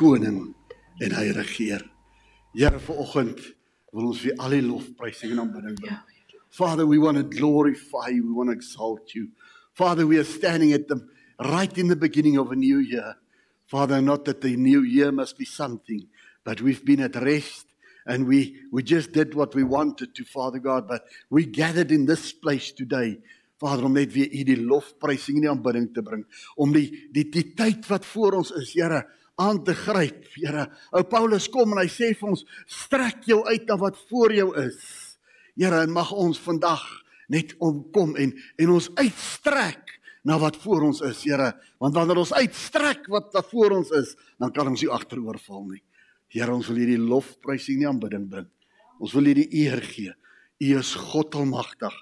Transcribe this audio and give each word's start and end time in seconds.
koning 0.00 0.54
en 1.00 1.16
hy 1.16 1.26
regeer. 1.36 1.84
Here 2.56 2.80
vanoggend 2.80 3.40
wil 3.92 4.10
ons 4.10 4.22
vir 4.24 4.38
al 4.40 4.56
die 4.56 4.64
lofprysing 4.64 5.34
en 5.34 5.44
aanbidding 5.44 5.76
bring. 5.80 5.98
Father, 6.50 6.86
we 6.86 6.98
want 6.98 7.16
to 7.16 7.22
glorify 7.22 8.08
you, 8.08 8.26
we 8.26 8.34
want 8.34 8.50
to 8.50 8.56
exalt 8.56 9.14
you. 9.14 9.28
Father, 9.72 10.06
we 10.06 10.18
are 10.18 10.26
standing 10.26 10.72
at 10.72 10.88
the 10.88 10.98
right 11.38 11.76
in 11.78 11.88
the 11.88 11.96
beginning 11.96 12.38
of 12.38 12.50
a 12.50 12.56
new 12.56 12.78
year. 12.78 13.14
Father, 13.66 14.00
not 14.02 14.24
that 14.24 14.40
the 14.40 14.56
new 14.56 14.82
year 14.82 15.12
must 15.12 15.38
be 15.38 15.44
something, 15.44 16.08
but 16.44 16.60
we've 16.60 16.84
been 16.84 17.00
at 17.00 17.14
rest 17.14 17.66
and 18.06 18.26
we 18.26 18.56
we 18.72 18.82
just 18.82 19.12
did 19.12 19.34
what 19.34 19.54
we 19.54 19.62
wanted 19.62 20.14
to 20.14 20.24
Father 20.24 20.58
God, 20.58 20.88
but 20.88 21.04
we 21.28 21.44
gathered 21.46 21.92
in 21.92 22.06
this 22.06 22.32
place 22.32 22.72
today. 22.72 23.20
Vader 23.60 23.84
om 23.84 23.92
net 23.92 24.12
weer 24.14 24.32
u 24.32 24.44
die 24.48 24.56
lofprysing 24.56 25.36
en 25.36 25.44
die 25.44 25.50
aanbidding 25.52 25.90
te 25.92 26.02
bring 26.02 26.24
om 26.56 26.72
die 26.72 26.88
die 27.12 27.26
die 27.28 27.50
tyd 27.52 27.84
wat 27.92 28.06
voor 28.08 28.38
ons 28.38 28.54
is 28.56 28.72
Here 28.72 29.04
aan 29.40 29.62
te 29.64 29.74
gryp 29.74 30.28
Here. 30.36 30.68
Ou 30.94 31.02
Paulus 31.08 31.48
kom 31.52 31.74
en 31.74 31.82
hy 31.82 31.88
sê 31.90 32.12
vir 32.16 32.32
ons 32.32 32.44
strek 32.70 33.24
jou 33.28 33.40
uit 33.48 33.64
na 33.68 33.76
wat 33.80 33.98
voor 34.10 34.34
jou 34.36 34.50
is. 34.62 34.80
Here 35.58 35.82
en 35.84 35.94
mag 35.94 36.12
ons 36.12 36.38
vandag 36.44 36.84
net 37.30 37.56
omkom 37.62 38.16
en 38.20 38.34
en 38.60 38.74
ons 38.76 38.90
uitstrek 39.00 39.96
na 40.26 40.36
wat 40.40 40.58
voor 40.62 40.90
ons 40.90 41.02
is 41.08 41.24
Here 41.26 41.52
want 41.82 41.96
wanneer 41.96 42.22
ons 42.22 42.34
uitstrek 42.36 43.08
wat 43.12 43.32
daar 43.34 43.48
voor 43.50 43.80
ons 43.80 43.92
is 43.96 44.14
dan 44.38 44.52
kan 44.52 44.68
ons 44.70 44.84
nie 44.84 44.92
agteroorval 44.92 45.66
nie. 45.70 45.82
Here, 46.30 46.52
ons 46.54 46.68
wil 46.70 46.78
hierdie 46.78 47.00
lofprysing 47.00 47.80
nie 47.80 47.88
aanbidding 47.90 48.28
bring. 48.30 48.46
Ons 49.02 49.14
wil 49.16 49.30
hierdie 49.32 49.48
eer 49.64 49.82
gee. 49.82 50.12
U 50.60 50.68
is 50.78 50.92
God 51.10 51.34
almagtig. 51.40 51.94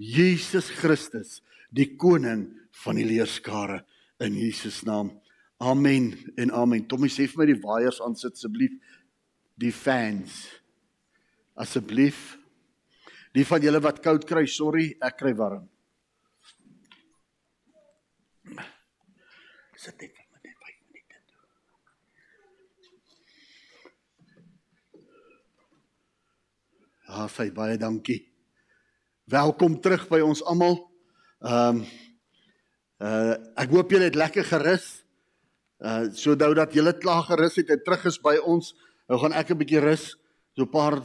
Jesus 0.00 0.70
Christus, 0.78 1.42
die 1.68 1.90
koning 2.00 2.46
van 2.84 2.98
die 2.98 3.06
leerskare 3.06 3.82
in 4.24 4.38
Jesus 4.38 4.80
naam. 4.88 5.12
Amen 5.62 6.10
en 6.36 6.50
amen. 6.50 6.86
Tommy 6.88 7.08
sê 7.08 7.28
vir 7.30 7.42
my 7.42 7.46
die 7.52 7.60
waaiers 7.62 8.00
aan 8.02 8.16
sit 8.18 8.34
asseblief. 8.34 8.74
Die 9.60 9.72
fans. 9.72 10.42
Asseblief. 11.54 12.34
Die 13.34 13.46
van 13.46 13.62
julle 13.62 13.80
wat 13.82 14.02
koud 14.02 14.26
kry, 14.26 14.46
sorry, 14.50 14.92
ek 15.02 15.18
kry 15.22 15.34
warm. 15.38 15.68
Sit 19.78 19.98
net 20.00 20.24
Ja, 27.14 27.28
sy 27.30 27.52
baie 27.54 27.76
dankie. 27.78 28.24
Welkom 29.30 29.76
terug 29.78 30.08
by 30.10 30.18
ons 30.24 30.40
almal. 30.42 30.80
Ehm 31.46 31.78
um, 31.78 31.84
uh 33.04 33.34
ek 33.60 33.70
hoop 33.70 33.92
julle 33.94 34.08
het 34.08 34.18
lekker 34.18 34.46
gerus. 34.48 35.03
Uh 35.84 36.08
so 36.16 36.32
nou 36.32 36.54
dat 36.56 36.72
julle 36.72 36.94
klaar 36.96 37.26
gerus 37.28 37.58
het 37.60 37.68
en 37.68 37.80
terug 37.84 38.06
is 38.08 38.16
by 38.24 38.38
ons, 38.40 38.72
nou 39.10 39.18
gaan 39.20 39.34
ek 39.36 39.50
'n 39.52 39.58
bietjie 39.60 39.82
rus, 39.84 40.16
so 40.56 40.62
'n 40.64 40.70
paar 40.70 41.02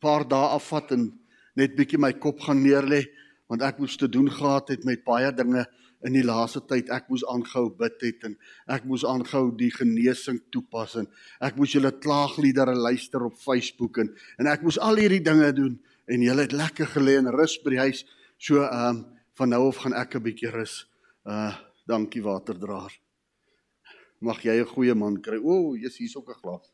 paar 0.00 0.24
dae 0.24 0.48
afvat 0.56 0.92
en 0.92 1.12
net 1.56 1.76
bietjie 1.76 2.00
my 2.00 2.12
kop 2.12 2.40
gaan 2.40 2.62
neerlê 2.64 3.04
want 3.48 3.62
ek 3.62 3.78
moes 3.78 3.96
te 3.96 4.08
doen 4.08 4.30
gehad 4.30 4.68
het 4.68 4.84
met 4.84 5.04
baie 5.04 5.30
dinge 5.32 5.66
in 6.04 6.12
die 6.12 6.24
laaste 6.24 6.60
tyd. 6.66 6.88
Ek 6.88 7.08
moes 7.08 7.24
aangehou 7.28 7.68
bid 7.76 8.00
het 8.00 8.24
en 8.24 8.36
ek 8.66 8.84
moes 8.84 9.04
aangehou 9.04 9.52
die 9.56 9.70
genesing 9.70 10.40
toepas 10.50 10.96
en 10.96 11.06
ek 11.40 11.56
moes 11.56 11.72
julle 11.76 11.92
klaagliedere 11.92 12.74
luister 12.74 13.22
op 13.22 13.36
Facebook 13.36 13.98
en 13.98 14.14
en 14.38 14.46
ek 14.46 14.62
moes 14.62 14.78
al 14.78 14.96
hierdie 14.96 15.22
dinge 15.22 15.52
doen 15.52 15.78
en 16.08 16.22
julle 16.22 16.48
het 16.48 16.52
lekker 16.52 16.86
gelê 16.96 17.18
en 17.20 17.28
rus 17.28 17.58
by 17.62 17.76
die 17.76 17.84
huis. 17.86 18.04
So 18.38 18.64
ehm 18.64 18.88
um, 18.88 19.06
van 19.34 19.48
nou 19.50 19.68
af 19.68 19.84
gaan 19.84 19.92
ek 19.92 20.14
'n 20.16 20.22
bietjie 20.22 20.50
rus. 20.50 20.86
Uh 21.26 21.52
dankie 21.86 22.22
waterdraer 22.22 23.03
mag 24.24 24.40
jy 24.42 24.58
'n 24.60 24.72
goeie 24.72 24.94
man 24.94 25.20
kry 25.20 25.38
o 25.38 25.76
jy's 25.76 26.00
hier's 26.00 26.16
ook 26.16 26.32
'n 26.32 26.40
glas 26.42 26.72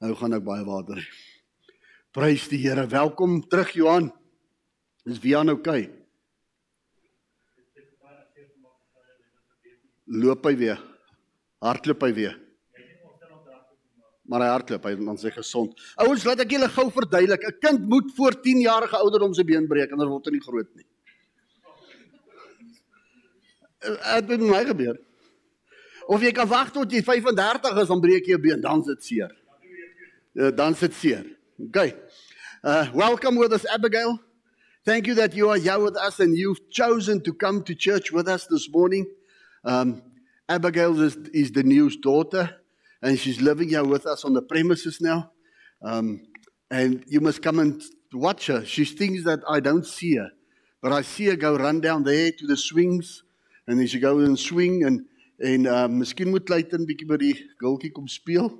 nou 0.00 0.14
gaan 0.14 0.38
ek 0.38 0.44
baie 0.44 0.64
water 0.64 1.00
prys 2.12 2.48
die 2.48 2.62
Here 2.64 2.86
welkom 2.86 3.42
terug 3.48 3.72
Johan 3.74 4.12
Is 5.04 5.18
wie 5.18 5.36
aan 5.36 5.50
okay? 5.50 5.88
Loop 10.10 10.44
hy 10.44 10.54
weer? 10.58 10.80
Hardloop 11.62 12.04
hy 12.04 12.12
weer? 12.16 12.36
Maar 14.30 14.44
hy 14.44 14.50
hardloop, 14.52 14.84
hy 14.86 14.92
dan 15.00 15.18
sê 15.18 15.32
gesond. 15.34 15.78
Ouens, 16.02 16.22
laat 16.26 16.42
ek 16.44 16.52
julle 16.54 16.68
gou 16.70 16.86
verduidelik. 16.94 17.46
'n 17.46 17.58
Kind 17.62 17.88
moet 17.88 18.12
voor 18.14 18.36
10 18.42 18.60
jarige 18.62 18.96
ouderdom 18.96 19.34
se 19.34 19.44
been 19.44 19.66
breek 19.66 19.90
anders 19.90 20.10
word 20.10 20.26
hy 20.26 20.32
nie 20.36 20.46
groot 20.46 20.70
nie. 20.76 20.86
Dit 23.80 24.28
het 24.28 24.40
my 24.40 24.64
gebeur. 24.64 24.98
Of 26.06 26.22
jy 26.22 26.32
kan 26.36 26.48
wag 26.48 26.72
tot 26.74 26.90
jy 26.92 27.00
35 27.06 27.78
is 27.80 27.88
dan 27.88 28.00
breek 28.02 28.26
jy 28.28 28.36
been, 28.40 28.60
dan 28.60 28.82
sit 28.84 29.04
seer. 29.04 29.30
Uh, 30.34 30.50
dan 30.54 30.74
sit 30.74 30.94
seer. 30.94 31.24
Okay. 31.68 31.94
Uh 32.62 32.90
welcome 32.92 33.38
with 33.38 33.52
us 33.52 33.64
Abigail. 33.66 34.18
Thank 34.84 35.06
you 35.06 35.14
that 35.14 35.34
you 35.34 35.50
are 35.50 35.58
here 35.58 35.78
with 35.78 35.96
us 35.96 36.20
and 36.20 36.36
you've 36.36 36.70
chosen 36.70 37.22
to 37.22 37.32
come 37.32 37.62
to 37.64 37.74
church 37.74 38.12
with 38.12 38.28
us 38.28 38.46
this 38.46 38.68
morning. 38.72 39.06
Um, 39.64 40.02
Abigail 40.48 41.00
is, 41.00 41.16
is 41.32 41.52
the 41.52 41.62
news 41.62 41.96
daughter, 41.96 42.56
and 43.02 43.18
she's 43.18 43.40
living 43.40 43.68
here 43.68 43.84
with 43.84 44.06
us 44.06 44.24
on 44.24 44.32
the 44.32 44.42
premises 44.42 45.00
now. 45.00 45.30
Um, 45.82 46.22
and 46.70 47.04
you 47.06 47.20
must 47.20 47.42
come 47.42 47.58
and 47.58 47.82
watch 48.12 48.46
her. 48.46 48.64
She 48.64 48.84
thinks 48.84 49.24
that 49.24 49.40
I 49.48 49.60
don't 49.60 49.86
see 49.86 50.16
her, 50.16 50.30
but 50.82 50.92
I 50.92 51.02
see 51.02 51.26
her 51.26 51.36
go 51.36 51.56
run 51.56 51.80
down 51.80 52.04
there 52.04 52.32
to 52.32 52.46
the 52.46 52.56
swings, 52.56 53.22
and 53.70 53.78
then 53.78 53.86
she 53.86 54.02
goes 54.02 54.26
and 54.26 54.38
swing 54.38 54.82
and 54.84 55.06
en 55.40 55.66
uh 55.70 55.86
miskien 55.88 56.28
moet 56.34 56.44
Clayton 56.44 56.82
bietjie 56.84 57.06
by 57.08 57.16
die 57.22 57.34
gultjie 57.62 57.94
kom 57.94 58.08
speel. 58.10 58.50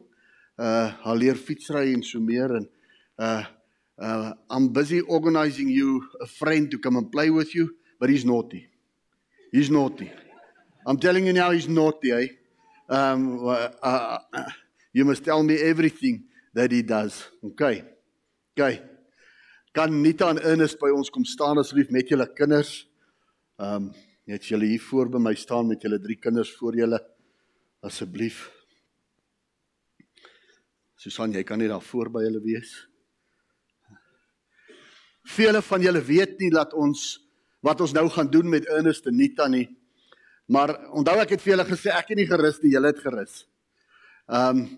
Uh 0.56 0.94
haar 1.02 1.18
leer 1.18 1.36
fietsry 1.36 1.90
en 1.92 2.04
so 2.06 2.22
meer 2.22 2.54
en 2.56 2.68
uh 3.18 3.44
uh, 4.00 4.32
I'm 4.48 4.68
busy 4.68 5.00
organizing 5.00 5.68
you 5.68 6.08
a 6.22 6.26
friend 6.26 6.70
to 6.70 6.78
come 6.78 6.96
and 6.96 7.12
play 7.12 7.30
with 7.30 7.54
you, 7.54 7.76
but 8.00 8.08
he's 8.08 8.24
naughty. 8.24 8.66
He's 9.52 9.70
naughty. 9.70 10.10
I'm 10.86 10.96
telling 10.96 11.26
you 11.26 11.32
now, 11.32 11.50
he's 11.50 11.68
naughty. 11.68 12.12
Eh? 12.12 12.26
Um, 12.88 13.46
uh, 13.46 13.68
uh, 13.82 14.18
you 14.92 15.04
must 15.04 15.24
tell 15.24 15.42
me 15.42 15.60
everything 15.60 16.24
that 16.54 16.72
he 16.72 16.82
does. 16.82 17.28
Okay. 17.44 17.84
Okay. 18.58 18.80
Kan 19.74 20.02
Nita 20.02 20.30
en 20.30 20.40
Ernest 20.42 20.80
by 20.80 20.90
ons 20.90 21.10
kom 21.10 21.24
staan 21.24 21.60
asseblief 21.60 21.92
met 21.94 22.08
julle 22.08 22.26
kinders? 22.34 22.86
Um 23.60 23.92
net 24.28 24.44
julle 24.46 24.68
hier 24.68 24.82
voor 24.82 25.08
by 25.10 25.20
my 25.22 25.34
staan 25.34 25.68
met 25.70 25.82
julle 25.82 26.00
drie 26.00 26.18
kinders 26.20 26.52
voor 26.58 26.76
julle 26.76 27.00
asseblief. 27.86 28.48
Susan, 31.00 31.32
jy 31.32 31.42
kan 31.48 31.58
net 31.58 31.72
daar 31.72 31.84
voor 31.84 32.10
by 32.12 32.26
hulle 32.26 32.42
wees. 32.44 32.74
Vele 35.30 35.62
van 35.62 35.82
julle 35.84 36.02
weet 36.04 36.38
nie 36.42 36.50
dat 36.52 36.74
ons 36.74 37.18
wat 37.64 37.80
ons 37.84 37.92
nou 37.92 38.06
gaan 38.08 38.30
doen 38.32 38.48
met 38.48 38.68
Ernest 38.72 39.06
en 39.06 39.16
Nita 39.16 39.46
nie. 39.48 39.66
Maar 40.50 40.72
onthou 40.96 41.16
ek 41.22 41.36
het 41.36 41.42
vir 41.44 41.54
julle 41.54 41.66
gesê 41.68 41.92
ek 41.94 42.12
het 42.12 42.18
nie 42.18 42.28
gerus 42.28 42.60
nie, 42.62 42.72
julle 42.74 42.92
het 42.92 43.02
gerus. 43.04 43.42
Ehm 44.30 44.64
um, 44.64 44.70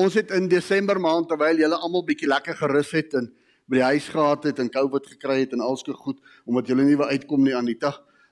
ons 0.00 0.14
het 0.16 0.30
in 0.32 0.46
Desember 0.48 0.96
maand 1.02 1.26
terwyl 1.28 1.58
julle 1.60 1.76
almal 1.76 2.04
bietjie 2.06 2.28
lekker 2.30 2.56
gerus 2.56 2.92
het 2.94 3.12
en 3.18 3.26
by 3.68 3.80
die 3.80 3.88
huis 3.90 4.06
gehad 4.08 4.46
het 4.48 4.60
en 4.62 4.70
COVID 4.72 5.08
gekry 5.12 5.40
het 5.42 5.52
en 5.52 5.60
alskoe 5.60 5.94
goed 5.94 6.22
omdat 6.48 6.70
julle 6.70 6.86
nie 6.86 6.96
wou 6.96 7.08
uitkom 7.10 7.42
nie 7.44 7.56
Anita. 7.58 7.90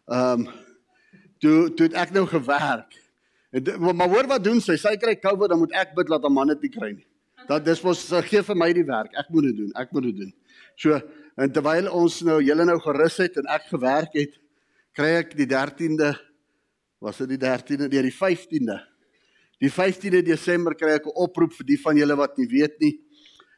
Ehm 0.09 0.41
um, 0.41 0.49
toe 1.39 1.75
toe 1.77 1.87
het 1.87 1.95
ek 1.95 2.11
nou 2.17 2.25
gewerk. 2.27 2.97
En 3.53 3.95
maar 3.97 4.09
hoor 4.09 4.27
wat 4.27 4.45
doen 4.45 4.61
sy? 4.61 4.77
Sy 4.81 4.97
kry 5.01 5.15
COVID 5.21 5.53
dan 5.53 5.61
moet 5.61 5.75
ek 5.77 5.95
bid 5.97 6.09
dat 6.09 6.25
'n 6.25 6.33
man 6.33 6.49
dit 6.49 6.73
kry 6.73 6.93
nie. 6.93 7.07
Dat 7.49 7.65
dis 7.65 7.83
mos 7.83 8.09
gee 8.29 8.43
vir 8.43 8.57
my 8.57 8.73
die 8.73 8.85
werk. 8.85 9.13
Ek 9.15 9.29
moet 9.29 9.43
dit 9.43 9.57
doen. 9.57 9.73
Ek 9.75 9.93
moet 9.93 10.03
dit 10.03 10.17
doen. 10.17 10.33
So 10.77 11.01
en 11.37 11.53
terwyl 11.53 11.91
ons 11.93 12.23
nou 12.23 12.43
julle 12.43 12.65
nou 12.65 12.79
gerus 12.81 13.17
het 13.17 13.37
en 13.37 13.47
ek 13.47 13.69
gewerk 13.71 14.13
het, 14.15 14.35
kry 14.93 15.19
ek 15.21 15.37
die 15.37 15.47
13de 15.47 16.17
was 16.99 17.19
dit 17.19 17.29
die 17.29 17.39
13de, 17.39 17.89
nee 17.89 18.03
die 18.03 18.15
15de. 18.15 18.79
Die 19.59 19.71
15de 19.71 20.23
Desember 20.23 20.75
kry 20.75 20.97
ek 20.97 21.07
'n 21.07 21.15
oproep 21.15 21.53
vir 21.53 21.67
die 21.67 21.81
van 21.81 21.97
julle 21.97 22.17
wat 22.17 22.39
nie 22.39 22.49
weet 22.49 22.81
nie. 22.81 22.99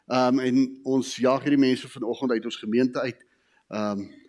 Um 0.08 0.41
en 0.41 0.81
ons 0.85 1.17
jaag 1.17 1.43
hierdie 1.43 1.61
mense 1.61 1.88
vanoggend 1.88 2.32
uit 2.32 2.44
ons 2.44 2.56
gemeente 2.56 3.00
uit. 3.00 3.20
Um 3.69 4.19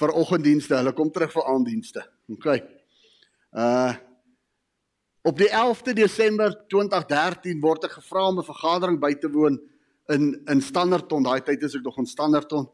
vir 0.00 0.12
oggenddienste, 0.14 0.76
hulle 0.76 0.92
kom 0.96 1.10
terug 1.12 1.32
vir 1.32 1.48
aanddienste. 1.54 2.04
OK. 2.36 2.52
Uh 3.56 3.92
op 5.20 5.36
die 5.36 5.50
11de 5.52 5.92
Desember 5.92 6.54
2013 6.72 7.58
word 7.60 7.84
ek 7.84 7.98
gevra 7.98 8.22
om 8.30 8.38
'n 8.40 8.46
vergadering 8.46 8.96
by 9.00 9.12
te 9.20 9.28
woon 9.28 9.58
in 10.08 10.42
in 10.48 10.60
Standerton, 10.60 11.22
daai 11.22 11.42
tyd 11.44 11.62
is 11.62 11.74
ek 11.74 11.84
nog 11.84 11.98
in 11.98 12.06
Standerton. 12.06 12.68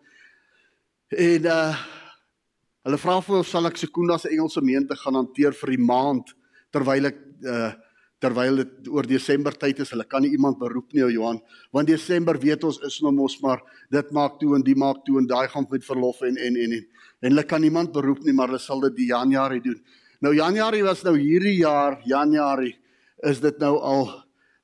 En 1.10 1.44
uh 1.44 1.74
hulle 2.86 2.98
vra 3.02 3.20
vir 3.20 3.38
of 3.38 3.48
sal 3.48 3.66
ek 3.66 3.76
Sekunda 3.76 4.18
se 4.18 4.30
Engelse 4.30 4.62
meente 4.62 4.94
gaan 4.94 5.14
hanteer 5.14 5.52
vir 5.52 5.70
die 5.74 5.82
maand 5.82 6.34
terwyl 6.70 7.06
ek 7.06 7.18
uh 7.42 7.72
terwyl 8.22 8.62
dit 8.62 8.88
oor 8.88 9.06
Desember 9.06 9.52
tyd 9.52 9.80
is. 9.84 9.92
Hulle 9.92 10.06
kan 10.08 10.24
nie 10.24 10.32
iemand 10.36 10.58
beroep 10.58 10.94
nie, 10.96 11.04
Johan, 11.14 11.40
want 11.72 11.90
Desember 11.90 12.38
weet 12.40 12.64
ons 12.64 12.80
is 12.86 13.00
nou 13.04 13.12
mos 13.12 13.36
maar 13.42 13.62
dit 13.92 14.12
maak 14.16 14.40
toe 14.40 14.54
en 14.56 14.64
die 14.64 14.76
maak 14.78 15.04
toe 15.06 15.18
en 15.20 15.28
daai 15.28 15.48
gaan 15.52 15.66
met 15.70 15.84
verlof 15.84 16.22
en 16.22 16.36
en 16.36 16.56
en 16.56 16.76
en, 16.78 16.86
en 17.22 17.30
hulle 17.30 17.46
kan 17.48 17.60
niemand 17.60 17.92
beroep 17.92 18.24
nie, 18.24 18.32
maar 18.32 18.52
hulle 18.52 18.62
sal 18.62 18.80
dit 18.88 18.96
die 19.02 19.10
Januarie 19.12 19.62
doen. 19.64 19.80
Nou 20.24 20.32
Januarie 20.34 20.84
was 20.86 21.04
nou 21.04 21.16
hierdie 21.18 21.58
jaar, 21.60 22.00
Januarie 22.04 22.76
is 23.24 23.40
dit 23.40 23.58
nou 23.60 23.76
al 23.78 24.08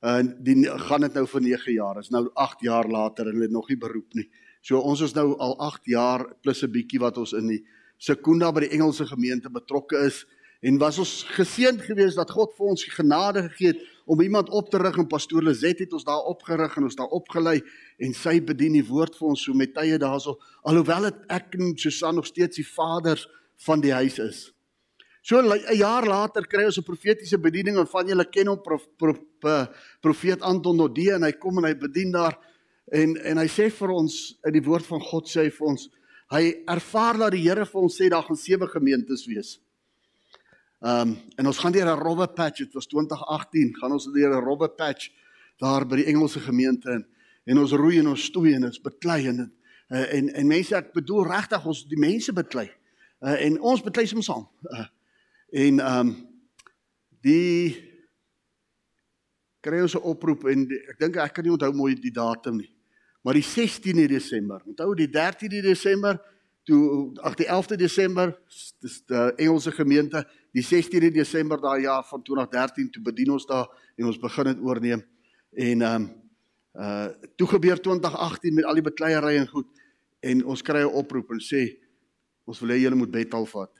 en 0.03 0.27
uh, 0.27 0.39
die 0.43 0.55
gaan 0.89 1.05
dit 1.05 1.13
nou 1.15 1.23
vir 1.31 1.43
9 1.45 1.73
jaar. 1.77 1.99
Is 2.01 2.09
nou 2.11 2.25
8 2.35 2.65
jaar 2.65 2.89
later 2.91 3.29
en 3.29 3.37
hulle 3.37 3.47
het 3.47 3.55
nog 3.55 3.69
nie 3.71 3.79
beroep 3.79 4.17
nie. 4.19 4.25
So 4.63 4.81
ons 4.83 4.99
is 5.05 5.13
nou 5.15 5.29
al 5.39 5.55
8 5.63 5.87
jaar 5.91 6.25
plus 6.43 6.63
'n 6.63 6.71
bietjie 6.71 6.99
wat 6.99 7.17
ons 7.17 7.33
in 7.33 7.47
die 7.47 7.63
Sekunda 7.97 8.51
by 8.51 8.65
die 8.65 8.73
Engelse 8.75 9.05
gemeente 9.07 9.49
betrokke 9.49 9.95
is 10.05 10.25
en 10.63 10.77
was 10.79 10.97
ons 11.01 11.11
geseënd 11.35 11.81
geweest 11.83 12.15
dat 12.15 12.31
God 12.31 12.53
vir 12.55 12.69
ons 12.71 12.85
genade 12.95 13.41
gegee 13.49 13.73
het 13.73 13.81
om 14.07 14.21
iemand 14.23 14.49
op 14.49 14.69
te 14.71 14.79
rig 14.79 14.95
en 14.99 15.07
pastoor 15.11 15.43
Lizet 15.43 15.83
het 15.83 15.93
ons 15.95 16.05
daar 16.07 16.23
opgerig 16.31 16.77
en 16.77 16.87
ons 16.87 16.95
daar 16.95 17.11
opgelei 17.15 17.57
en 17.99 18.15
sy 18.15 18.37
bedien 18.43 18.75
die 18.77 18.85
woord 18.87 19.17
vir 19.19 19.33
ons 19.33 19.43
so 19.43 19.55
met 19.57 19.73
tye 19.75 19.99
daarso 19.99 20.37
alhoewel 20.67 21.09
ek 21.11 21.57
en 21.59 21.75
Susan 21.79 22.15
nog 22.15 22.27
steeds 22.31 22.61
die 22.61 22.67
vaders 22.67 23.27
van 23.65 23.83
die 23.83 23.91
huis 23.93 24.19
is. 24.23 24.39
So 25.23 25.39
'n 25.39 25.75
jaar 25.75 26.05
later 26.07 26.47
kry 26.47 26.65
ons 26.65 26.77
'n 26.77 26.83
profetiese 26.83 27.37
bediening 27.37 27.77
en 27.77 27.87
van 27.87 28.07
julle 28.07 28.25
ken 28.25 28.47
hom 28.47 28.61
prof, 28.61 28.87
prof, 28.97 29.19
prof, 29.39 29.67
profeet 30.01 30.41
Anton 30.41 30.75
Nodee 30.75 31.13
en 31.13 31.23
hy 31.23 31.31
kom 31.31 31.57
en 31.57 31.63
hy 31.63 31.75
bedien 31.75 32.11
daar 32.11 32.39
en 32.91 33.17
en 33.17 33.37
hy 33.37 33.47
sê 33.47 33.69
vir 33.71 33.89
ons 33.91 34.39
in 34.45 34.53
die 34.53 34.63
woord 34.63 34.85
van 34.85 34.99
God 34.99 35.27
sê 35.27 35.43
hy 35.43 35.49
vir 35.49 35.67
ons 35.67 35.89
hy 36.31 36.63
ervaar 36.67 37.17
dat 37.17 37.31
die 37.31 37.43
Here 37.47 37.65
vir 37.65 37.81
ons 37.81 37.95
sê 38.01 38.09
daar 38.09 38.23
gaan 38.23 38.37
sewe 38.37 38.67
gemeentes 38.67 39.27
wees. 39.27 39.59
Ehm 40.83 41.09
um, 41.09 41.17
en 41.35 41.47
ons 41.47 41.57
gaan 41.57 41.71
deur 41.71 41.87
'n 41.87 41.99
rowwe 41.99 42.27
patch, 42.27 42.57
dit 42.57 42.73
was 42.73 42.87
2018, 42.87 43.75
gaan 43.75 43.91
ons 43.91 44.05
deur 44.11 44.35
'n 44.35 44.43
rowwe 44.43 44.69
patch 44.69 45.11
daar 45.57 45.87
by 45.87 45.95
die 45.95 46.05
Engelse 46.05 46.39
gemeente 46.39 46.91
in 46.91 47.05
en 47.43 47.57
ons 47.57 47.71
roei 47.71 47.99
en 47.99 48.07
ons 48.07 48.23
stoei 48.23 48.53
en 48.53 48.65
ons 48.65 48.81
beklei 48.81 49.27
en 49.27 49.39
uh, 49.89 50.13
en 50.13 50.33
en 50.33 50.47
mense 50.47 50.75
ek 50.75 50.91
bedoel 50.93 51.27
regtig 51.27 51.65
ons 51.65 51.85
die 51.87 51.99
mense 51.99 52.33
beklei. 52.33 52.67
Uh, 53.21 53.45
en 53.45 53.61
ons 53.61 53.83
beklei 53.83 54.05
soms 54.07 54.25
saam. 54.25 54.47
Uh, 54.63 54.85
en 55.51 55.79
ehm 55.79 55.99
um, 55.99 56.13
die 57.23 57.79
kry 59.63 59.81
ons 59.81 59.95
'n 59.95 60.03
oproep 60.03 60.43
en 60.51 60.67
die, 60.67 60.81
ek 60.91 60.99
dink 60.99 61.15
ek 61.15 61.33
kan 61.33 61.43
nie 61.43 61.55
onthou 61.55 61.71
mooi 61.73 61.95
die 61.95 62.11
datum 62.11 62.57
nie. 62.57 62.71
Maar 63.23 63.33
die 63.39 63.47
16de 63.47 64.07
Desember. 64.07 64.61
Onthou 64.67 64.95
die 64.95 65.07
13de 65.07 65.61
Desember 65.61 66.19
toe 66.63 67.11
ag 67.21 67.35
die 67.35 67.47
11de 67.47 67.75
Desember 67.75 68.33
dis 68.79 69.01
die 69.05 69.23
Engelse 69.35 69.71
gemeente 69.71 70.23
die 70.55 70.63
16de 70.63 71.11
Desember 71.11 71.61
daai 71.61 71.81
jaar 71.81 72.03
van 72.07 72.23
2013 72.23 72.91
toe 72.91 73.03
bedien 73.03 73.31
ons 73.35 73.45
daar 73.45 73.67
en 73.95 74.05
ons 74.05 74.19
begin 74.19 74.51
dit 74.51 74.61
oorneem 74.63 75.03
en 75.51 75.81
ehm 75.81 75.95
um, 76.01 76.11
uh 76.73 77.07
toe 77.37 77.47
gebeur 77.47 77.77
2018 77.77 78.53
met 78.53 78.65
al 78.65 78.79
die 78.79 78.85
bekleierery 78.85 79.35
en 79.37 79.47
goed 79.47 79.67
en 80.25 80.45
ons 80.45 80.61
kry 80.61 80.81
'n 80.81 80.95
oproep 81.01 81.31
en 81.31 81.39
sê 81.39 81.61
ons 82.45 82.59
wil 82.59 82.69
hê 82.73 82.79
julle 82.81 82.95
moet 82.95 83.11
Bethel 83.11 83.45
vat. 83.45 83.71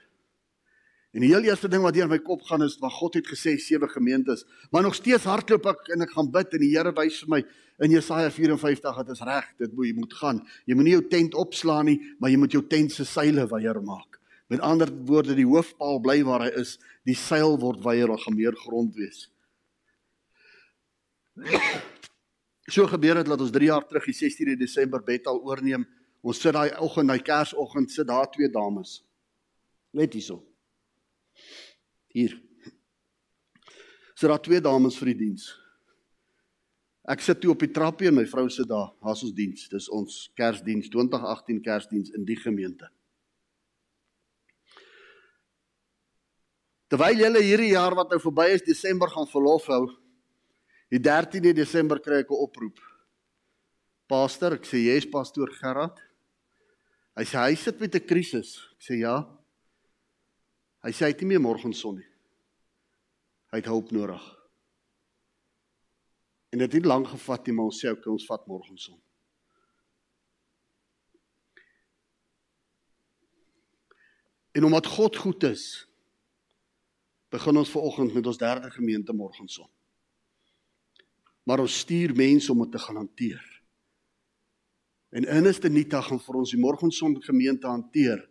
En 1.13 1.21
die 1.21 1.29
heel 1.29 1.45
eerste 1.45 1.69
ding 1.69 1.83
wat 1.85 1.93
deur 1.93 2.09
my 2.09 2.17
kop 2.25 2.41
gaan 2.47 2.63
is 2.65 2.79
wat 2.81 2.95
God 2.95 3.19
het 3.19 3.27
gesê 3.29 3.53
sewe 3.61 3.85
gemeentes, 3.91 4.47
maar 4.73 4.81
nog 4.81 4.95
steeds 4.97 5.27
hardloop 5.29 5.67
ek 5.69 5.91
en 5.93 6.05
ek 6.07 6.13
gaan 6.15 6.31
bid 6.33 6.55
en 6.57 6.63
die 6.63 6.71
Here 6.71 6.93
wys 6.97 7.19
vir 7.21 7.29
my 7.35 7.39
in 7.85 7.93
Jesaja 7.93 8.31
54 8.33 8.81
dat 8.81 9.05
dit 9.05 9.13
is 9.13 9.21
reg, 9.27 9.51
dit 9.61 9.75
moet 9.77 9.87
jy 9.87 9.93
moet 9.97 10.15
gaan. 10.17 10.39
Jy 10.65 10.77
moenie 10.77 10.95
jou 10.95 11.03
tent 11.11 11.37
opslaan 11.37 11.85
nie, 11.91 11.99
maar 12.17 12.33
jy 12.33 12.39
moet 12.41 12.55
jou 12.57 12.63
tent 12.69 12.95
se 12.95 13.05
seile 13.05 13.45
weier 13.51 13.77
maak. 13.85 14.17
Met 14.49 14.63
ander 14.65 14.89
woorde, 15.05 15.35
die 15.37 15.45
hoofpaal 15.45 16.01
bly 16.01 16.19
waar 16.25 16.47
hy 16.47 16.51
is, 16.61 16.75
die 17.05 17.17
seil 17.17 17.59
word 17.61 17.83
weier 17.85 18.09
of 18.13 18.21
gaan 18.25 18.37
meer 18.37 18.57
grond 18.65 18.97
wees. 18.97 19.27
So 22.71 22.87
gebeur 22.87 23.19
dit 23.19 23.29
dat 23.29 23.41
ons 23.43 23.53
3 23.53 23.69
jaar 23.69 23.85
terug 23.85 24.05
die 24.07 24.15
16de 24.17 24.57
Desember 24.57 25.03
Bethel 25.03 25.41
oorneem. 25.43 25.85
Ons 26.23 26.39
sit 26.41 26.55
daai 26.55 26.71
oggend, 26.81 27.11
daai 27.11 27.21
Kersoggend, 27.21 27.91
sit 27.91 28.07
daar 28.07 28.29
twee 28.31 28.49
dames. 28.49 29.01
Net 29.93 30.15
hierso. 30.15 30.39
Hier. 32.13 32.37
Sit 34.13 34.29
daar 34.29 34.41
twee 34.41 34.61
dames 34.61 34.97
vir 35.01 35.11
die 35.11 35.19
diens. 35.25 35.49
Ek 37.09 37.19
sit 37.19 37.41
toe 37.43 37.51
op 37.51 37.63
die 37.65 37.71
trappie 37.73 38.07
en 38.07 38.15
my 38.15 38.23
vrou 38.29 38.45
sit 38.53 38.69
daar. 38.69 38.93
Haas 39.03 39.25
ons 39.25 39.33
diens. 39.35 39.65
Dis 39.71 39.89
ons 39.91 40.19
Kersdiens 40.37 40.87
2018 40.93 41.59
Kersdiens 41.65 42.13
in 42.15 42.23
die 42.27 42.37
gemeente. 42.39 42.87
Terwyl 46.93 47.17
julle 47.17 47.41
hierdie 47.41 47.73
jaar 47.73 47.95
wat 47.97 48.13
nou 48.13 48.21
verby 48.21 48.51
is 48.53 48.63
Desember 48.63 49.09
gaan 49.09 49.27
verlof 49.27 49.65
hou. 49.73 49.87
Die 50.93 51.01
13de 51.01 51.55
Desember 51.57 51.99
kry 51.99 52.21
ek 52.21 52.29
'n 52.29 52.43
oproep. 52.45 52.77
Pastor, 54.07 54.53
ek 54.53 54.65
sê 54.69 54.77
jy's 54.77 55.09
pastoor 55.09 55.49
Gerard. 55.57 55.97
Hy 57.17 57.23
sê 57.23 57.37
hy 57.49 57.55
sit 57.55 57.79
met 57.79 57.95
'n 57.95 58.05
krisis. 58.05 58.61
Ek 58.77 58.81
sê 58.81 58.99
ja. 59.01 59.25
Hy 60.83 60.91
sê 60.91 61.07
hy 61.07 61.13
het 61.13 61.21
nie 61.23 61.31
meer 61.31 61.43
môreson 61.43 61.95
nie. 61.95 62.09
Hy 63.53 63.61
het 63.61 63.69
hulp 63.71 63.93
nodig. 63.95 64.23
En 66.53 66.61
dit 66.61 66.75
het 66.77 66.85
lank 66.85 67.07
gevat 67.13 67.47
om 67.49 67.63
ons 67.65 67.79
sê 67.79 67.89
okay, 67.89 68.11
ons 68.11 68.27
vat 68.29 68.43
môreson. 68.49 68.99
En 74.53 74.67
omdat 74.67 74.85
God 74.85 75.17
goed 75.17 75.43
is, 75.49 75.63
begin 77.33 77.57
ons 77.57 77.71
ver 77.73 77.81
oggend 77.81 78.13
met 78.13 78.27
ons 78.29 78.37
derde 78.37 78.69
gemeente 78.75 79.15
môreson. 79.17 79.65
Maar 81.49 81.63
ons 81.65 81.79
stuur 81.79 82.13
mense 82.15 82.51
om 82.51 82.61
dit 82.61 82.71
te 82.71 82.81
gaan 82.83 83.01
hanteer. 83.01 83.41
En 85.13 85.25
Ernest 85.25 85.65
en 85.65 85.73
Nita 85.73 86.01
gaan 86.05 86.21
vir 86.21 86.37
ons 86.37 86.53
die 86.53 86.61
môreson 86.61 87.17
gemeente 87.25 87.67
hanteer. 87.67 88.21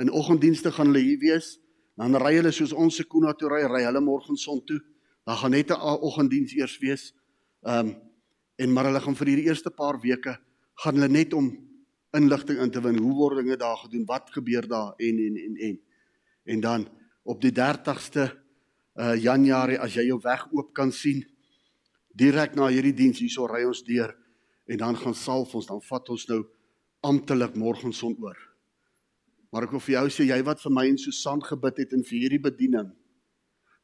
In 0.00 0.12
oggenddienste 0.12 0.72
gaan 0.72 0.88
hulle 0.88 1.04
hier 1.04 1.20
wees. 1.20 1.58
Dan 1.98 2.14
ry 2.22 2.36
hulle 2.36 2.52
soos 2.54 2.72
ons 2.72 2.94
se 2.94 3.04
Kuna 3.10 3.34
toe 3.34 3.50
ry, 3.50 3.64
ry 3.66 3.82
hulle 3.88 4.00
môreson 4.00 4.60
toe. 4.66 4.78
Dan 5.26 5.36
gaan 5.36 5.50
net 5.50 5.70
'n 5.70 5.80
oggenddiens 5.80 6.54
eers 6.54 6.78
wees. 6.78 7.12
Ehm 7.66 7.88
um, 7.88 7.96
en 8.58 8.72
maar 8.72 8.84
hulle 8.84 9.00
gaan 9.00 9.14
vir 9.14 9.26
hierdie 9.26 9.48
eerste 9.48 9.70
paar 9.70 10.00
weke 10.02 10.38
gaan 10.82 10.94
hulle 10.94 11.08
net 11.08 11.32
om 11.34 11.50
inligting 12.16 12.58
in 12.58 12.70
te 12.70 12.80
win. 12.80 12.98
Hoe 12.98 13.14
word 13.14 13.36
dinge 13.36 13.56
daar 13.56 13.76
gedoen? 13.76 14.06
Wat 14.06 14.30
gebeur 14.30 14.68
daar 14.68 14.94
en 14.96 15.18
en 15.18 15.36
en 15.36 15.56
en. 15.56 15.80
En 16.44 16.60
dan 16.60 16.88
op 17.22 17.40
die 17.40 17.52
30ste 17.52 18.30
uh 18.98 19.14
Januarie 19.14 19.78
as 19.78 19.94
jy 19.94 20.08
jou 20.08 20.18
weg 20.22 20.46
oop 20.50 20.72
kan 20.74 20.92
sien 20.92 21.22
direk 22.18 22.56
na 22.56 22.66
hierdie 22.66 22.94
diens 22.94 23.20
hierso 23.22 23.46
ry 23.46 23.62
ons 23.64 23.84
deur 23.86 24.14
en 24.66 24.78
dan 24.78 24.96
gaan 24.96 25.14
salf 25.14 25.54
ons 25.54 25.66
dan 25.66 25.80
vat 25.80 26.08
ons 26.08 26.28
nou 26.28 26.40
amptelik 27.00 27.54
môreson 27.54 28.16
oor. 28.18 28.47
Maar 29.52 29.64
ek 29.64 29.72
wil 29.76 29.82
vir 29.84 29.94
jou 29.94 30.08
sê 30.12 30.26
jy 30.28 30.38
wat 30.44 30.60
vir 30.60 30.74
my 30.74 30.84
en 30.90 30.98
Susan 31.00 31.40
gebid 31.44 31.80
het 31.84 31.94
in 31.96 32.04
vir 32.04 32.18
hierdie 32.24 32.42
bediening 32.42 32.90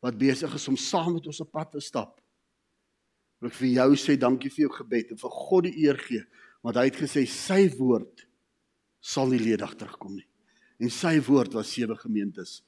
wat 0.05 0.19
besig 0.21 0.53
is 0.53 0.69
om 0.69 0.77
saam 0.77 1.15
met 1.17 1.27
ons 1.31 1.41
op 1.41 1.49
pad 1.55 1.71
te 1.73 1.81
stap. 1.81 2.19
Wil 3.41 3.49
ek 3.49 3.57
vir 3.57 3.71
jou 3.71 3.97
sê 3.97 4.19
dankie 4.21 4.53
vir 4.53 4.67
jou 4.67 4.75
gebed 4.77 5.15
en 5.15 5.21
vir 5.23 5.33
God 5.33 5.69
die 5.69 5.87
eer 5.87 6.01
gee 6.01 6.25
want 6.65 6.77
hy 6.81 6.87
het 6.89 7.01
gesê 7.01 7.25
sy 7.29 7.63
woord 7.79 8.27
sal 9.05 9.29
nie 9.33 9.41
ledig 9.41 9.73
terugkom 9.81 10.15
nie. 10.17 10.29
En 10.81 10.93
sy 10.93 11.17
woord 11.25 11.57
was 11.57 11.73
sewe 11.73 11.97
gemeentes. 12.01 12.63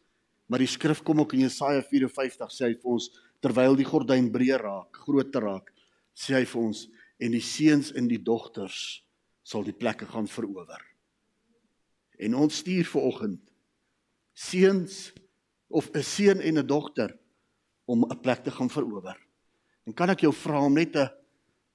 Maar 0.48 0.62
die 0.62 0.70
skrif 0.70 1.02
kom 1.04 1.20
ook 1.20 1.34
in 1.36 1.46
Jesaja 1.46 1.82
54 1.84 2.52
sê 2.52 2.68
hy 2.68 2.74
vir 2.76 2.92
ons 2.96 3.08
terwyl 3.44 3.76
die 3.76 3.88
gordyn 3.88 4.28
breër 4.32 4.62
raak, 4.62 5.00
groter 5.04 5.44
raak, 5.44 5.72
sê 6.16 6.38
hy 6.38 6.44
vir 6.48 6.62
ons 6.62 6.86
en 7.20 7.32
die 7.32 7.44
seuns 7.44 7.92
en 7.96 8.08
die 8.08 8.20
dogters 8.22 9.02
sal 9.46 9.64
die 9.66 9.76
plekke 9.76 10.08
gaan 10.08 10.28
verower. 10.30 10.80
En 12.18 12.35
ons 12.35 12.56
stuur 12.62 12.85
vir 12.85 13.02
oggend 13.02 13.42
seuns 14.37 15.12
of 15.68 15.90
'n 15.92 16.02
seun 16.02 16.40
en 16.40 16.58
'n 16.58 16.66
dogter 16.66 17.16
om 17.85 18.04
'n 18.04 18.20
plek 18.20 18.44
te 18.44 18.50
gaan 18.50 18.70
verower. 18.70 19.16
En 19.87 19.94
kan 19.94 20.11
ek 20.11 20.20
jou 20.20 20.32
vra 20.32 20.64
om 20.64 20.75
net 20.75 20.96
'n 20.96 21.08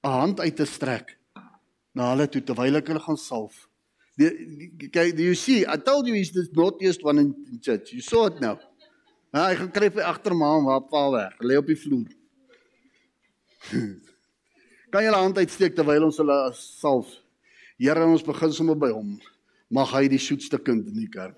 'n 0.03 0.09
hand 0.09 0.39
uit 0.39 0.55
te 0.55 0.65
strek 0.65 1.17
na 1.93 2.09
hulle 2.11 2.27
toe 2.27 2.43
terwyl 2.43 2.75
ek 2.75 2.87
hulle 2.87 2.99
gaan 2.99 3.17
salf? 3.17 3.67
Kyk, 4.17 5.15
do 5.15 5.23
you 5.23 5.35
see? 5.35 5.65
I 5.65 5.77
told 5.77 6.07
you 6.07 6.15
he's 6.15 6.31
the 6.31 6.47
naughtiest 6.53 7.03
one 7.03 7.19
in 7.19 7.59
church. 7.61 7.91
You 7.91 8.01
saw 8.01 8.25
it 8.27 8.39
now. 8.39 8.59
Ja, 9.31 9.47
hy 9.47 9.55
gaan 9.55 9.71
kryp 9.71 9.97
agter 9.97 10.35
ma 10.35 10.57
en 10.57 10.87
pa 10.89 11.09
weg. 11.11 11.37
Lê 11.39 11.57
op 11.57 11.65
die 11.65 11.75
vloer. 11.79 12.09
kan 14.91 15.01
jy 15.01 15.07
hulle 15.07 15.21
hand 15.23 15.37
uitsteek 15.37 15.75
terwyl 15.75 16.09
ons 16.09 16.17
hulle 16.19 16.39
salf? 16.53 17.07
Here, 17.79 18.03
ons 18.05 18.25
begin 18.25 18.51
sommer 18.53 18.75
by 18.75 18.91
hom. 18.91 19.15
Mag 19.71 19.93
hy 19.95 20.07
die 20.11 20.19
soetste 20.19 20.59
kind 20.59 20.89
in 20.91 20.97
die 20.99 21.09
kerk. 21.11 21.37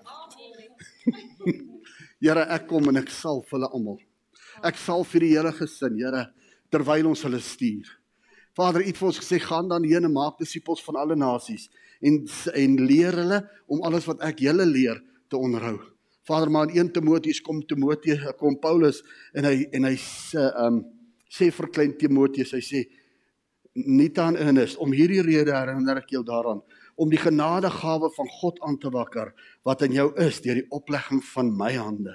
Here, 2.24 2.46
ek 2.56 2.66
kom 2.70 2.88
en 2.90 2.98
ek 2.98 3.12
salf 3.12 3.52
hulle 3.54 3.68
almal. 3.70 4.00
Ek 4.64 4.78
salf 4.80 5.12
vir 5.14 5.26
die 5.26 5.34
hele 5.36 5.52
gesin, 5.54 5.98
Here 6.00 6.26
terwyl 6.74 7.12
ons 7.12 7.22
hulle 7.26 7.38
stuur. 7.38 7.86
Vader, 8.58 8.82
U 8.82 8.88
het 8.88 8.98
vir 8.98 9.08
ons 9.08 9.18
gesê 9.18 9.40
gaan 9.42 9.68
dan 9.70 9.86
heen 9.86 10.06
en 10.06 10.14
maak 10.14 10.38
disippels 10.38 10.82
van 10.86 10.98
alle 11.02 11.16
nasies 11.18 11.68
en 12.04 12.20
en 12.54 12.76
leer 12.86 13.16
hulle 13.18 13.40
om 13.70 13.82
alles 13.86 14.06
wat 14.10 14.22
ek 14.26 14.42
julle 14.46 14.66
leer 14.68 15.00
te 15.30 15.38
onderhou. 15.38 15.78
Vader, 16.24 16.50
maar 16.50 16.70
in 16.70 16.86
1 16.86 16.92
Timoteus 16.96 17.40
kom 17.44 17.62
Timoteus 17.62 18.22
kom 18.38 18.56
Paulus 18.60 19.02
en 19.34 19.48
hy 19.48 19.66
en 19.74 19.88
hy 19.90 19.94
sê 20.00 20.46
um 20.66 20.82
sê 21.34 21.50
vir 21.50 21.70
klein 21.74 21.96
Timoteus, 21.98 22.52
hy 22.54 22.62
sê 22.62 22.84
nie 23.74 24.10
dan 24.14 24.36
innis 24.38 24.76
om 24.78 24.92
hierdie 24.94 25.22
rede 25.26 25.50
herinner 25.50 25.98
ek 25.98 26.12
jou 26.14 26.22
daaraan 26.26 26.60
om 26.96 27.10
die 27.10 27.20
genadegawe 27.20 28.10
van 28.14 28.28
God 28.40 28.60
aan 28.60 28.78
te 28.78 28.90
wakker 28.90 29.32
wat 29.62 29.82
in 29.82 29.92
jou 29.92 30.10
is 30.20 30.40
deur 30.44 30.60
die 30.60 30.70
oplegging 30.70 31.22
van 31.32 31.50
my 31.56 31.72
hande. 31.74 32.14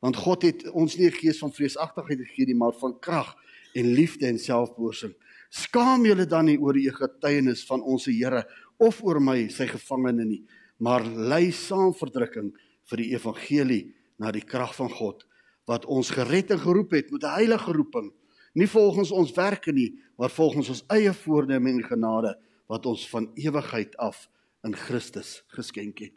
Want 0.00 0.16
God 0.16 0.42
het 0.42 0.64
ons 0.70 0.96
nie 0.96 1.06
'n 1.06 1.20
gees 1.20 1.38
van 1.38 1.52
vreesagtigheid 1.52 2.18
gegee 2.18 2.46
nie, 2.46 2.54
maar 2.54 2.72
van 2.72 2.98
krag 2.98 3.36
en 3.74 3.92
liefde 3.94 4.26
en 4.26 4.38
selfbeheersing. 4.38 5.14
Skaam 5.50 6.04
julle 6.06 6.26
dan 6.26 6.44
nie 6.44 6.58
oor 6.58 6.72
die 6.72 6.90
getuienis 6.90 7.64
van 7.66 7.82
ons 7.82 8.06
Here 8.06 8.46
of 8.78 9.02
oor 9.02 9.20
my 9.20 9.48
sy 9.48 9.66
gevangene 9.66 10.24
nie, 10.24 10.44
maar 10.78 11.04
lei 11.04 11.50
saam 11.52 11.92
verdrukking 11.94 12.52
vir 12.90 12.96
die 12.96 13.12
evangelie 13.12 13.94
na 14.18 14.30
die 14.32 14.44
krag 14.44 14.74
van 14.74 14.90
God 14.90 15.26
wat 15.68 15.84
ons 15.86 16.10
gered 16.10 16.50
en 16.50 16.58
geroep 16.58 16.90
het 16.90 17.10
met 17.10 17.22
'n 17.22 17.36
heilige 17.36 17.72
roeping, 17.72 18.12
nie 18.54 18.66
volgens 18.66 19.10
ons 19.10 19.32
werke 19.32 19.72
nie, 19.72 19.94
maar 20.18 20.30
volgens 20.30 20.68
ons 20.68 20.84
eie 20.88 21.12
voorneme 21.12 21.70
en 21.70 21.84
genade 21.84 22.38
wat 22.70 22.86
ons 22.86 23.08
van 23.10 23.28
ewigheid 23.34 23.96
af 23.98 24.28
in 24.66 24.76
Christus 24.76 25.40
geskenk 25.56 26.04
het. 26.04 26.16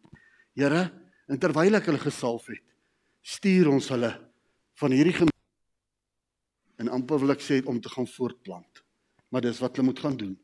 Here, 0.54 0.86
en 1.26 1.40
terwyl 1.40 1.80
ek 1.80 1.90
hulle 1.90 2.02
gesalf 2.02 2.46
het, 2.52 2.62
stuur 3.24 3.72
ons 3.72 3.88
hulle 3.90 4.12
van 4.78 4.94
hierdie 4.94 5.32
en 6.80 6.90
amper 6.92 7.20
wil 7.22 7.34
ek 7.34 7.42
sê 7.44 7.60
om 7.70 7.78
te 7.80 7.90
gaan 7.92 8.08
voortplant. 8.10 8.82
Maar 9.30 9.46
dis 9.46 9.60
wat 9.62 9.76
hulle 9.76 9.88
moet 9.90 10.02
gaan 10.02 10.16
doen 10.20 10.34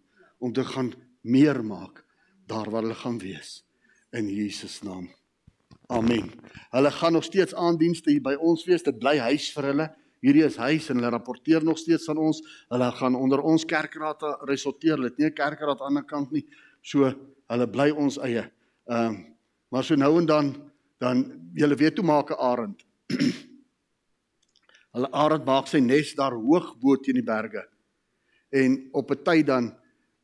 om 0.41 0.53
te 0.55 0.65
gaan 0.65 0.93
meer 1.21 1.61
maak 1.65 2.05
daar 2.49 2.71
waar 2.71 2.87
hulle 2.87 2.99
gaan 2.99 3.19
wees 3.21 3.61
in 4.17 4.31
Jesus 4.31 4.81
naam. 4.83 5.11
Amen. 5.91 6.31
Hulle 6.71 6.91
gaan 6.91 7.13
nog 7.13 7.27
steeds 7.27 7.55
aandienste 7.55 8.11
hier 8.11 8.23
by 8.23 8.37
ons 8.39 8.65
wees. 8.67 8.83
Dit 8.87 8.99
bly 9.03 9.17
huis 9.19 9.51
vir 9.55 9.69
hulle. 9.73 9.87
Hierdie 10.21 10.45
is 10.45 10.59
huis 10.61 10.91
en 10.93 10.99
hulle 11.01 11.11
rapporteer 11.15 11.65
nog 11.65 11.79
steeds 11.81 12.09
aan 12.13 12.21
ons. 12.21 12.43
Hulle 12.69 12.91
gaan 12.99 13.17
onder 13.17 13.41
ons 13.41 13.65
kerkraad 13.65 14.23
resulteer. 14.49 14.99
Hulle 14.99 15.09
het 15.09 15.19
nie 15.19 15.27
'n 15.27 15.35
kerkraad 15.35 15.81
aan 15.81 15.95
die 15.95 16.01
ander 16.01 16.05
kant 16.05 16.31
nie. 16.33 16.45
So 16.83 17.09
hulle 17.49 17.67
bly 17.67 17.91
ons 17.91 18.19
eie. 18.19 18.51
Ehm 18.89 19.07
um, 19.07 19.27
maar 19.71 19.85
so 19.85 19.95
nou 19.95 20.19
en 20.19 20.27
dan 20.27 20.55
dan 20.99 21.49
julle 21.55 21.77
weet 21.77 21.97
hoe 21.97 22.07
maak 22.07 22.31
'n 22.31 22.39
arend. 22.39 22.85
hulle 24.95 25.11
arend 25.13 25.45
maak 25.45 25.67
sy 25.67 25.79
nes 25.79 26.15
daar 26.15 26.33
hoog 26.33 26.77
bo 26.79 26.97
teen 26.97 27.15
die 27.15 27.25
berge. 27.25 27.65
En 28.51 28.89
op 28.93 29.11
'n 29.11 29.23
tyd 29.25 29.47
dan 29.47 29.75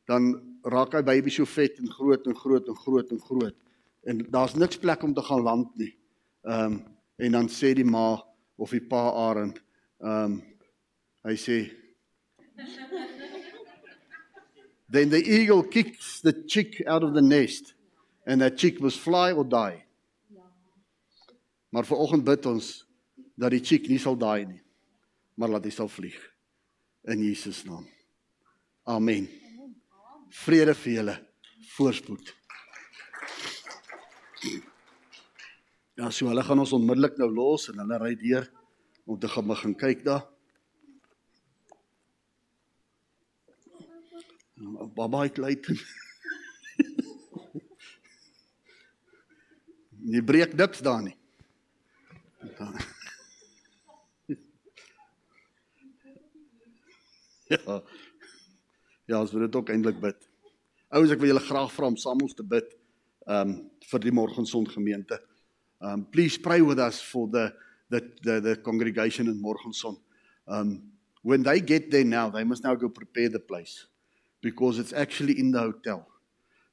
dan 0.05 0.57
raak 0.63 0.93
hy 0.93 1.01
baby 1.01 1.29
so 1.29 1.45
vet 1.45 1.79
en 1.79 1.89
groot 1.89 2.27
en 2.27 2.35
groot 2.35 2.67
en 2.67 2.75
groot 2.75 3.11
en 3.11 3.19
groot 3.19 3.55
en 4.03 4.17
daar's 4.29 4.55
niks 4.55 4.77
plek 4.77 5.03
om 5.03 5.13
te 5.13 5.21
gaan 5.21 5.41
land 5.41 5.75
nie. 5.75 5.97
Ehm 6.43 6.73
um, 6.73 6.85
en 7.17 7.31
dan 7.31 7.47
sê 7.49 7.73
die 7.73 7.85
ma 7.85 8.21
of 8.57 8.69
die 8.69 8.87
pa 8.87 9.09
arend 9.09 9.57
um, 9.99 10.41
hy 11.25 11.35
sê 11.39 11.59
Then 14.89 15.09
the 15.09 15.19
eagle 15.19 15.63
kicks 15.63 16.21
the 16.21 16.31
chick 16.47 16.81
out 16.87 17.03
of 17.03 17.13
the 17.13 17.21
nest 17.21 17.73
and 18.25 18.41
that 18.41 18.57
chick 18.57 18.79
must 18.79 18.99
fly 18.99 19.33
or 19.33 19.43
die. 19.43 19.83
Maar 21.69 21.83
vanoggend 21.83 22.23
bid 22.23 22.45
ons 22.47 22.85
dat 23.35 23.51
die 23.51 23.59
chick 23.59 23.89
nie 23.91 23.99
sal 23.99 24.15
daai 24.15 24.47
nie, 24.47 24.61
maar 25.35 25.51
laat 25.51 25.67
hy 25.67 25.73
sal 25.75 25.91
vlieg 25.91 26.15
in 27.11 27.19
Jesus 27.21 27.65
naam. 27.67 27.83
Amen. 28.87 29.27
Vrede 30.43 30.73
vir 30.75 30.93
julle. 31.01 31.15
Voorspoed. 31.75 32.31
Ja, 35.97 36.09
so 36.09 36.29
hulle 36.29 36.43
gaan 36.45 36.63
ons 36.63 36.73
onmiddellik 36.77 37.19
nou 37.19 37.27
los 37.33 37.67
en 37.71 37.83
hulle 37.83 37.99
ry 38.01 38.13
deur 38.21 38.47
om 39.07 39.19
te 39.19 39.27
gaan 39.31 39.47
begin 39.47 39.75
kyk 39.75 40.03
daar. 40.03 40.27
Baba 44.95 45.21
het 45.23 45.37
luit. 45.37 45.67
Nie 50.11 50.23
breek 50.23 50.53
niks 50.53 50.79
daar 50.83 51.01
nie. 51.03 51.17
Ja. 57.47 57.83
Ja, 59.07 59.19
ons 59.21 59.31
wil 59.31 59.45
dit 59.45 59.55
ook 59.55 59.69
eintlik 59.71 60.01
bid. 60.03 60.25
Ouers, 60.91 61.13
ek 61.15 61.21
wil 61.21 61.29
julle 61.31 61.43
graag 61.45 61.71
vra 61.71 61.87
om 61.87 61.95
saam 61.95 62.19
ons 62.25 62.35
te 62.35 62.43
bid 62.43 62.73
um 63.23 63.53
vir 63.87 64.01
die 64.03 64.11
Morgenson 64.11 64.67
gemeente. 64.67 65.15
Um 65.79 66.03
please 66.11 66.35
pray 66.43 66.59
with 66.59 66.81
us 66.83 66.99
for 66.99 67.31
the 67.31 67.45
the 67.89 68.11
the 68.23 68.41
the 68.41 68.55
congregation 68.57 69.27
in 69.27 69.41
Morgenson. 69.41 69.97
Um 70.47 70.91
when 71.23 71.43
they 71.43 71.59
get 71.59 71.91
there 71.91 72.05
now, 72.05 72.29
they 72.29 72.43
must 72.43 72.63
now 72.63 72.75
go 72.75 72.89
prepare 72.89 73.29
the 73.29 73.39
place 73.39 73.85
because 74.41 74.79
it's 74.79 74.93
actually 74.93 75.39
in 75.39 75.51
the 75.51 75.59
hotel. 75.59 76.07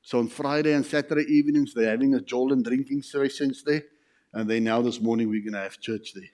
So 0.03 0.19
on 0.19 0.29
Friday 0.29 0.73
and 0.75 0.85
Saturday 0.85 1.25
evenings 1.29 1.75
they're 1.75 1.91
having 1.91 2.15
a 2.15 2.21
Jordan 2.21 2.63
drinking 2.63 3.03
sessions 3.03 3.63
there 3.65 3.85
and 4.33 4.49
then 4.49 4.65
now 4.65 4.83
this 4.83 5.01
morning 5.01 5.29
we're 5.29 5.43
going 5.43 5.55
to 5.55 5.61
have 5.61 5.81
church 5.81 6.13
there. 6.15 6.31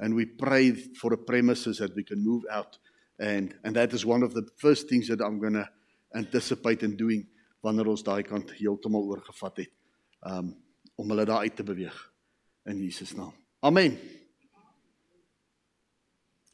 And 0.00 0.14
we 0.14 0.26
pray 0.26 0.72
for 0.72 1.10
the 1.10 1.16
premises 1.16 1.78
that 1.78 1.94
we 1.94 2.02
can 2.02 2.22
move 2.24 2.44
out 2.50 2.78
and 3.18 3.54
and 3.64 3.76
that 3.76 3.92
is 3.92 4.04
one 4.04 4.22
of 4.22 4.34
the 4.34 4.48
first 4.56 4.88
things 4.88 5.08
that 5.08 5.20
I'm 5.20 5.38
going 5.38 5.54
to 5.54 5.68
anticipate 6.14 6.82
in 6.82 6.96
doing 6.96 7.26
wanneer 7.62 7.88
ons 7.92 8.02
daai 8.02 8.22
kant 8.26 8.50
heeltemal 8.58 9.06
oorgevat 9.06 9.62
het. 9.62 9.72
Um 10.26 10.54
om 11.00 11.08
hulle 11.08 11.24
daar 11.26 11.46
uit 11.46 11.56
te 11.56 11.64
beweeg 11.64 11.94
in 12.68 12.82
Jesus 12.82 13.14
naam. 13.16 13.32
Amen. 13.64 13.96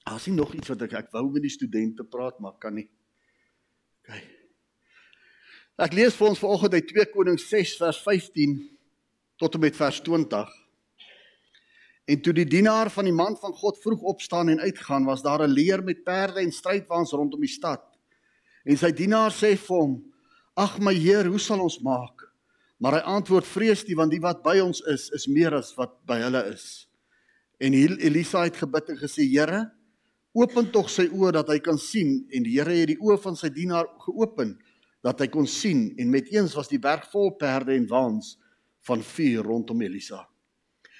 As 0.08 0.24
jy 0.24 0.32
nog 0.32 0.54
iets 0.56 0.70
wat 0.72 0.82
ek 0.86 0.94
ek 1.02 1.12
wou 1.12 1.26
met 1.34 1.44
die 1.44 1.52
studente 1.52 2.04
praat, 2.04 2.38
maar 2.40 2.56
kan 2.60 2.78
nie. 2.78 2.88
OK. 4.06 4.22
Ek 5.78 5.94
lees 5.94 6.16
vir 6.18 6.32
ons 6.32 6.40
vanoggend 6.42 6.74
uit 6.74 6.88
2 6.90 7.10
Konings 7.12 7.44
6 7.52 7.76
vers 7.78 8.00
15 8.02 8.56
tot 9.38 9.54
en 9.54 9.62
met 9.62 9.76
vers 9.78 10.00
20. 10.02 10.54
En 12.08 12.22
toe 12.24 12.32
die 12.34 12.48
dienaar 12.48 12.90
van 12.90 13.06
die 13.06 13.14
man 13.14 13.36
van 13.38 13.52
God 13.54 13.78
vroeg 13.82 14.02
opstaan 14.10 14.48
en 14.48 14.64
uitgaan, 14.64 15.04
was 15.06 15.22
daar 15.22 15.44
'n 15.44 15.52
leer 15.52 15.84
met 15.84 16.02
perde 16.04 16.40
en 16.40 16.52
strydwaans 16.52 17.12
rondom 17.12 17.40
die 17.40 17.52
stad. 17.52 17.84
En 18.64 18.76
sy 18.76 18.90
dienaar 18.90 19.30
sê 19.30 19.56
vir 19.56 19.76
hom: 19.76 20.02
Ag 20.56 20.78
my 20.80 20.94
Heer, 20.94 21.26
hoe 21.26 21.38
sal 21.38 21.60
ons 21.60 21.78
maak? 21.80 22.26
Maar 22.78 22.92
hy 22.92 22.98
antwoord: 22.98 23.46
Vrees 23.46 23.84
nie, 23.86 23.94
want 23.94 24.10
die 24.10 24.20
wat 24.20 24.42
by 24.42 24.58
ons 24.58 24.80
is, 24.80 25.10
is 25.10 25.26
meer 25.26 25.54
as 25.54 25.74
wat 25.76 25.94
by 26.06 26.18
hulle 26.18 26.42
is. 26.52 26.88
En 27.60 27.74
Elisa 27.74 28.42
het 28.42 28.56
gebid 28.56 28.88
en 28.88 28.96
gesê: 28.96 29.22
Here, 29.22 29.70
open 30.36 30.70
tog 30.72 30.90
sy 30.90 31.08
oë 31.08 31.32
dat 31.38 31.48
hy 31.52 31.58
kan 31.64 31.78
sien. 31.78 32.24
En 32.32 32.44
die 32.44 32.56
Here 32.58 32.74
het 32.74 32.92
die 32.92 33.00
oë 33.00 33.18
van 33.22 33.36
sy 33.36 33.50
dienaar 33.54 33.88
geopen 34.04 34.56
dat 35.06 35.20
hy 35.22 35.28
kon 35.30 35.46
sien 35.46 35.92
en 35.98 36.10
met 36.10 36.28
eens 36.34 36.56
was 36.58 36.70
die 36.70 36.80
berg 36.82 37.06
vol 37.12 37.32
perde 37.38 37.76
en 37.76 37.86
waans 37.90 38.36
van 38.88 39.02
vuur 39.04 39.46
rondom 39.46 39.82
Elisa. 39.82 40.24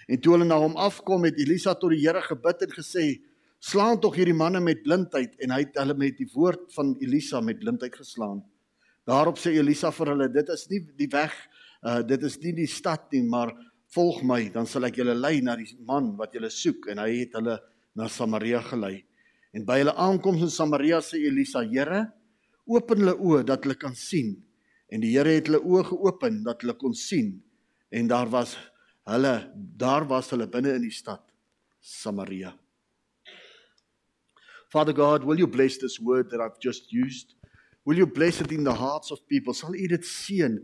En 0.09 0.21
toe 0.21 0.35
hulle 0.35 0.47
na 0.49 0.57
hom 0.61 0.77
afkom 0.81 1.27
het 1.29 1.39
Elisa 1.41 1.75
tot 1.77 1.93
die 1.93 2.01
Here 2.01 2.23
gebid 2.25 2.63
en 2.65 2.73
gesê: 2.73 3.05
"Slaan 3.61 4.01
tog 4.01 4.17
hierdie 4.17 4.37
manne 4.37 4.61
met 4.61 4.83
blindheid." 4.83 5.35
En 5.43 5.51
hy 5.51 5.61
het 5.67 5.77
hulle 5.77 5.95
met 5.95 6.17
die 6.17 6.29
woord 6.33 6.73
van 6.73 6.95
Elisa 7.01 7.41
met 7.41 7.59
blindheid 7.59 7.95
geslaan. 7.95 8.43
Daarop 9.07 9.39
sê 9.39 9.53
Elisa 9.57 9.91
vir 9.93 10.15
hulle: 10.15 10.29
"Dit 10.29 10.49
is 10.49 10.69
nie 10.71 10.81
die 10.97 11.09
weg, 11.13 11.35
uh 11.85 12.03
dit 12.03 12.23
is 12.23 12.39
nie 12.41 12.53
die 12.53 12.67
stad 12.67 13.13
nie, 13.13 13.23
maar 13.23 13.53
volg 13.95 14.23
my, 14.23 14.49
dan 14.53 14.67
sal 14.67 14.85
ek 14.85 14.97
julle 14.97 15.15
lei 15.15 15.41
na 15.41 15.57
die 15.57 15.77
man 15.81 16.17
wat 16.17 16.33
julle 16.33 16.51
soek." 16.51 16.89
En 16.89 16.99
hy 16.99 17.21
het 17.21 17.35
hulle 17.35 17.59
na 17.95 18.09
Samaria 18.09 18.61
gelei. 18.63 19.05
En 19.57 19.65
by 19.65 19.81
hulle 19.81 19.95
aankoms 19.97 20.45
in 20.45 20.53
Samaria 20.53 21.01
sê 21.01 21.21
Elisa: 21.29 21.63
"Here, 21.65 22.07
open 22.67 23.03
hulle 23.03 23.17
oë 23.17 23.45
dat 23.45 23.65
hulle 23.65 23.79
kan 23.79 23.95
sien." 23.95 24.37
En 24.89 25.01
die 25.01 25.13
Here 25.17 25.37
het 25.37 25.49
hulle 25.49 25.61
oë 25.61 25.85
geopen 25.91 26.43
dat 26.45 26.63
hulle 26.63 26.77
kon 26.77 26.95
sien. 26.95 27.43
En 27.91 28.09
daar 28.09 28.29
was 28.29 28.57
hulle, 29.09 29.53
daar 29.55 30.07
was 30.09 30.31
hulle 30.31 30.49
binne 30.49 30.75
in 30.77 30.85
die 30.85 30.93
stad 30.93 31.23
Samaria. 31.81 32.55
Father 34.69 34.93
God, 34.93 35.25
will 35.25 35.39
you 35.39 35.47
bless 35.49 35.79
this 35.79 35.99
word 35.99 36.29
that 36.31 36.41
I've 36.41 36.61
just 36.61 36.93
used? 36.93 37.35
Will 37.85 37.97
you 37.97 38.07
bless 38.07 38.41
it 38.41 38.53
in 38.53 38.65
the 38.65 38.75
hearts 38.75 39.11
of 39.11 39.27
people? 39.27 39.55
Sal 39.55 39.75
U 39.75 39.87
dit 39.89 40.05
seën 40.05 40.59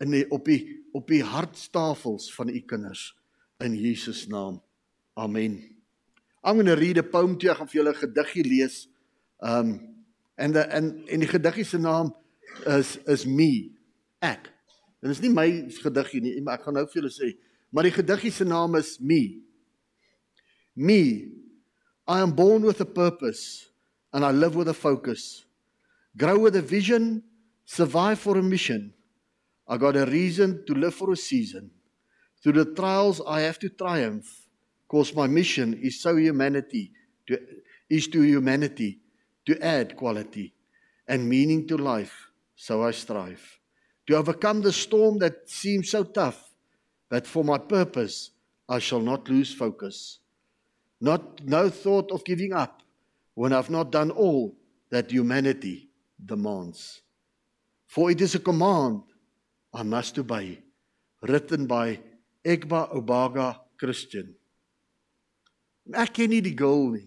in 0.00 0.14
die, 0.14 0.24
op 0.32 0.46
die 0.48 0.78
op 0.96 1.10
die 1.12 1.22
hartstafels 1.22 2.30
van 2.34 2.48
U 2.48 2.60
kinders 2.66 3.10
in 3.60 3.76
Jesus 3.76 4.24
naam. 4.26 4.62
Amen. 5.14 5.79
I'm 6.42 6.56
going 6.56 6.66
to 6.66 6.76
read 6.76 6.98
a 6.98 7.02
poem 7.02 7.36
to 7.38 7.46
you. 7.46 7.52
Ek 7.52 7.58
gaan 7.58 7.68
vir 7.68 7.82
julle 7.82 7.92
'n 7.92 8.00
gediggie 8.00 8.44
lees. 8.44 8.88
Um 9.42 9.80
en 10.36 10.52
die 10.52 10.64
en 10.72 11.04
en 11.08 11.20
die 11.20 11.28
gediggie 11.28 11.64
se 11.64 11.78
naam 11.78 12.14
is 12.66 12.96
is 13.06 13.26
me. 13.26 13.76
Ek. 14.20 14.48
Dit 15.02 15.10
is 15.10 15.20
nie 15.20 15.30
my 15.30 15.68
gediggie 15.68 16.20
nie, 16.20 16.40
maar 16.40 16.58
ek 16.58 16.64
gaan 16.64 16.74
nou 16.74 16.86
vir 16.86 17.02
julle 17.02 17.12
sê, 17.12 17.36
maar 17.72 17.84
die 17.84 17.92
gediggie 17.92 18.32
se 18.32 18.44
naam 18.44 18.76
is 18.76 18.98
me. 19.00 19.42
Me. 20.74 21.28
I 22.08 22.20
am 22.20 22.32
born 22.34 22.62
with 22.62 22.80
a 22.80 22.86
purpose 22.86 23.68
and 24.12 24.24
I 24.24 24.32
live 24.32 24.56
with 24.56 24.68
a 24.68 24.74
focus 24.74 25.44
grow 26.16 26.38
with 26.38 26.56
a 26.56 26.62
vision, 26.62 27.22
survive 27.64 28.18
for 28.18 28.38
a 28.38 28.42
mission. 28.42 28.92
I 29.68 29.76
got 29.76 29.96
a 29.96 30.06
reason 30.06 30.64
to 30.66 30.74
live 30.74 30.94
for 30.94 31.12
a 31.12 31.16
season. 31.16 31.70
Through 32.42 32.64
the 32.64 32.74
trials 32.74 33.20
I 33.26 33.42
have 33.42 33.58
to 33.60 33.68
triumph, 33.68 34.48
cause 34.90 35.14
my 35.14 35.26
mission 35.26 35.74
is 35.74 36.02
so 36.02 36.16
humanity 36.16 36.92
to 37.26 37.38
is 37.88 38.08
to 38.08 38.22
humanity 38.22 38.98
to 39.46 39.52
add 39.64 39.96
quality 39.96 40.54
and 41.08 41.28
meaning 41.28 41.66
to 41.66 41.76
life, 41.76 42.30
so 42.54 42.82
I 42.82 42.90
strive 42.90 43.60
to 44.06 44.16
overcome 44.16 44.60
the 44.60 44.72
storm 44.72 45.18
that 45.18 45.48
seems 45.48 45.90
so 45.90 46.02
tough, 46.02 46.50
but 47.08 47.26
for 47.26 47.44
my 47.44 47.58
purpose 47.58 48.30
I 48.68 48.78
shall 48.80 49.00
not 49.00 49.28
lose 49.28 49.54
focus. 49.54 50.18
not 51.00 51.42
no 51.44 51.70
thought 51.70 52.12
of 52.12 52.24
giving 52.24 52.52
up 52.52 52.82
when 53.34 53.52
I've 53.52 53.70
not 53.70 53.90
done 53.90 54.10
all 54.10 54.54
that 54.90 55.10
humanity 55.10 55.88
demands. 56.32 57.00
For 57.86 58.10
it 58.10 58.20
is 58.20 58.34
a 58.34 58.38
command 58.38 59.02
I 59.72 59.82
must 59.82 60.18
obey, 60.18 60.60
written 61.22 61.66
by 61.66 62.00
Egba 62.44 62.94
Obaga 62.94 63.58
Christian. 63.78 64.34
Ek 65.96 66.14
ken 66.18 66.30
nie 66.30 66.42
die 66.44 66.56
girl 66.56 66.90
nie 66.94 67.06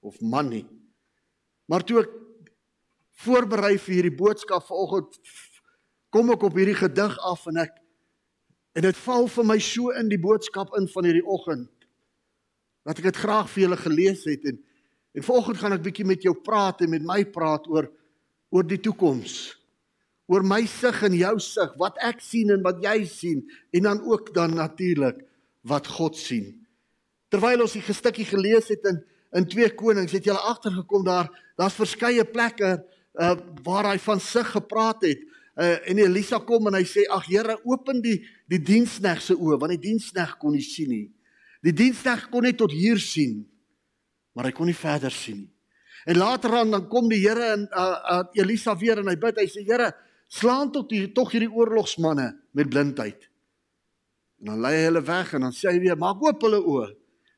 of 0.00 0.20
man 0.24 0.48
nie. 0.48 0.64
Maar 1.70 1.84
toe 1.86 2.00
ek 2.02 2.14
voorberei 3.24 3.76
vir 3.78 3.98
hierdie 3.98 4.16
boodskap 4.16 4.64
vanoggend 4.68 5.18
kom 6.10 6.32
ek 6.34 6.46
op 6.48 6.56
hierdie 6.58 6.78
gedig 6.78 7.18
af 7.26 7.44
en 7.50 7.60
ek 7.62 7.76
en 8.78 8.86
dit 8.86 8.98
val 9.04 9.28
vir 9.28 9.46
my 9.46 9.58
so 9.62 9.92
in 9.98 10.08
die 10.10 10.20
boodskap 10.20 10.72
in 10.78 10.88
van 10.90 11.08
hierdie 11.08 11.26
oggend 11.26 11.68
dat 12.86 12.98
ek 12.98 13.10
dit 13.10 13.20
graag 13.22 13.50
vir 13.52 13.66
julle 13.66 13.80
gelees 13.80 14.24
het 14.28 14.46
en 14.50 14.60
en 15.18 15.26
vanoggend 15.26 15.58
gaan 15.58 15.74
ek 15.74 15.82
bietjie 15.82 16.06
met 16.06 16.22
jou 16.22 16.36
praat 16.46 16.84
en 16.84 16.92
met 16.92 17.02
my 17.06 17.24
praat 17.34 17.66
oor 17.70 17.90
oor 18.54 18.66
die 18.66 18.80
toekoms 18.82 19.36
oor 20.30 20.46
my 20.46 20.62
sig 20.70 21.02
en 21.06 21.16
jou 21.18 21.34
sig 21.42 21.76
wat 21.82 21.98
ek 22.06 22.22
sien 22.24 22.54
en 22.54 22.62
wat 22.66 22.78
jy 22.84 22.98
sien 23.10 23.42
en 23.74 23.88
dan 23.88 24.02
ook 24.06 24.32
dan 24.34 24.54
natuurlik 24.54 25.18
wat 25.66 25.90
God 25.98 26.16
sien 26.16 26.54
terwyl 27.30 27.64
ons 27.64 27.76
die 27.78 27.84
gestukkie 27.86 28.28
gelees 28.28 28.70
het 28.72 28.84
in 28.90 29.02
in 29.38 29.44
2 29.46 29.76
Konings 29.78 30.10
het 30.10 30.24
jy 30.26 30.32
al 30.34 30.48
agtergekom 30.50 31.04
daar 31.06 31.28
daar's 31.58 31.78
verskeie 31.78 32.24
plekke 32.26 32.72
uh, 33.14 33.36
waar 33.62 33.92
hy 33.92 33.98
van 34.02 34.20
sig 34.20 34.48
gepraat 34.50 35.04
het 35.06 35.22
uh, 35.22 35.76
en 35.86 36.02
Elisa 36.02 36.40
kom 36.42 36.66
en 36.66 36.74
hy 36.74 36.82
sê 36.88 37.06
ag 37.06 37.28
Here 37.30 37.60
open 37.62 38.02
die 38.02 38.18
die 38.50 38.58
dienskneg 38.58 39.22
se 39.22 39.38
oë 39.38 39.60
want 39.60 39.76
die 39.76 39.84
dienskneg 39.86 40.34
kon 40.42 40.56
nie 40.58 40.66
sien 40.66 40.90
nie 40.90 41.06
Die 41.64 41.74
diensdag 41.76 42.28
kon 42.32 42.46
net 42.48 42.56
tot 42.60 42.72
hier 42.72 43.00
sien, 43.00 43.42
maar 44.32 44.48
hy 44.48 44.52
kon 44.56 44.68
nie 44.70 44.76
verder 44.76 45.12
sien 45.12 45.42
nie. 45.44 45.50
En 46.08 46.16
later 46.16 46.54
aan 46.56 46.70
dan 46.72 46.86
kom 46.88 47.10
die 47.10 47.20
Here 47.20 47.50
en 47.52 47.66
uh, 47.76 47.82
uh, 47.84 48.22
Elisa 48.40 48.72
weer 48.80 49.02
en 49.02 49.10
hy 49.10 49.16
bid, 49.20 49.36
hy 49.36 49.44
sê 49.52 49.66
Here, 49.66 49.90
slaan 50.32 50.70
tot 50.72 50.92
hier 50.94 51.10
tog 51.12 51.34
hierdie 51.34 51.50
oorlogsmanne 51.52 52.30
met 52.56 52.70
blindheid. 52.72 53.26
En 54.40 54.54
dan 54.54 54.62
lei 54.64 54.72
hy 54.78 54.86
hulle 54.86 55.02
weg 55.04 55.34
en 55.36 55.44
dan 55.44 55.52
sê 55.52 55.68
hy 55.68 55.82
weer, 55.82 55.98
maak 56.00 56.22
oop 56.24 56.46
hulle 56.48 56.62
oë. 56.62 56.86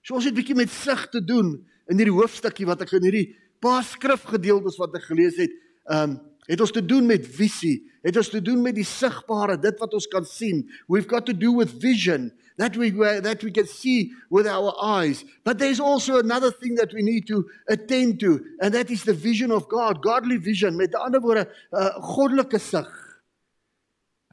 So 0.03 0.15
ons 0.15 0.25
het 0.25 0.35
'n 0.35 0.41
bietjie 0.41 0.59
met 0.59 0.71
sig 0.71 1.09
te 1.09 1.25
doen 1.25 1.67
in 1.87 1.97
hierdie 1.97 2.19
hoofstukkie 2.19 2.67
wat 2.67 2.83
ek 2.83 2.93
in 2.93 3.03
hierdie 3.03 3.37
paar 3.61 3.85
skrifgedeeltes 3.85 4.79
wat 4.79 4.95
ek 4.95 5.07
gelees 5.07 5.37
het, 5.37 5.51
ehm 5.87 6.11
um, 6.11 6.21
het 6.51 6.61
ons 6.61 6.73
te 6.75 6.83
doen 6.83 7.07
met 7.07 7.27
visie, 7.27 7.85
het 8.03 8.17
ons 8.17 8.29
te 8.29 8.43
doen 8.43 8.63
met 8.63 8.75
die 8.75 8.87
sigbare, 8.87 9.55
dit 9.63 9.79
wat 9.79 9.93
ons 9.95 10.09
kan 10.11 10.25
sien. 10.27 10.65
We've 10.89 11.07
got 11.07 11.27
to 11.27 11.33
do 11.33 11.53
with 11.55 11.71
vision 11.79 12.33
that 12.57 12.77
we 12.77 12.91
that 13.23 13.43
we 13.43 13.51
can 13.51 13.67
see 13.67 14.13
with 14.29 14.47
our 14.47 14.75
eyes. 14.83 15.25
But 15.45 15.59
there's 15.59 15.81
also 15.81 16.19
another 16.19 16.51
thing 16.51 16.75
that 16.77 16.93
we 16.93 17.03
need 17.03 17.27
to 17.29 17.45
attend 17.69 18.19
to, 18.21 18.41
and 18.61 18.75
that 18.75 18.91
is 18.91 19.05
the 19.05 19.15
vision 19.15 19.51
of 19.51 19.69
God, 19.69 20.03
godly 20.03 20.39
vision. 20.39 20.77
Met 20.77 20.95
ander 20.95 21.21
woorde, 21.21 21.49
uh, 21.71 21.95
goddelike 22.03 22.59
sig. 22.59 22.91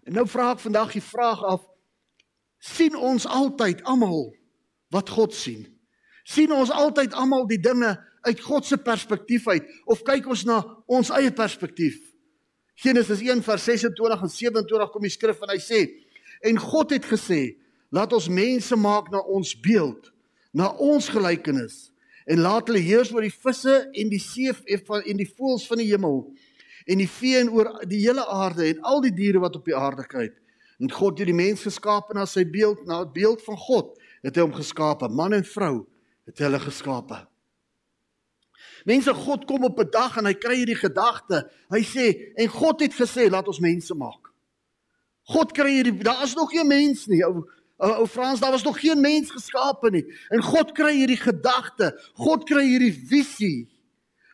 En 0.04 0.14
nou 0.14 0.26
vra 0.28 0.52
ek 0.56 0.66
vandag 0.66 0.98
die 0.98 1.06
vraag 1.06 1.44
af: 1.46 1.62
sien 2.58 2.98
ons 2.98 3.28
altyd 3.28 3.84
almal 3.84 4.32
wat 4.94 5.10
God 5.10 5.34
sien? 5.34 5.68
sien 6.30 6.52
ons 6.54 6.70
altyd 6.70 7.16
almal 7.18 7.48
die 7.50 7.62
dinge 7.62 7.96
uit 8.28 8.42
God 8.46 8.66
se 8.68 8.78
perspektief 8.78 9.48
uit 9.48 9.66
of 9.90 10.04
kyk 10.06 10.28
ons 10.30 10.44
na 10.46 10.60
ons 10.86 11.10
eie 11.18 11.32
perspektief? 11.34 11.98
Genesis 12.80 13.24
1:26 13.26 14.22
en 14.22 14.30
27 14.30 14.92
kom 14.94 15.04
die 15.04 15.12
skrif 15.12 15.42
en 15.42 15.52
hy 15.52 15.60
sê 15.60 15.82
en 16.48 16.60
God 16.60 16.94
het 16.96 17.06
gesê 17.06 17.58
laat 17.92 18.14
ons 18.14 18.30
mense 18.30 18.76
maak 18.80 19.10
na 19.12 19.20
ons 19.20 19.56
beeld 19.60 20.12
na 20.56 20.70
ons 20.78 21.10
gelykenis 21.12 21.90
en 22.30 22.44
laat 22.46 22.70
hulle 22.70 22.84
heers 22.86 23.12
oor 23.12 23.26
die 23.26 23.34
visse 23.34 23.76
en 23.92 24.12
die 24.12 24.22
see 24.22 24.54
en 24.54 25.20
die 25.20 25.28
voëls 25.28 25.66
van 25.68 25.82
die 25.82 25.90
hemel 25.90 26.22
en 26.90 27.02
die 27.02 27.10
vee 27.10 27.42
en 27.42 27.52
oor 27.54 27.74
die 27.90 28.00
hele 28.06 28.24
aarde 28.24 28.70
en 28.70 28.86
al 28.88 29.04
die 29.04 29.14
diere 29.16 29.42
wat 29.44 29.58
op 29.60 29.68
die 29.68 29.76
aarde 29.76 30.06
kruip 30.08 30.38
en 30.80 30.92
God 30.92 31.20
het 31.20 31.28
die 31.28 31.36
mens 31.36 31.66
geskaap 31.68 32.14
na 32.16 32.24
sy 32.30 32.46
beeld 32.48 32.86
na 32.88 33.04
die 33.04 33.20
beeld 33.20 33.44
van 33.44 33.60
God 33.60 33.99
het 34.24 34.36
hy 34.36 34.46
hom 34.46 34.56
geskaap 34.56 35.06
man 35.10 35.34
en 35.34 35.46
vrou 35.46 35.88
het 36.30 36.42
hulle 36.44 36.60
geskape. 36.60 37.26
Mense 38.88 39.14
God 39.14 39.46
kom 39.46 39.64
op 39.64 39.80
'n 39.80 39.92
dag 39.92 40.18
en 40.18 40.26
hy 40.26 40.34
kry 40.34 40.56
hierdie 40.56 40.80
gedagte. 40.80 41.50
Hy 41.70 41.82
sê 41.84 42.34
en 42.36 42.48
God 42.48 42.82
het 42.82 42.94
gesê 42.94 43.30
laat 43.30 43.48
ons 43.48 43.60
mense 43.60 43.94
maak. 43.94 44.32
God 45.24 45.52
kry 45.52 45.72
hierdie 45.82 46.04
daar 46.04 46.24
is 46.24 46.36
nog 46.36 46.52
geen 46.52 46.68
mens 46.68 47.08
nie. 47.08 47.24
Ou 47.26 47.46
ou 47.80 48.08
Frans, 48.08 48.40
daar 48.40 48.52
was 48.52 48.64
nog 48.64 48.80
geen 48.80 49.00
mens 49.02 49.32
geskape 49.32 49.90
nie. 49.90 50.06
En 50.30 50.42
God 50.44 50.72
kry 50.72 50.96
hierdie 50.96 51.20
gedagte. 51.20 51.96
God 52.14 52.44
kry 52.44 52.66
hierdie 52.66 52.94
visie. 52.94 53.70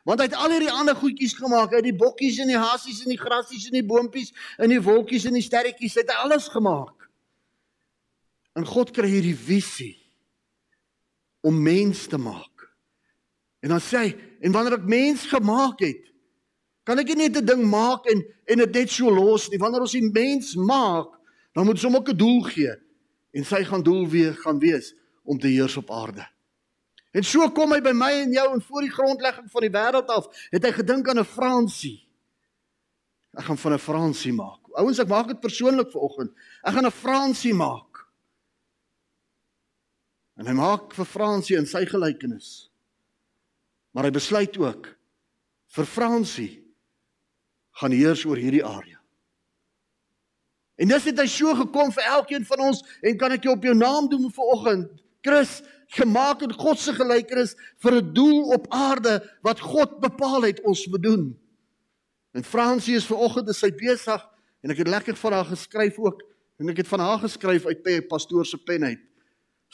Want 0.04 0.20
hy 0.20 0.26
het 0.26 0.38
al 0.38 0.50
hierdie 0.50 0.72
ander 0.72 0.96
goedjies 0.96 1.34
gemaak, 1.34 1.74
uit 1.74 1.84
die 1.84 1.96
bokkies 1.96 2.40
en 2.42 2.48
die 2.48 2.58
hassies 2.58 3.04
en 3.04 3.10
die 3.10 3.22
grassies 3.22 3.68
en 3.70 3.78
die 3.78 3.86
boontjies 3.86 4.34
en 4.58 4.70
die 4.70 4.82
wolkies 4.82 5.26
en 5.26 5.34
die 5.34 5.46
sterretjies, 5.46 5.96
het 5.98 6.10
hy 6.10 6.18
alles 6.26 6.48
gemaak. 6.54 7.05
En 8.56 8.66
God 8.66 8.92
kry 8.96 9.10
hierdie 9.12 9.36
visie 9.36 9.96
om 11.46 11.58
mens 11.62 12.08
te 12.08 12.18
maak. 12.18 12.66
En 13.60 13.74
dan 13.76 13.82
sê 13.84 14.02
hy, 14.06 14.12
en 14.46 14.54
wanneer 14.56 14.78
ek 14.80 14.88
mens 14.90 15.26
gemaak 15.30 15.82
het, 15.84 16.04
kan 16.86 17.02
ek 17.02 17.12
nie 17.12 17.26
net 17.26 17.38
'n 17.42 17.46
ding 17.46 17.64
maak 17.66 18.06
en 18.06 18.24
en 18.46 18.58
dit 18.58 18.74
net 18.74 18.90
so 18.90 19.10
los 19.10 19.50
nie. 19.50 19.58
Wanneer 19.58 19.82
ons 19.82 19.92
die 19.92 20.12
mens 20.12 20.56
maak, 20.56 21.10
dan 21.54 21.66
moet 21.66 21.76
ons 21.76 21.84
hom 21.84 21.96
ook 21.96 22.10
'n 22.10 22.18
doel 22.18 22.42
gee. 22.42 22.74
En 23.34 23.44
sy 23.44 23.64
gaan 23.64 23.84
doel 23.84 24.08
weer 24.08 24.34
gaan 24.34 24.60
wees 24.60 24.94
om 25.24 25.40
te 25.40 25.48
heers 25.48 25.78
op 25.78 25.92
aarde. 25.92 26.26
En 27.12 27.24
so 27.24 27.50
kom 27.50 27.72
hy 27.72 27.82
by 27.82 27.92
my 27.92 28.12
en 28.12 28.32
jou 28.32 28.54
en 28.54 28.62
voor 28.62 28.82
die 28.82 28.92
grondlegging 28.92 29.52
van 29.52 29.62
die 29.62 29.72
wêreld 29.72 30.08
af, 30.08 30.28
het 30.52 30.64
hy 30.64 30.72
gedink 30.72 31.10
aan 31.10 31.20
'n 31.20 31.26
Fransie. 31.26 32.08
Ek 33.34 33.44
gaan 33.44 33.58
van 33.58 33.74
'n 33.74 33.80
Fransie 33.80 34.34
maak. 34.34 34.60
Ouens, 34.76 35.00
ek 35.00 35.08
maak 35.08 35.28
dit 35.28 35.40
persoonlik 35.40 35.92
vir 35.92 36.02
oggend. 36.02 36.32
Ek 36.64 36.74
gaan 36.74 36.86
'n 36.86 36.92
Fransie 36.92 37.54
maak. 37.54 37.95
En 40.36 40.48
hy 40.50 40.56
maak 40.58 40.94
vir 40.98 41.08
Fransie 41.08 41.58
in 41.58 41.68
sy 41.70 41.86
gelykenis. 41.88 42.70
Maar 43.96 44.10
hy 44.10 44.16
besluit 44.18 44.58
ook 44.60 44.92
vir 45.76 45.88
Fransie 45.88 46.52
gaan 47.80 47.96
heers 47.96 48.26
oor 48.28 48.40
hierdie 48.40 48.64
area. 48.66 49.00
En 50.76 50.92
dis 50.92 51.08
het 51.08 51.20
hy 51.20 51.28
so 51.32 51.56
gekom 51.56 51.92
vir 51.96 52.08
elkeen 52.18 52.44
van 52.48 52.66
ons 52.68 52.82
en 53.00 53.18
kan 53.20 53.32
ek 53.32 53.48
jou 53.48 53.56
op 53.56 53.64
jou 53.64 53.76
naam 53.78 54.10
doen 54.12 54.28
vir 54.32 54.52
oggend. 54.52 54.92
Chris, 55.24 55.62
gemaak 55.96 56.44
in 56.44 56.54
God 56.54 56.80
se 56.82 56.94
gelykenis 56.94 57.56
vir 57.84 58.02
'n 58.02 58.14
doel 58.14 58.52
op 58.58 58.68
aarde 58.70 59.24
wat 59.42 59.60
God 59.60 60.00
bepaal 60.02 60.44
het 60.44 60.60
ons 60.62 60.88
moet 60.88 61.04
doen. 61.04 61.24
En 62.34 62.44
Fransie 62.44 62.96
is 62.96 63.06
ver 63.06 63.18
oggend 63.18 63.50
is 63.50 63.60
sy 63.60 63.72
besig 63.72 64.22
en 64.64 64.72
ek 64.72 64.78
het 64.78 64.88
lekker 64.88 65.16
vir 65.16 65.32
haar 65.32 65.46
geskryf 65.46 65.98
ook 66.00 66.22
en 66.60 66.70
ek 66.70 66.78
het 66.78 66.88
van 66.88 67.00
haar 67.00 67.20
geskryf 67.20 67.66
uit 67.66 68.08
pastoor 68.08 68.46
se 68.46 68.58
pen 68.58 68.84
uit. 68.84 69.00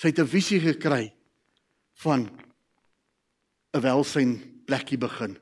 Sy 0.02 0.10
het 0.10 0.20
'n 0.20 0.26
visie 0.26 0.60
gekry 0.60 1.14
van 2.02 2.30
'n 3.74 3.82
welsyn 3.82 4.64
plekkie 4.66 4.98
begin. 4.98 5.38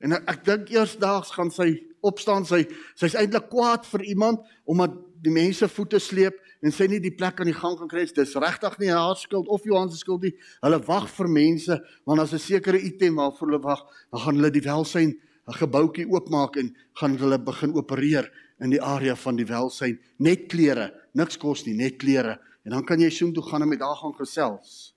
En 0.00 0.12
ek, 0.12 0.44
dink 0.44 0.68
eersdaags 0.68 1.30
gaan 1.30 1.50
sy 1.50 1.80
opstaan, 2.02 2.44
sy 2.44 2.66
sy's 2.94 3.14
eintlik 3.14 3.48
kwaad 3.48 3.86
vir 3.86 4.04
iemand 4.04 4.44
omdat 4.64 4.92
die 5.22 5.32
mense 5.32 5.68
voete 5.68 5.98
sleep 5.98 6.36
en 6.62 6.70
sy 6.70 6.86
nie 6.86 7.00
die 7.00 7.14
plek 7.14 7.40
aan 7.40 7.50
die 7.50 7.56
gang 7.56 7.78
kan 7.78 7.88
kry. 7.88 8.04
Dis 8.04 8.34
regtig 8.34 8.78
nie 8.78 8.92
haar 8.92 9.16
skuld 9.16 9.48
of 9.48 9.64
Johan 9.64 9.90
se 9.90 9.96
skuld 9.96 10.22
nie. 10.22 10.34
Hulle 10.62 10.78
wag 10.86 11.08
vir 11.08 11.28
mense 11.28 11.80
want 12.04 12.20
as 12.20 12.32
'n 12.32 12.38
sekere 12.38 12.78
item 12.78 13.16
waarvoor 13.16 13.48
hulle 13.48 13.62
wag, 13.62 13.86
dan 14.12 14.20
gaan 14.20 14.36
hulle 14.36 14.50
die 14.50 14.68
welsyn 14.68 15.16
'n 15.48 15.54
gebouetjie 15.54 16.06
oopmaak 16.06 16.56
en 16.56 16.76
gaan 16.94 17.16
hulle 17.16 17.38
begin 17.38 17.72
opereer 17.74 18.30
in 18.60 18.70
die 18.70 18.82
area 18.82 19.16
van 19.16 19.36
die 19.36 19.46
welsyn. 19.46 19.98
Net 20.18 20.48
klere, 20.48 20.92
niks 21.14 21.38
kos 21.38 21.64
nie, 21.66 21.74
net 21.74 21.96
klere. 21.96 22.38
En 22.68 22.74
dan 22.74 22.84
kan 22.84 23.00
jy 23.00 23.08
soheen 23.08 23.32
toe 23.32 23.42
gaan 23.48 23.62
en 23.64 23.68
met 23.68 23.80
haar 23.80 23.96
gaan 23.96 24.12
gesels. 24.12 24.92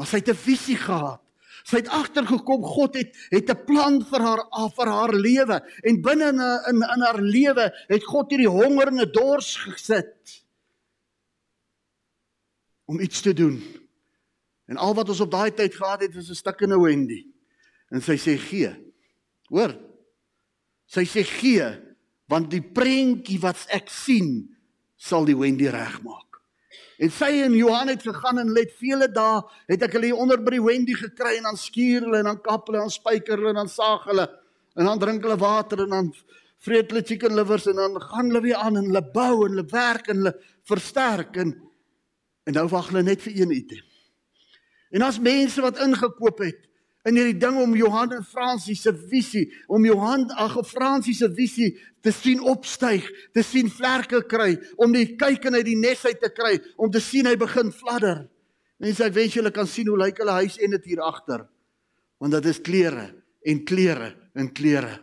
Maar 0.00 0.08
sy 0.08 0.16
het 0.22 0.30
'n 0.32 0.44
visie 0.48 0.76
gehad. 0.80 1.20
Sy 1.64 1.76
het 1.76 1.88
agtergekom 1.88 2.62
God 2.62 2.94
het 2.94 3.12
het 3.28 3.50
'n 3.50 3.64
plan 3.64 4.00
vir 4.00 4.20
haar 4.20 4.70
vir 4.76 4.88
haar 4.88 5.12
lewe 5.12 5.60
en 5.82 6.00
binne 6.00 6.28
in 6.32 6.40
in 6.40 6.80
in 6.94 7.02
haar 7.04 7.20
lewe 7.20 7.68
het 7.88 8.04
God 8.04 8.30
hierdie 8.30 8.48
honger 8.48 8.88
en 8.88 9.00
'n 9.00 9.12
dors 9.12 9.56
gesit 9.56 10.44
om 12.84 13.00
iets 13.00 13.20
te 13.20 13.32
doen. 13.32 13.62
En 14.66 14.76
al 14.76 14.94
wat 14.94 15.08
ons 15.08 15.20
op 15.20 15.30
daai 15.30 15.52
tyd 15.52 15.74
gehad 15.74 16.00
het 16.00 16.14
was 16.14 16.30
'n 16.30 16.34
stuk 16.34 16.60
in 16.60 16.72
'n 16.72 16.80
Wendy. 16.80 17.26
En 17.88 18.00
sy 18.00 18.16
sê 18.16 18.38
gee. 18.38 18.92
Hoor. 19.48 19.76
Sy 20.86 21.04
sê 21.04 21.24
gee 21.24 21.94
want 22.26 22.50
die 22.50 22.62
prentjie 22.62 23.40
wat 23.40 23.66
ek 23.68 23.88
sien 23.90 24.56
sal 24.96 25.24
die 25.24 25.36
Wendy 25.36 25.66
regmaak. 25.66 26.33
En 26.98 27.10
sy 27.10 27.30
en 27.42 27.54
Johan 27.58 27.90
het 27.90 28.02
gegaan 28.06 28.38
en 28.38 28.52
let 28.54 28.70
vele 28.78 29.08
dae 29.10 29.40
het 29.70 29.82
ek 29.82 29.96
hulle 29.96 30.12
onder 30.14 30.38
by 30.38 30.54
die 30.54 30.62
Wendy 30.62 30.94
gekry 30.98 31.36
en 31.40 31.48
dan 31.48 31.58
skuur 31.58 32.06
hulle 32.06 32.20
en 32.22 32.30
dan 32.30 32.40
kap 32.44 32.68
hulle 32.70 32.84
en 32.84 32.92
spyker 32.92 33.40
hulle 33.40 33.50
en 33.54 33.62
dan 33.64 33.72
saag 33.72 34.06
hulle 34.10 34.28
en 34.78 34.90
dan 34.90 35.02
drink 35.02 35.26
hulle 35.26 35.38
water 35.40 35.84
en 35.84 35.94
dan 35.96 36.12
vreet 36.64 36.92
hulle 36.92 37.02
chicken 37.06 37.34
livers 37.34 37.66
en 37.70 37.80
dan 37.82 37.98
gaan 38.02 38.30
hulle 38.30 38.44
weer 38.44 38.60
aan 38.62 38.78
en 38.78 38.86
hulle 38.92 39.02
bou 39.14 39.44
en 39.44 39.56
hulle 39.56 39.66
werk 39.72 40.12
en 40.12 40.22
hulle 40.22 40.36
versterk 40.70 41.40
en 41.42 41.56
en 42.44 42.58
nou 42.58 42.66
wag 42.68 42.90
hulle 42.92 43.02
net 43.06 43.22
vir 43.24 43.38
een 43.40 43.52
item. 43.56 43.84
En 44.92 45.02
as 45.02 45.16
mense 45.18 45.62
wat 45.64 45.78
ingekoop 45.80 46.42
het 46.44 46.66
in 47.04 47.18
hierdie 47.18 47.36
ding 47.36 47.58
om 47.60 47.74
Johan 47.76 48.14
en 48.16 48.24
Fransie 48.24 48.76
se 48.78 48.92
visie, 49.10 49.44
om 49.68 49.84
Johan 49.84 50.24
ag 50.40 50.56
Fransie 50.66 51.14
se 51.16 51.28
visie 51.28 51.74
te 52.04 52.12
sien 52.12 52.40
opstyg, 52.40 53.04
te 53.36 53.44
sien 53.44 53.68
vlerke 53.72 54.22
kry, 54.28 54.54
om 54.80 54.92
die 54.92 55.10
kyk 55.20 55.50
in 55.50 55.58
uit 55.58 55.66
die 55.68 55.78
nes 55.80 56.04
uit 56.06 56.20
te 56.22 56.30
kry, 56.32 56.56
om 56.80 56.92
te 56.92 57.02
sien 57.04 57.28
hy 57.28 57.36
begin 57.40 57.72
fladder. 57.72 58.24
Mense, 58.80 59.04
ek 59.04 59.16
wens 59.16 59.36
julle 59.36 59.52
kan 59.54 59.68
sien 59.68 59.88
hoe 59.92 59.98
lyk 60.00 60.22
hulle 60.22 60.38
huis 60.40 60.56
en 60.64 60.76
dit 60.76 60.90
hier 60.92 61.04
agter. 61.04 61.44
Want 62.20 62.38
dit 62.38 62.48
is 62.50 62.62
klere 62.64 63.10
en 63.44 63.60
klere 63.68 64.14
en 64.34 64.48
klere. 64.56 64.96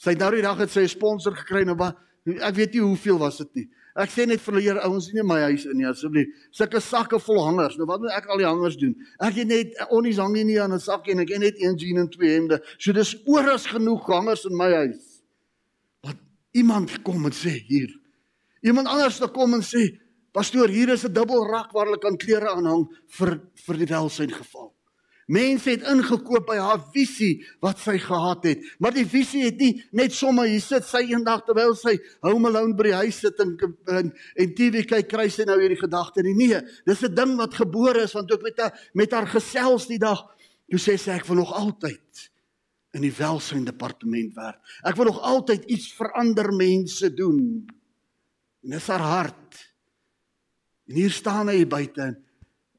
Sy 0.00 0.16
het 0.16 0.24
nou 0.24 0.32
die 0.34 0.44
dag 0.44 0.58
het 0.60 0.72
sy 0.72 0.84
'n 0.84 0.96
sponsor 0.96 1.36
gekry 1.36 1.64
nou 1.64 1.76
maar 1.76 1.94
ek 2.24 2.54
weet 2.56 2.72
nie 2.72 2.80
hoeveel 2.80 3.18
was 3.18 3.38
dit 3.38 3.54
nie. 3.54 3.68
Ek 3.94 4.10
sê 4.10 4.24
net 4.26 4.42
vir 4.42 4.56
julle 4.58 4.82
ouens 4.82 5.06
nie 5.14 5.22
my 5.22 5.36
huis 5.52 5.64
in 5.70 5.76
nie 5.78 5.86
asseblief. 5.86 6.30
Sulke 6.50 6.80
sakke 6.82 7.20
vol 7.22 7.38
hangers. 7.44 7.76
Nou 7.78 7.86
wat 7.86 8.02
moet 8.02 8.14
ek 8.16 8.26
al 8.26 8.40
die 8.42 8.48
hangers 8.48 8.78
doen? 8.80 8.94
Ek 9.22 9.38
het 9.38 9.46
net 9.46 9.76
onnies 9.94 10.18
hang 10.18 10.34
nie 10.34 10.58
aan 10.58 10.74
'n 10.74 10.82
sakkie 10.82 11.14
en 11.14 11.22
ek 11.22 11.30
het 11.30 11.40
net 11.40 11.60
een 11.62 11.76
jean 11.78 12.02
en 12.02 12.10
twee 12.10 12.34
hemde. 12.34 12.58
So 12.78 12.92
dis 12.92 13.14
oor 13.24 13.50
as 13.50 13.66
genoeg 13.66 14.06
hangers 14.06 14.44
in 14.50 14.56
my 14.56 14.70
huis. 14.72 15.22
Wat 16.02 16.16
iemand 16.52 17.02
kom 17.02 17.24
en 17.24 17.32
sê 17.32 17.54
hier. 17.68 17.90
Iemand 18.62 18.88
anders 18.88 19.18
te 19.18 19.28
kom 19.28 19.54
en 19.54 19.62
sê, 19.62 19.98
"Pastoor, 20.32 20.68
hier 20.68 20.88
is 20.88 21.04
'n 21.04 21.12
dubbel 21.12 21.46
rak 21.46 21.72
waar 21.72 21.86
hulle 21.86 21.98
kan 21.98 22.16
klere 22.16 22.50
aanhang 22.50 22.88
vir 23.08 23.40
vir 23.54 23.76
die 23.76 23.86
welsyn 23.86 24.30
geval." 24.30 24.74
Mense 25.26 25.70
het 25.72 25.84
ingekoop 25.88 26.44
by 26.50 26.58
haar 26.60 26.82
visie 26.92 27.38
wat 27.64 27.80
sy 27.80 27.96
gehad 28.02 28.44
het. 28.44 28.64
Maar 28.78 28.92
die 28.96 29.06
visie 29.08 29.44
het 29.46 29.56
nie 29.60 29.72
net 29.96 30.12
sommer 30.12 30.48
hier 30.50 30.60
sit 30.60 30.84
sy 30.84 31.00
eendag 31.08 31.46
terwyl 31.46 31.72
sy 31.78 31.96
home 32.26 32.50
alone 32.50 32.76
by 32.76 32.90
die 32.90 32.98
huis 32.98 33.22
sit 33.24 33.40
en 33.40 33.54
en, 33.88 34.12
en 34.12 34.54
TV 34.58 34.84
kyk 34.88 35.08
kry 35.08 35.28
sy 35.32 35.46
nou 35.48 35.56
hierdie 35.60 35.80
gedagte 35.80 36.24
nie. 36.24 36.36
Nee, 36.36 36.60
dis 36.84 37.02
'n 37.02 37.14
ding 37.14 37.36
wat 37.40 37.54
gebore 37.54 38.04
is 38.04 38.12
want 38.12 38.32
ook 38.32 38.42
met 38.42 38.60
haar 38.60 38.90
met 38.92 39.12
haar 39.12 39.26
gesels 39.26 39.88
die 39.88 39.98
dag. 39.98 40.20
Toe 40.68 40.80
sê 40.80 40.98
sy 40.98 41.16
ek 41.16 41.26
wil 41.26 41.40
nog 41.40 41.52
altyd 41.52 42.30
in 42.94 43.02
die 43.02 43.14
welsyn 43.14 43.64
departement 43.64 44.34
werk. 44.36 44.60
Ek 44.84 44.96
wil 44.96 45.06
nog 45.06 45.20
altyd 45.20 45.64
iets 45.64 45.92
vir 45.96 46.12
ander 46.12 46.52
mense 46.52 47.10
doen. 47.14 47.66
En 48.64 48.70
dis 48.70 48.86
haar 48.86 49.00
hart. 49.00 49.74
En 50.88 50.94
hier 50.94 51.10
staan 51.10 51.48
hy 51.48 51.64
buite 51.66 52.14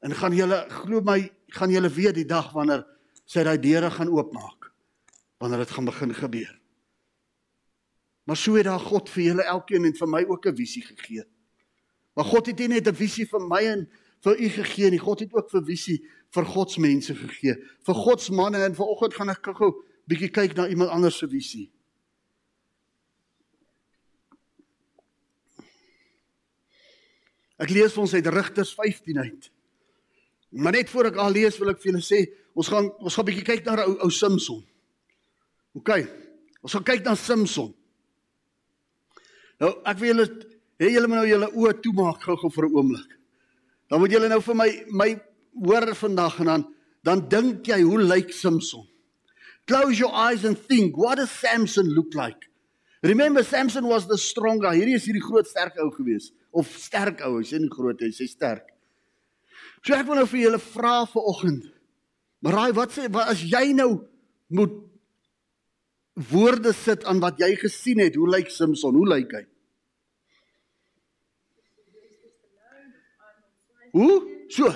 en 0.00 0.14
gaan 0.14 0.34
julle 0.36 0.58
glo 0.70 1.00
my 1.02 1.18
gaan 1.56 1.72
julle 1.72 1.90
weet 1.92 2.14
die 2.20 2.28
dag 2.28 2.52
wanneer 2.54 2.84
sy 3.26 3.42
daai 3.46 3.58
deure 3.58 3.90
gaan 3.90 4.12
oopmaak. 4.12 4.70
Wanneer 5.42 5.64
dit 5.64 5.74
gaan 5.74 5.88
begin 5.88 6.14
gebeur. 6.14 6.54
Maar 8.26 8.36
so 8.36 8.54
het 8.58 8.66
daar 8.66 8.82
God 8.82 9.10
vir 9.10 9.22
julle 9.22 9.44
elkeen 9.46 9.84
en 9.86 9.94
vir 9.94 10.08
my 10.08 10.24
ook 10.26 10.46
'n 10.46 10.56
visie 10.56 10.82
gegee. 10.82 11.24
Maar 12.14 12.24
God 12.24 12.46
het 12.46 12.58
nie 12.58 12.68
net 12.68 12.88
'n 12.88 12.94
visie 12.94 13.26
vir 13.26 13.40
my 13.40 13.62
en 13.62 13.88
vir 14.20 14.40
u 14.40 14.48
gegee 14.48 14.90
nie. 14.90 14.98
God 14.98 15.20
het 15.20 15.34
ook 15.34 15.54
'n 15.54 15.64
visie 15.64 16.04
vir 16.30 16.44
God 16.44 16.70
se 16.70 16.80
mense 16.80 17.14
gegee. 17.14 17.54
Vir 17.86 17.94
God 17.94 18.20
se 18.20 18.32
manne 18.32 18.64
en 18.64 18.74
vanoggend 18.74 19.14
gaan 19.14 19.28
ek 19.28 19.46
gou 19.54 19.84
bietjie 20.06 20.30
kyk 20.30 20.56
na 20.56 20.68
iemand 20.68 20.90
anders 20.90 21.18
se 21.18 21.28
visie. 21.28 21.70
Ek 27.56 27.70
lees 27.70 27.92
vir 27.92 28.02
ons 28.02 28.14
uit 28.14 28.26
Rigters 28.26 28.74
15 28.74 29.18
uit. 29.18 29.50
Maar 30.56 30.72
net 30.72 30.90
voor 30.90 31.10
ek 31.10 31.18
al 31.20 31.34
lees 31.36 31.58
wil 31.60 31.70
ek 31.74 31.80
vir 31.82 31.92
julle 31.92 32.04
sê, 32.04 32.22
ons 32.56 32.68
gaan 32.72 32.88
ons 33.04 33.14
gaan 33.14 33.24
'n 33.24 33.28
bietjie 33.28 33.44
kyk 33.44 33.64
na 33.66 33.84
ou 33.84 33.96
ou 34.06 34.10
Samson. 34.10 34.62
OK. 35.76 35.90
Ons 36.62 36.72
gaan 36.72 36.84
kyk 36.84 37.04
na 37.04 37.14
Samson. 37.14 37.74
Nou, 39.60 39.72
ek 39.84 39.98
wil 39.98 40.14
julle 40.14 40.26
hê 40.80 40.92
julle 40.92 41.08
moet 41.08 41.20
nou 41.20 41.28
julle 41.28 41.50
oë 41.52 41.80
toemaak 41.82 42.24
gou-gou 42.24 42.50
vir 42.50 42.64
'n 42.64 42.76
oomblik. 42.76 43.10
Dan 43.90 44.00
moet 44.00 44.10
julle 44.10 44.28
nou 44.28 44.40
vir 44.40 44.54
my 44.54 44.70
my 44.90 45.20
hoor 45.64 45.94
vandag 45.94 46.40
en 46.40 46.46
dan 46.46 46.74
dan 47.04 47.28
dink 47.28 47.66
jy 47.66 47.82
hoe 47.82 48.00
lyk 48.02 48.32
Samson? 48.32 48.86
Close 49.66 49.98
your 49.98 50.14
eyes 50.14 50.44
and 50.44 50.56
think, 50.56 50.96
what 50.96 51.16
does 51.18 51.30
Samson 51.30 51.86
look 51.94 52.14
like? 52.14 52.48
Remember 53.02 53.42
Samson 53.44 53.86
was 53.86 54.06
the 54.06 54.16
stronger. 54.16 54.70
Hierdie 54.70 54.94
is 54.94 55.04
hierdie 55.04 55.22
groot 55.22 55.46
sterk 55.46 55.76
ou 55.78 55.90
gewees 55.90 56.32
of 56.52 56.66
sterk 56.66 57.20
ou, 57.26 57.38
hy 57.38 57.44
sê 57.44 57.60
nie 57.60 57.68
groot 57.68 58.00
hy 58.00 58.08
sê 58.14 58.26
sterk. 58.28 58.75
So 59.86 59.94
ek 59.94 60.08
wil 60.08 60.18
nou 60.18 60.26
vir 60.26 60.40
julle 60.48 60.58
vra 60.58 60.96
vir 61.06 61.26
oggend. 61.30 61.66
Maar 62.42 62.56
raai 62.58 62.72
wat 62.74 62.94
sê 62.96 63.06
wat 63.14 63.30
as 63.30 63.44
jy 63.46 63.70
nou 63.78 63.90
moet 64.58 64.74
woorde 66.32 66.72
sit 66.74 67.04
aan 67.06 67.20
wat 67.22 67.38
jy 67.38 67.52
gesien 67.60 68.02
het, 68.02 68.16
hoe 68.18 68.26
lyk 68.32 68.50
Samson? 68.50 68.98
Hoe 68.98 69.06
lyk 69.06 69.36
hy? 69.36 69.44
Hoe? 73.94 74.16
So. 74.52 74.72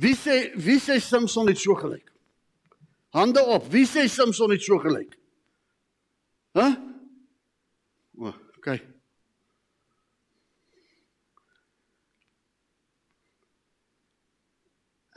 Wie 0.00 0.14
sê 0.16 0.52
wie 0.60 0.78
sê 0.80 1.00
Samson 1.00 1.48
het 1.48 1.60
so 1.60 1.74
gelyk? 1.80 2.12
Hande 3.16 3.42
op. 3.42 3.66
Wie 3.72 3.88
sê 3.88 4.04
Samson 4.08 4.52
het 4.52 4.62
so 4.62 4.78
gelyk? 4.84 5.16
Hæ? 6.54 6.60
Huh? 6.60 6.76
O, 8.20 8.28
oh, 8.28 8.36
okay. 8.58 8.82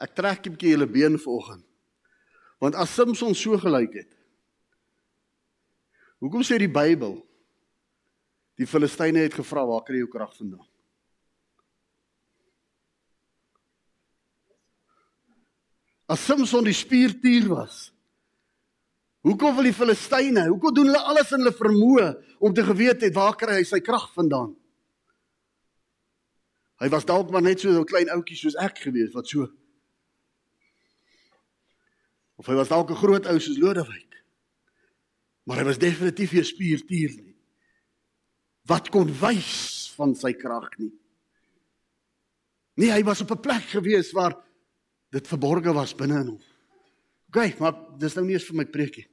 Ek 0.03 0.11
trek 0.15 0.43
'n 0.43 0.55
bietjie 0.55 0.73
julle 0.75 0.87
been 0.87 1.15
vanoggend. 1.19 1.63
Want 2.59 2.75
as 2.75 2.93
Samson 2.93 3.35
so 3.35 3.57
gelyk 3.57 3.93
het. 3.93 4.11
Hoekom 6.19 6.43
sê 6.43 6.57
die 6.59 6.71
Bybel 6.71 7.21
die 8.59 8.67
Filistyne 8.67 9.23
het 9.23 9.33
gevra 9.33 9.65
waar 9.65 9.83
kry 9.83 9.97
jy 9.97 10.03
jou 10.03 10.11
krag 10.11 10.35
vandaan? 10.35 10.67
As 16.07 16.23
Samson 16.23 16.63
die 16.63 16.75
spiertier 16.75 17.47
was. 17.49 17.91
Hoekom 19.23 19.55
wil 19.55 19.63
die 19.63 19.75
Filistyne? 19.75 20.47
Hoekom 20.51 20.73
doen 20.75 20.91
hulle 20.91 20.99
alles 20.99 21.31
in 21.31 21.39
hulle 21.39 21.55
vermoë 21.55 22.07
om 22.43 22.53
te 22.53 22.63
geweet 22.63 23.01
het 23.01 23.15
waar 23.15 23.35
kry 23.39 23.61
hy 23.61 23.63
sy 23.63 23.79
krag 23.79 24.11
vandaan? 24.13 24.51
Hy 26.83 26.89
was 26.91 27.05
dalk 27.07 27.31
maar 27.31 27.41
net 27.41 27.59
so 27.59 27.71
'n 27.71 27.85
klein 27.85 28.09
ouetjie 28.11 28.37
soos 28.37 28.55
ek 28.59 28.83
gewees 28.83 29.13
wat 29.15 29.27
so 29.27 29.47
Of 32.43 32.49
hy 32.51 32.57
was 32.59 32.67
dalk 32.67 32.89
'n 32.91 32.99
groot 32.99 33.25
ou 33.25 33.39
soos 33.39 33.57
Lodewyk. 33.57 34.19
Maar 35.47 35.57
hy 35.57 35.63
was 35.63 35.77
definitief 35.79 36.33
nie 36.33 36.41
'n 36.41 36.45
spiertier 36.45 37.11
nie. 37.15 37.35
Wat 38.67 38.89
kon 38.89 39.07
wys 39.07 39.93
van 39.95 40.15
sy 40.15 40.33
krag 40.33 40.67
nie. 40.77 40.91
Nee, 42.75 42.91
hy 42.91 43.03
was 43.03 43.21
op 43.21 43.31
'n 43.31 43.39
plek 43.39 43.63
gewees 43.71 44.11
waar 44.11 44.35
dit 45.09 45.27
verborge 45.27 45.73
was 45.73 45.95
binne 45.95 46.19
in 46.19 46.27
hom. 46.27 46.41
OK, 47.29 47.59
maar 47.59 47.97
dis 47.97 48.13
nou 48.15 48.25
nie 48.25 48.33
eens 48.33 48.49
vir 48.49 48.55
my 48.55 48.65
preekie. 48.65 49.07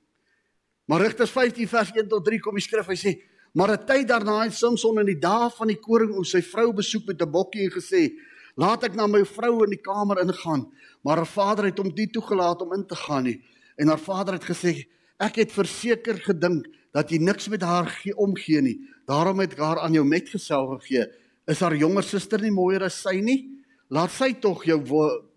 Maar 0.87 1.01
Rigters 1.01 1.31
15 1.31 1.69
vers 1.69 1.90
1 1.95 2.09
tot 2.09 2.25
3 2.25 2.40
kom 2.40 2.55
die 2.55 2.62
skrif 2.62 2.87
hy 2.87 2.97
sê, 2.97 3.23
maar 3.55 3.71
'n 3.71 3.87
tyd 3.87 4.09
daarna 4.09 4.43
het 4.43 4.55
Samson 4.55 4.99
in 4.99 5.07
die 5.07 5.21
dae 5.21 5.51
van 5.51 5.69
die 5.69 5.79
koring 5.79 6.11
oor 6.11 6.27
sy 6.27 6.43
vrou 6.43 6.73
besoek 6.73 7.07
met 7.07 7.23
'n 7.23 7.31
bokkie 7.31 7.62
en 7.62 7.71
gesê, 7.71 8.11
"Laat 8.57 8.85
ek 8.85 8.95
na 8.95 9.07
my 9.07 9.25
vrou 9.25 9.65
in 9.65 9.71
die 9.71 9.83
kamer 9.83 10.21
ingaan." 10.21 10.71
maar 11.03 11.17
haar 11.17 11.27
vader 11.27 11.65
het 11.71 11.79
hom 11.79 11.93
nie 11.95 12.09
toegelaat 12.13 12.63
om 12.63 12.75
in 12.77 12.85
te 12.87 12.97
gaan 12.97 13.25
nie. 13.25 13.39
En 13.77 13.89
haar 13.89 14.01
vader 14.01 14.37
het 14.37 14.45
gesê: 14.45 14.87
"Ek 15.19 15.37
het 15.37 15.53
verseker 15.53 16.21
gedink 16.21 16.67
dat 16.93 17.11
jy 17.11 17.19
niks 17.19 17.49
met 17.49 17.63
haar 17.63 17.87
gee 17.87 18.17
omgee 18.17 18.61
nie. 18.61 18.81
Daarom 19.07 19.41
het 19.41 19.53
ek 19.53 19.59
haar 19.59 19.81
aan 19.81 19.93
jou 19.93 20.05
metgesel 20.05 20.67
gegee. 20.79 21.07
Is 21.47 21.61
haar 21.61 21.77
jonger 21.77 22.03
suster 22.03 22.41
nie 22.41 22.51
mooier 22.51 22.83
as 22.83 23.03
sy 23.03 23.21
nie? 23.21 23.49
Laat 23.89 24.11
sy 24.11 24.33
tog 24.33 24.65
jou 24.65 24.81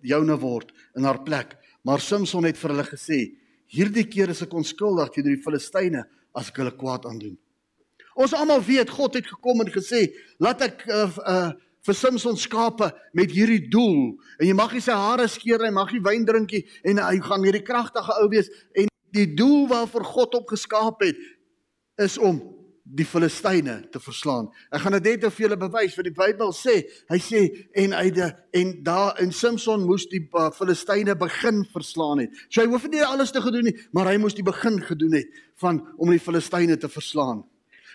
joune 0.01 0.39
word 0.39 0.71
in 0.95 1.03
haar 1.03 1.23
plek." 1.23 1.57
Maar 1.83 1.99
Samson 1.99 2.43
het 2.43 2.57
vir 2.57 2.69
hulle 2.69 2.83
gesê: 2.83 3.35
"Hierdie 3.67 4.07
keer 4.07 4.29
is 4.29 4.41
ek 4.41 4.53
onskuldig 4.53 5.09
teen 5.09 5.23
die 5.23 5.41
Filistyne 5.41 6.05
as 6.35 6.49
ek 6.49 6.57
hulle 6.57 6.71
kwaad 6.71 7.05
aandoen." 7.05 7.37
Ons 8.15 8.33
almal 8.33 8.61
weet 8.61 8.89
God 8.89 9.13
het 9.13 9.27
gekom 9.27 9.61
en 9.61 9.71
gesê: 9.71 10.13
"Laat 10.39 10.61
ek 10.61 10.87
uh, 10.87 11.17
uh 11.27 11.51
vir 11.83 11.97
Samson 11.97 12.37
skape 12.39 12.89
met 13.13 13.31
hierdie 13.31 13.67
doel. 13.69 14.15
En 14.39 14.47
jy 14.47 14.55
mag 14.57 14.73
nie 14.73 14.83
sy 14.83 14.95
hare 14.95 15.27
skeer 15.31 15.63
nie, 15.65 15.73
mag 15.75 15.91
nie 15.93 16.03
wyn 16.03 16.25
drink 16.27 16.55
nie 16.55 16.63
en 16.87 17.03
hy 17.03 17.19
gaan 17.23 17.45
hierdie 17.45 17.65
kragtige 17.65 18.17
ou 18.21 18.29
wees 18.31 18.49
en 18.79 18.89
die 19.13 19.29
doel 19.37 19.67
waarvoor 19.69 20.07
God 20.09 20.39
hom 20.39 20.45
geskaap 20.49 21.03
het 21.05 21.19
is 22.01 22.17
om 22.17 22.39
die 22.83 23.05
Filistyne 23.07 23.77
te 23.93 23.99
verslaan. 24.03 24.49
Ek 24.73 24.83
gaan 24.83 24.97
dit 24.97 25.05
net 25.07 25.23
vir 25.23 25.45
julle 25.45 25.57
bewys 25.59 25.95
wat 25.95 26.07
die 26.07 26.15
Bybel 26.15 26.51
sê. 26.55 26.81
Hy 27.09 27.19
sê 27.23 27.43
en 27.79 27.95
hy 27.95 28.09
de, 28.15 28.27
en 28.59 28.73
daar 28.83 29.21
in 29.23 29.31
Samson 29.31 29.85
moes 29.87 30.05
die 30.11 30.21
uh, 30.35 30.49
Filistyne 30.55 31.15
begin 31.19 31.63
verslaan 31.71 32.25
het. 32.25 32.43
So 32.49 32.61
hy 32.61 32.67
hoef 32.73 32.89
nie 32.91 33.03
alles 33.05 33.31
te 33.31 33.41
gedoen 33.43 33.69
nie, 33.69 33.75
maar 33.95 34.11
hy 34.11 34.17
moes 34.21 34.35
die 34.35 34.45
begin 34.45 34.81
gedoen 34.83 35.15
het 35.21 35.43
van 35.63 35.79
om 35.95 36.11
die 36.11 36.21
Filistyne 36.21 36.77
te 36.77 36.91
verslaan. 36.91 37.45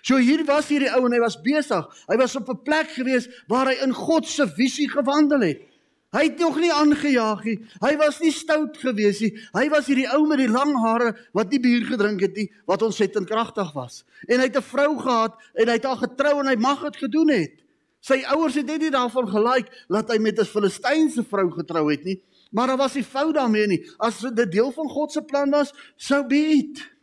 So 0.02 0.16
hier 0.16 0.44
was 0.44 0.68
hierdie 0.68 0.90
ou 0.96 1.06
en 1.06 1.12
hy 1.12 1.20
was 1.20 1.40
besig. 1.42 1.86
Hy 2.08 2.16
was 2.16 2.36
op 2.36 2.48
'n 2.48 2.62
plek 2.62 2.90
gewees 2.90 3.28
waar 3.48 3.66
hy 3.66 3.82
in 3.82 3.92
God 3.92 4.26
se 4.26 4.46
visie 4.46 4.88
gewandel 4.88 5.40
het. 5.40 5.68
Hy 6.08 6.22
het 6.24 6.38
nog 6.40 6.56
nie 6.56 6.72
aangejaag 6.72 7.42
nie. 7.44 7.58
Hy 7.84 7.96
was 8.00 8.20
nie 8.20 8.32
stout 8.32 8.78
gewees 8.80 9.20
nie. 9.20 9.34
Hy 9.52 9.68
was 9.68 9.90
hierdie 9.90 10.08
ou 10.08 10.26
met 10.26 10.38
die 10.38 10.48
lang 10.48 10.72
hare 10.80 11.12
wat 11.36 11.50
nie 11.52 11.60
bier 11.60 11.84
gedrink 11.84 12.22
het 12.24 12.36
nie, 12.36 12.46
wat 12.66 12.82
ontsettend 12.82 13.28
kragtig 13.28 13.74
was. 13.74 14.04
En 14.26 14.40
hy 14.40 14.46
het 14.48 14.56
'n 14.56 14.62
vrou 14.62 14.98
gehad 14.98 15.36
en 15.54 15.68
hy 15.68 15.74
het 15.74 15.84
haar 15.84 16.00
getrou 16.00 16.40
en 16.40 16.46
hy 16.46 16.56
mag 16.56 16.82
dit 16.82 16.96
gedoen 16.96 17.28
het. 17.28 17.52
Sy 18.00 18.22
ouers 18.24 18.54
het 18.54 18.66
net 18.66 18.80
nie 18.80 18.90
daarvan 18.90 19.28
gelike 19.28 19.68
dat 19.88 20.08
hy 20.08 20.18
met 20.18 20.38
'n 20.38 20.44
Filistynse 20.44 21.24
vrou 21.24 21.50
getrou 21.50 21.90
het 21.90 22.04
nie. 22.04 22.22
Maar 22.50 22.66
daar 22.66 22.76
was 22.76 22.94
nie 22.94 23.04
fout 23.04 23.34
daarmee 23.34 23.66
nie. 23.66 23.90
As 23.98 24.20
dit 24.20 24.52
deel 24.52 24.72
van 24.72 24.88
God 24.88 25.12
se 25.12 25.22
plan 25.22 25.50
was, 25.50 25.72
sou 25.96 26.26
be 26.26 26.36
it. 26.36 26.97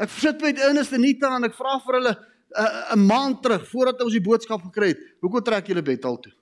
Ek 0.00 0.12
sit 0.16 0.40
met 0.40 0.60
Ernest 0.64 0.94
en 0.96 1.02
Nita 1.04 1.28
en 1.36 1.44
ek 1.44 1.56
vra 1.58 1.76
vir 1.84 1.98
hulle 1.98 2.14
'n 2.16 2.64
uh, 2.64 2.94
'n 2.96 3.06
maand 3.06 3.42
terug 3.42 3.66
voordat 3.68 4.00
ons 4.02 4.12
die 4.16 4.24
boodskap 4.24 4.62
gekry 4.62 4.88
het, 4.94 5.02
hoekom 5.20 5.44
trek 5.44 5.68
julle 5.68 5.82
bed 5.82 6.04
al 6.04 6.18
toe? 6.18 6.32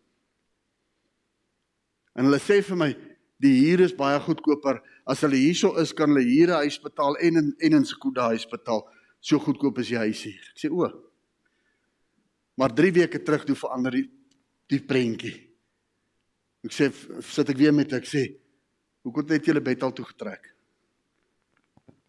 En 2.15 2.25
hulle 2.25 2.39
sê 2.39 2.63
vir 2.63 2.77
my, 2.77 2.91
die 3.39 3.55
huur 3.67 3.85
is 3.85 3.95
baie 3.95 4.19
goedkoper. 4.21 4.81
As 5.07 5.21
hulle 5.23 5.37
hierso 5.37 5.77
is, 5.79 5.93
kan 5.93 6.11
hulle 6.11 6.25
huur 6.25 6.49
'n 6.49 6.63
huis 6.65 6.79
betaal 6.79 7.17
en 7.17 7.37
in 7.37 7.55
en 7.59 7.73
in 7.73 7.85
Skuda 7.85 8.31
huis 8.31 8.47
betaal. 8.47 8.87
So 9.21 9.39
goedkoop 9.39 9.79
is 9.79 9.89
die 9.89 9.99
huis 9.99 10.23
hier. 10.23 10.43
Ek 10.55 10.59
sê 10.59 10.71
o. 10.71 10.87
Maar 12.57 12.75
3 12.75 12.93
weke 12.93 13.23
terug 13.23 13.45
toe 13.45 13.57
verander 13.57 13.93
die 13.93 14.11
die 14.69 14.81
prentjie. 14.81 15.35
Ek 16.65 16.73
sê 16.73 16.93
sit 17.23 17.49
ek 17.49 17.57
weer 17.57 17.73
met 17.73 17.93
ek 17.93 18.05
sê, 18.05 18.39
hoekom 19.03 19.29
het 19.31 19.47
julle 19.47 19.61
bed 19.61 19.83
al 19.83 19.93
toe 19.93 20.05
getrek? 20.05 20.58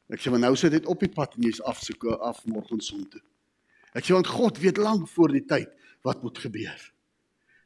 Ek 0.10 0.22
sê 0.22 0.32
maar 0.34 0.42
nou 0.42 0.56
sit 0.58 0.74
dit 0.74 0.86
op 0.90 1.02
die 1.04 1.12
pad 1.14 1.36
en 1.38 1.46
jy's 1.46 1.62
af 1.70 1.82
soek 1.86 2.08
af 2.18 2.42
môreoggend 2.50 3.12
toe. 3.14 3.22
Ek 3.94 4.06
sê 4.06 4.16
want 4.16 4.30
God 4.30 4.58
weet 4.62 4.82
lank 4.82 5.08
voor 5.14 5.34
die 5.34 5.46
tyd 5.46 5.70
wat 6.06 6.24
moet 6.24 6.38
gebeur. 6.42 6.80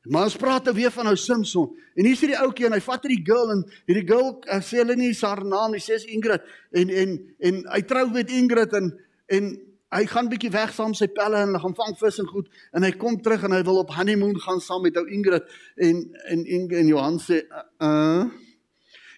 Maar 0.04 0.28
ons 0.28 0.36
praat 0.36 0.68
weer 0.76 0.92
van 0.92 1.08
ou 1.08 1.16
Samson. 1.16 1.70
En 1.96 2.08
hier 2.08 2.18
sit 2.20 2.34
die 2.34 2.40
ouetjie 2.40 2.68
en 2.68 2.76
hy 2.76 2.82
vat 2.84 3.06
hierdie 3.06 3.24
girl 3.24 3.54
en 3.54 3.62
hierdie 3.88 4.08
girl 4.08 4.34
uh, 4.42 4.60
sê 4.60 4.82
hulle 4.82 4.98
nie 5.00 5.14
haar 5.22 5.44
naam 5.48 5.72
nie, 5.72 5.80
sê 5.84 5.96
is 5.96 6.08
Ingrid. 6.12 6.44
En 6.76 6.92
en 6.92 7.14
en 7.40 7.62
hy 7.72 7.82
trou 7.88 8.10
met 8.12 8.34
Ingrid 8.34 8.76
en 8.80 8.92
en 9.32 9.54
hy 9.94 10.04
gaan 10.10 10.28
bietjie 10.28 10.52
weg 10.52 10.74
saam 10.76 10.96
sy 10.98 11.08
pelle 11.14 11.40
en 11.40 11.54
hulle 11.54 11.62
gaan 11.64 11.78
vang 11.78 11.96
vis 12.02 12.20
en 12.20 12.28
goed. 12.28 12.50
En 12.76 12.84
hy 12.84 12.92
kom 13.00 13.16
terug 13.24 13.46
en 13.48 13.56
hy 13.56 13.62
wil 13.64 13.80
op 13.86 13.94
honeymoon 13.96 14.36
gaan 14.44 14.60
saam 14.64 14.84
met 14.84 15.00
ou 15.00 15.06
Ingrid. 15.08 15.48
En 15.80 16.04
en 16.34 16.44
Ingrid 16.44 16.84
en 16.84 16.92
Johan 16.92 17.22
sê 17.24 17.46
uh, 17.48 17.68
uh 17.88 18.24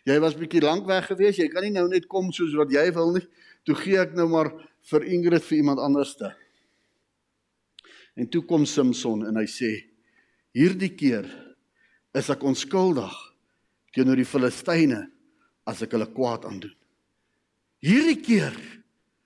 jy 0.06 0.18
was 0.22 0.38
bietjie 0.38 0.63
lank 0.63 0.86
weg 0.89 1.10
gewees, 1.10 1.39
jy 1.41 1.50
kan 1.52 1.65
nie 1.65 1.74
nou 1.76 1.88
net 1.91 2.08
kom 2.12 2.32
soos 2.34 2.54
wat 2.58 2.74
jy 2.74 2.86
wil 2.96 3.15
nie. 3.18 3.26
Toe 3.65 3.76
gee 3.80 3.98
ek 4.02 4.13
nou 4.18 4.28
maar 4.30 4.52
vir 4.91 5.08
Ingrid 5.10 5.44
vir 5.48 5.58
iemand 5.58 5.82
anderste. 5.82 6.30
En 8.15 8.30
toe 8.32 8.44
kom 8.48 8.65
Samson 8.70 9.26
en 9.28 9.41
hy 9.41 9.48
sê 9.50 9.74
Hierdie 10.56 10.94
keer 10.96 11.26
is 12.15 12.30
ek 12.32 12.46
onskuldig 12.48 13.12
teenoor 13.96 14.22
die 14.22 14.28
Filistyne 14.28 15.02
as 15.68 15.82
ek 15.84 15.98
hulle 15.98 16.08
kwaad 16.13 16.46
aandoen. 16.48 16.72
Hierdie 17.84 18.22
keer. 18.24 18.56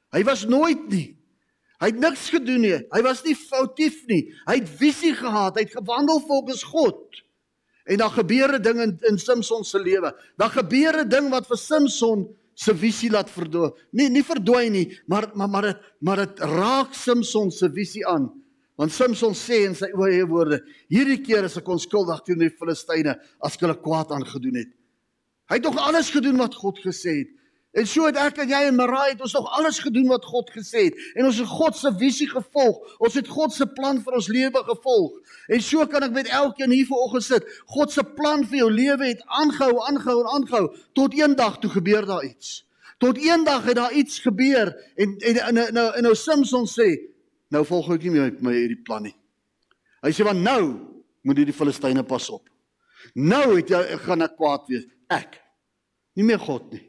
Hy 0.09 0.23
was 0.25 0.47
nooit 0.49 0.87
nie. 0.89 1.13
Hy 1.79 1.91
het 1.93 1.99
niks 2.01 2.25
gedoen 2.33 2.63
nie. 2.65 2.79
Hy 2.91 3.01
was 3.05 3.21
nie 3.23 3.35
foutief 3.37 4.01
nie. 4.09 4.23
Hy 4.49 4.57
het 4.57 4.71
visie 4.81 5.13
gehad. 5.15 5.55
Hy 5.55 5.67
het 5.67 5.77
gewandel 5.77 6.19
volgens 6.25 6.65
God. 6.67 7.21
En 7.89 7.97
dan 7.97 8.11
gebeur 8.13 8.53
'n 8.53 8.61
ding 8.61 8.79
in, 8.81 8.97
in 9.09 9.17
Samson 9.17 9.63
se 9.63 9.79
lewe. 9.79 10.13
Dan 10.37 10.49
gebeur 10.49 11.01
'n 11.01 11.09
ding 11.09 11.29
wat 11.29 11.47
vir 11.47 11.57
Samson 11.57 12.27
se 12.53 12.75
visie 12.75 13.09
laat 13.09 13.29
verdwyn. 13.29 13.71
Nie 13.91 14.09
nie 14.09 14.23
verdwyn 14.23 14.71
nie, 14.71 14.99
maar 15.07 15.31
maar 15.33 15.49
maar 15.49 15.61
dit 15.61 15.77
maar 15.99 16.15
dit 16.25 16.39
raak 16.39 16.93
Samson 16.93 17.51
se 17.51 17.69
visie 17.71 18.05
aan. 18.07 18.29
Want 18.75 18.91
Samson 18.91 19.33
sê 19.33 19.65
in 19.65 19.75
sy 19.75 19.89
eie 19.91 20.25
woorde: 20.27 20.61
"Hierdie 20.87 21.21
keer 21.21 21.43
is 21.43 21.57
ek 21.57 21.67
onskuldig 21.67 22.21
teen 22.23 22.39
die 22.39 22.49
Filistyne 22.49 23.17
as 23.41 23.55
ek 23.55 23.61
hulle 23.61 23.81
kwaad 23.81 24.11
aangedoen 24.11 24.55
het." 24.55 24.71
Hy 25.49 25.55
het 25.55 25.63
nog 25.63 25.77
alles 25.77 26.11
gedoen 26.11 26.37
wat 26.37 26.55
God 26.55 26.77
gesê 26.79 27.17
het. 27.25 27.38
En 27.71 27.85
so 27.85 28.07
het 28.09 28.17
ek 28.17 28.39
en 28.41 28.49
jy 28.49 28.59
en 28.65 28.77
Marai 28.79 29.11
het 29.11 29.19
ons 29.21 29.35
nog 29.37 29.49
alles 29.59 29.77
gedoen 29.83 30.07
wat 30.09 30.23
God 30.25 30.47
gesê 30.49 30.87
het 30.87 30.95
en 31.13 31.27
ons 31.29 31.37
het 31.37 31.49
God 31.49 31.75
se 31.77 31.91
visie 31.99 32.25
gevolg. 32.29 32.79
Ons 32.97 33.13
het 33.19 33.29
God 33.29 33.53
se 33.53 33.67
plan 33.77 33.99
vir 34.01 34.17
ons 34.17 34.29
lewe 34.33 34.63
gevolg. 34.71 35.35
En 35.53 35.61
so 35.61 35.85
kan 35.91 36.07
ek 36.07 36.15
met 36.15 36.31
elkeen 36.33 36.73
hier 36.73 36.89
vanoggend 36.89 37.27
sit. 37.27 37.45
God 37.69 37.93
se 37.93 38.03
plan 38.17 38.41
vir 38.47 38.63
jou 38.63 38.71
lewe 38.73 39.11
het 39.11 39.21
aangehou, 39.43 39.77
aangehou 39.85 40.17
en 40.23 40.31
aangehou 40.39 40.63
tot 40.97 41.13
eendag 41.13 41.61
toe 41.61 41.69
gebeur 41.77 42.09
daar 42.09 42.25
iets. 42.25 42.63
Tot 42.97 43.21
eendag 43.21 43.69
het 43.69 43.77
daar 43.77 43.93
iets 43.93 44.17
gebeur 44.25 44.73
en 44.97 45.15
en 45.21 45.61
nou 45.77 45.87
en 45.93 46.03
nou 46.09 46.15
Samson 46.17 46.65
sê 46.67 46.89
nou 47.53 47.61
volg 47.69 47.93
ek 47.99 48.09
nie 48.09 48.17
meer 48.17 48.31
met 48.31 48.43
my 48.49 48.57
hierdie 48.57 48.81
plan 48.81 49.05
nie. 49.05 49.15
Hy 50.01 50.15
sê 50.15 50.25
want 50.25 50.41
nou 50.41 50.61
moet 51.21 51.37
hierdie 51.37 51.55
Filistyne 51.55 52.01
pas 52.01 52.29
op. 52.33 52.49
Nou 53.13 53.59
het 53.59 53.69
jy 53.69 53.85
gaan 54.09 54.25
ek 54.25 54.39
kwaad 54.41 54.65
wees. 54.73 54.89
Ek. 55.13 55.37
Nie 56.17 56.25
meer 56.25 56.41
God 56.41 56.73
nie. 56.73 56.88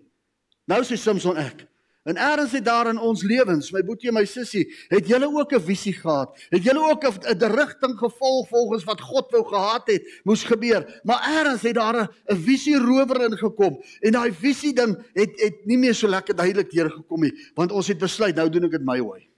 Nou 0.67 0.83
sê 0.85 0.97
Samson 0.97 1.37
ek. 1.37 1.71
En 2.09 2.17
eers 2.17 2.53
het 2.57 2.65
daar 2.65 2.89
in 2.89 2.99
ons 2.99 3.23
lewens, 3.23 3.69
my 3.77 3.83
boetie 3.85 4.09
en 4.09 4.17
my 4.17 4.25
sussie, 4.25 4.65
het 4.89 5.09
julle 5.09 5.29
ook 5.29 5.53
'n 5.53 5.61
visie 5.61 5.93
gehad. 5.93 6.33
Het 6.49 6.63
julle 6.65 6.91
ook 6.91 7.05
'n 7.05 7.45
rigting 7.45 7.99
gevolg 7.99 8.49
volgens 8.49 8.85
wat 8.85 9.01
God 9.01 9.31
wou 9.31 9.45
gehad 9.45 9.87
het 9.87 10.21
moes 10.25 10.45
gebeur. 10.45 11.01
Maar 11.05 11.21
eers 11.29 11.63
het 11.63 11.75
daar 11.75 12.09
'n 12.27 12.37
visie 12.37 12.79
rower 12.79 13.21
ingekom 13.31 13.83
en 14.01 14.13
daai 14.13 14.33
visie 14.33 14.73
ding 14.73 14.97
het 15.13 15.41
het 15.41 15.67
nie 15.67 15.79
meer 15.79 15.95
so 15.95 16.09
lekker 16.09 16.37
duidelik 16.37 16.71
deurgekom 16.71 17.21
nie, 17.21 17.51
want 17.55 17.73
ons 17.73 17.89
het 17.89 17.99
besluit 17.99 18.35
nou 18.35 18.49
doen 18.49 18.65
ek 18.65 18.71
dit 18.71 18.85
my 18.85 19.01
way. 19.03 19.30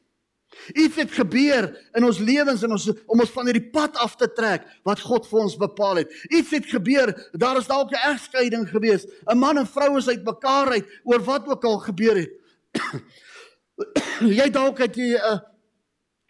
Iets 0.73 0.97
het 0.97 1.13
gebeur 1.13 1.69
in 1.97 2.05
ons 2.05 2.19
lewens 2.19 2.63
en 2.63 2.71
ons 2.71 2.89
om 3.07 3.21
ons 3.21 3.35
van 3.35 3.49
hierdie 3.49 3.71
pad 3.75 3.97
af 3.97 4.17
te 4.17 4.29
trek 4.33 4.67
wat 4.87 5.01
God 5.01 5.27
vir 5.29 5.45
ons 5.45 5.57
bepaal 5.57 6.03
het. 6.03 6.13
Iets 6.31 6.51
het 6.51 6.67
gebeur, 6.71 7.15
daar 7.33 7.59
is 7.59 7.67
dalk 7.67 7.91
'n 7.91 8.05
egskeiding 8.13 8.69
gewees. 8.69 9.07
'n 9.27 9.39
Man 9.39 9.59
en 9.59 9.67
vrou 9.67 9.97
is 9.99 10.09
uitmekaar 10.09 10.73
uit 10.73 10.87
oor 11.05 11.23
wat 11.25 11.49
ook 11.49 11.65
al 11.65 11.79
gebeur 11.79 12.17
het. 12.17 12.33
jy 14.41 14.51
dalk 14.51 14.79
het 14.79 14.97
jy 14.97 15.15
'n 15.15 15.33
uh, 15.33 15.52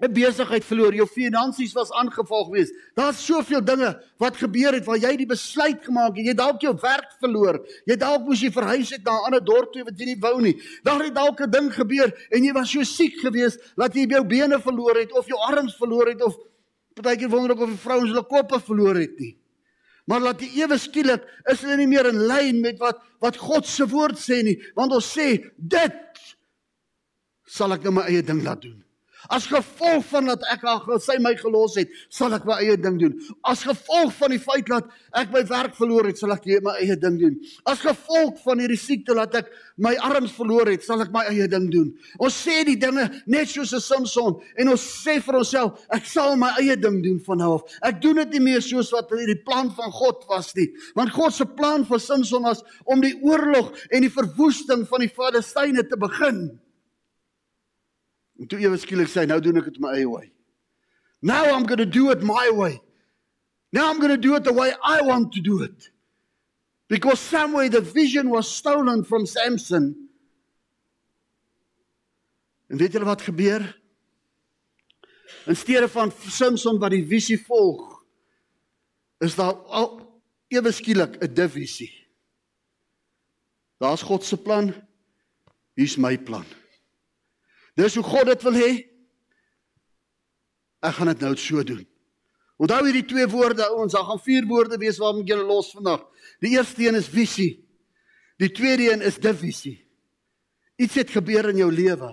'n 0.02 0.10
besigheid 0.10 0.64
verloor, 0.66 0.94
jou 0.94 1.06
finansies 1.06 1.72
was 1.78 1.92
aangeval 1.94 2.44
geweest. 2.48 2.74
Daar's 2.98 3.20
soveel 3.24 3.62
dinge 3.64 3.92
wat 4.18 4.36
gebeur 4.36 4.74
het 4.74 4.84
waar 4.84 4.98
jy 4.98 5.12
die 5.16 5.28
besluit 5.30 5.84
gemaak 5.84 6.16
het. 6.16 6.26
Jy 6.26 6.34
dalk 6.34 6.60
jou 6.60 6.74
werk 6.82 7.12
verloor. 7.20 7.60
Jy 7.86 7.96
dalk 7.96 8.26
moes 8.26 8.42
jy 8.42 8.50
verhuis 8.50 8.90
het 8.90 9.04
na 9.04 9.12
'n 9.12 9.24
ander 9.30 9.44
dorp 9.44 9.72
toe 9.72 9.84
wat 9.84 9.98
jy 9.98 10.06
nie 10.06 10.20
wou 10.20 10.40
nie. 10.40 10.56
Daar 10.82 11.04
het 11.04 11.14
dalk 11.14 11.40
'n 11.40 11.50
ding 11.50 11.70
gebeur 11.70 12.10
en 12.30 12.44
jy 12.44 12.52
was 12.52 12.70
so 12.70 12.82
siek 12.82 13.20
geweest 13.20 13.60
dat 13.76 13.94
jy 13.94 14.06
jou 14.08 14.24
bene 14.24 14.58
verloor 14.58 14.96
het 14.98 15.12
of 15.12 15.26
jou 15.26 15.38
arms 15.38 15.76
verloor 15.76 16.08
het 16.08 16.22
of 16.22 16.36
partykeer 16.94 17.28
wonder 17.28 17.56
ek 17.56 17.62
of 17.62 17.68
die 17.68 17.78
vrouens 17.78 18.10
hulle 18.10 18.26
koppe 18.26 18.60
verloor 18.60 18.96
het 18.96 19.18
nie. 19.18 19.38
Maar 20.06 20.20
laat 20.20 20.40
jy 20.40 20.62
ewe 20.62 20.78
skielik 20.78 21.22
is 21.46 21.60
hulle 21.60 21.76
nie 21.76 21.86
meer 21.86 22.06
in 22.06 22.26
lyn 22.26 22.60
met 22.60 22.78
wat 22.78 22.98
wat 23.20 23.36
God 23.36 23.66
se 23.66 23.86
woord 23.86 24.18
sê 24.18 24.42
nie, 24.42 24.58
want 24.74 24.92
ons 24.92 25.18
sê 25.18 25.52
dit 25.56 26.34
sal 27.46 27.72
ek 27.72 27.84
nou 27.84 27.92
my 27.92 28.02
eie 28.02 28.22
ding 28.22 28.42
laat 28.42 28.62
doen. 28.62 28.82
As 29.30 29.46
gevolg 29.46 30.04
van 30.11 30.30
dat 30.32 30.42
ek 30.52 30.64
al 30.66 31.00
sy 31.02 31.18
my 31.22 31.35
gelos 31.38 31.76
het, 31.78 31.90
sal 32.11 32.35
ek 32.35 32.46
my 32.48 32.58
eie 32.64 32.76
ding 32.80 32.98
doen. 32.98 33.14
As 33.46 33.62
gevolg 33.66 34.11
van 34.18 34.35
die 34.35 34.40
feit 34.42 34.66
dat 34.70 34.88
ek 35.18 35.30
my 35.35 35.44
werk 35.50 35.76
verloor 35.78 36.08
het, 36.11 36.18
sal 36.18 36.35
ek 36.35 36.48
my 36.64 36.74
eie 36.80 36.96
ding 36.98 37.18
doen. 37.20 37.37
As 37.68 37.82
gevolg 37.85 38.40
van 38.42 38.62
hierdie 38.62 38.80
siekte 38.80 39.14
dat 39.18 39.35
ek 39.42 39.52
my 39.82 39.94
arms 40.02 40.35
verloor 40.37 40.70
het, 40.72 40.82
sal 40.87 41.04
ek 41.04 41.12
my 41.14 41.24
eie 41.30 41.46
ding 41.50 41.68
doen. 41.72 41.92
Ons 42.18 42.40
sê 42.44 42.62
die 42.66 42.78
dinge 42.80 43.08
net 43.26 43.50
soos 43.52 43.72
'n 43.72 43.80
Samson 43.80 44.40
en 44.58 44.68
ons 44.68 44.82
sê 45.04 45.20
vir 45.22 45.38
onsself, 45.38 45.87
ek 45.90 46.04
sal 46.06 46.37
my 46.37 46.50
eie 46.58 46.76
ding 46.76 47.02
doen 47.02 47.20
van 47.20 47.38
nou 47.38 47.54
af. 47.54 47.62
Ek 47.82 48.00
doen 48.00 48.16
dit 48.16 48.38
nie 48.38 48.52
meer 48.52 48.62
soos 48.62 48.90
wat 48.92 49.11
hierdie 49.11 49.42
plan 49.44 49.70
van 49.70 49.90
God 49.92 50.24
was 50.28 50.54
nie. 50.56 50.72
Want 50.94 51.12
God 51.12 51.32
se 51.32 51.44
plan 51.44 51.85
vir 51.85 52.00
Samson 52.00 52.42
was 52.42 52.62
om 52.85 53.00
die 53.00 53.14
oorlog 53.22 53.72
en 53.90 54.02
die 54.02 54.11
verwoesting 54.11 54.87
van 54.88 55.00
die 55.00 55.12
Filistyne 55.12 55.87
te 55.88 55.96
begin. 55.96 56.58
En 58.42 58.48
toe 58.50 58.59
ewe 58.59 58.74
skielik 58.76 59.07
sê 59.07 59.22
nou 59.22 59.38
doen 59.38 59.61
ek 59.61 59.68
dit 59.70 59.76
my 59.78 59.92
eie 59.94 60.09
way. 60.11 60.33
Now 61.22 61.44
I'm 61.55 61.62
going 61.62 61.78
to 61.78 61.87
do 61.87 62.11
it 62.11 62.24
my 62.26 62.50
way. 62.50 62.81
Now 63.70 63.88
I'm 63.88 64.00
going 64.02 64.11
to 64.11 64.18
do 64.18 64.35
it 64.35 64.42
the 64.42 64.52
way 64.52 64.72
I 64.83 65.00
want 65.07 65.31
to 65.35 65.40
do 65.40 65.62
it. 65.62 65.90
Because 66.90 67.20
somewhere 67.20 67.70
the 67.70 67.81
vision 67.81 68.31
was 68.31 68.50
stolen 68.50 69.05
from 69.05 69.26
Samson. 69.31 69.94
En 72.66 72.81
weet 72.81 72.96
julle 72.96 73.07
wat 73.07 73.22
gebeur? 73.22 73.62
In 75.46 75.57
steede 75.57 75.87
van 75.88 76.11
Samson 76.11 76.81
wat 76.83 76.90
die 76.90 77.05
visie 77.07 77.38
volg, 77.46 78.02
is 79.22 79.37
daar 79.38 79.55
al 79.70 80.00
ewe 80.50 80.72
skielik 80.74 81.14
'n 81.22 81.31
divisie. 81.35 81.92
Daar's 83.78 84.02
God 84.02 84.24
se 84.24 84.37
plan. 84.37 84.74
Hier's 85.74 85.96
my 85.96 86.18
plan. 86.18 86.44
Dis 87.78 87.96
hoe 87.96 88.04
God 88.04 88.28
dit 88.32 88.44
wil 88.46 88.58
hê. 88.61 88.70
Ek 90.82 90.96
gaan 90.98 91.12
dit 91.12 91.24
nou 91.24 91.32
so 91.38 91.62
doen. 91.66 91.85
Onthou 92.62 92.82
hierdie 92.87 93.06
twee 93.08 93.26
woorde 93.30 93.64
ouens, 93.72 93.94
daar 93.94 94.06
gaan 94.06 94.20
vier 94.22 94.46
woorde 94.46 94.78
wees 94.78 95.00
waarmee 95.02 95.26
jy 95.26 95.38
los 95.40 95.72
vandag. 95.74 96.04
Die 96.42 96.52
eerste 96.54 96.85
een 96.85 96.98
is 96.98 97.08
visie. 97.11 97.52
Die 98.42 98.50
tweede 98.54 98.90
een 98.92 99.02
is 99.02 99.18
divisie. 99.22 99.78
Iets 100.78 100.98
het 101.00 101.11
gebeur 101.14 101.50
in 101.50 101.62
jou 101.62 101.70
lewe 101.72 102.12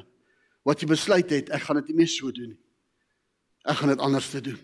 wat 0.67 0.81
jy 0.81 0.89
besluit 0.89 1.29
het 1.33 1.51
ek 1.55 1.63
gaan 1.65 1.79
dit 1.79 1.91
nie 1.91 2.01
meer 2.01 2.11
so 2.11 2.31
doen 2.33 2.51
nie. 2.51 2.59
Ek 3.65 3.79
gaan 3.79 3.93
dit 3.93 4.01
anders 4.03 4.29
te 4.31 4.41
doen. 4.43 4.59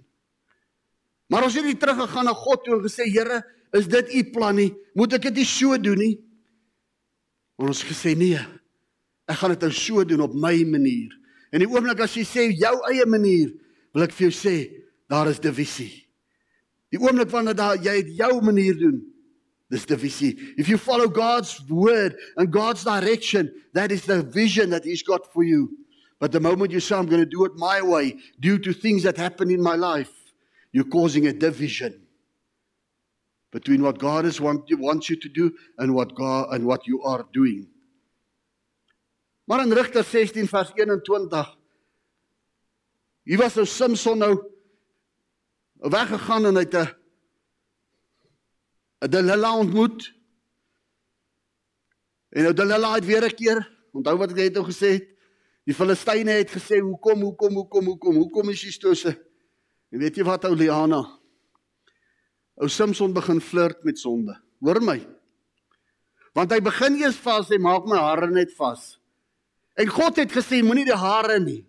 Maar 1.31 1.47
as 1.47 1.55
jy 1.57 1.63
nie 1.65 1.77
teruggegaan 1.79 2.27
na 2.29 2.35
God 2.37 2.61
toe 2.65 2.75
en 2.77 2.83
gesê 2.85 3.07
Here, 3.09 3.41
is 3.75 3.87
dit 3.91 4.13
u 4.13 4.23
plan 4.35 4.55
nie? 4.57 4.71
Moet 4.97 5.17
ek 5.17 5.29
dit 5.29 5.41
nie 5.41 5.47
so 5.49 5.77
doen 5.81 5.99
nie? 5.99 6.13
Ons 7.61 7.83
gesê 7.87 8.13
nee. 8.17 8.41
Ek 9.29 9.39
gaan 9.39 9.55
dit 9.55 9.65
nou 9.65 9.71
so 9.73 10.03
doen 10.05 10.21
op 10.25 10.35
my 10.37 10.55
manier. 10.69 11.13
En 11.53 11.63
die 11.63 11.69
oomblik 11.69 12.03
as 12.03 12.15
jy 12.17 12.25
sê 12.27 12.47
jou 12.53 12.75
eie 12.91 13.05
manier, 13.09 13.53
wil 13.95 14.05
ek 14.05 14.13
vir 14.13 14.27
jou 14.27 14.35
sê, 14.35 14.55
daar 15.09 15.29
is 15.31 15.41
divisie. 15.41 16.05
Die 16.93 17.01
oomblik 17.01 17.31
wanneer 17.33 17.57
daar 17.57 17.79
jy 17.81 18.01
dit 18.03 18.17
jou 18.19 18.33
manier 18.45 18.77
doen, 18.77 18.99
Dis 19.71 19.85
die 19.85 19.97
visie. 19.97 20.37
If 20.57 20.69
you 20.69 20.77
follow 20.77 21.07
God's 21.07 21.59
word 21.69 22.15
and 22.37 22.51
God's 22.51 22.83
direction, 22.83 23.51
that 23.73 23.91
is 23.91 24.05
the 24.05 24.21
vision 24.21 24.69
that 24.69 24.83
he's 24.83 25.01
got 25.01 25.33
for 25.33 25.43
you. 25.43 25.69
But 26.19 26.31
the 26.31 26.39
moment 26.39 26.71
you 26.71 26.79
say 26.79 26.95
I'm 26.95 27.07
going 27.07 27.21
to 27.21 27.25
do 27.25 27.45
it 27.45 27.53
my 27.55 27.81
way 27.81 28.15
due 28.39 28.59
to 28.59 28.73
things 28.73 29.03
that 29.03 29.17
happen 29.17 29.49
in 29.49 29.61
my 29.61 29.75
life, 29.75 30.11
you're 30.71 30.85
causing 30.85 31.27
a 31.27 31.33
division 31.33 32.05
between 33.51 33.81
what 33.81 33.97
God 33.97 34.25
is 34.25 34.39
want, 34.39 34.65
wants 34.79 35.09
you 35.09 35.15
to 35.15 35.29
do 35.29 35.51
and 35.77 35.95
what 35.95 36.15
God 36.15 36.53
and 36.53 36.65
what 36.65 36.85
you 36.85 37.01
are 37.01 37.25
doing. 37.33 37.67
Maar 39.45 39.65
in 39.65 39.73
Rigter 39.73 40.03
16 40.03 40.47
vers 40.47 40.71
21 40.73 41.57
Hier 43.25 43.41
was 43.41 43.55
nou 43.57 43.65
Samson 43.65 44.19
nou 44.21 44.35
weggegaan 45.89 46.45
en 46.45 46.59
hy 46.59 46.61
het 46.61 46.75
'n 46.77 46.89
'n 49.05 49.09
Delilah 49.09 49.57
ontmoet. 49.57 50.13
En 52.29 52.43
nou 52.43 52.53
Delilah 52.53 52.93
het 52.93 53.05
weer 53.05 53.25
'n 53.25 53.35
keer, 53.35 53.59
onthou 53.91 54.17
wat 54.17 54.29
ek 54.29 54.35
net 54.35 54.53
nou 54.53 54.65
gesê 54.65 54.89
het, 54.97 55.07
die 55.63 55.73
Filistyne 55.73 56.31
het 56.31 56.51
gesê, 56.51 56.79
"Hoekom, 56.79 57.21
hoekom, 57.21 57.53
hoekom, 57.53 57.85
hoekom? 57.85 58.15
Hoekom 58.15 58.49
is 58.49 58.61
jy 58.61 58.71
stose?" 58.71 59.25
En 59.91 59.99
weet 59.99 60.15
jy 60.15 60.23
wat 60.23 60.45
ou 60.45 60.55
Liana? 60.55 61.19
Ou 62.55 62.67
Samson 62.67 63.13
begin 63.13 63.41
flirt 63.41 63.83
met 63.83 63.99
sonde. 63.99 64.41
Hoor 64.59 64.81
my. 64.81 65.07
Want 66.33 66.51
hy 66.51 66.59
begin 66.61 66.95
eers 66.95 67.15
vas, 67.15 67.49
hy 67.49 67.57
maak 67.57 67.85
my 67.85 67.97
hare 67.97 68.27
net 68.27 68.53
vas. 68.53 68.99
En 69.75 69.87
God 69.91 70.19
het 70.21 70.31
gesê, 70.31 70.61
moenie 70.63 70.87
die 70.87 70.97
hare 70.97 71.39
nie. 71.39 71.61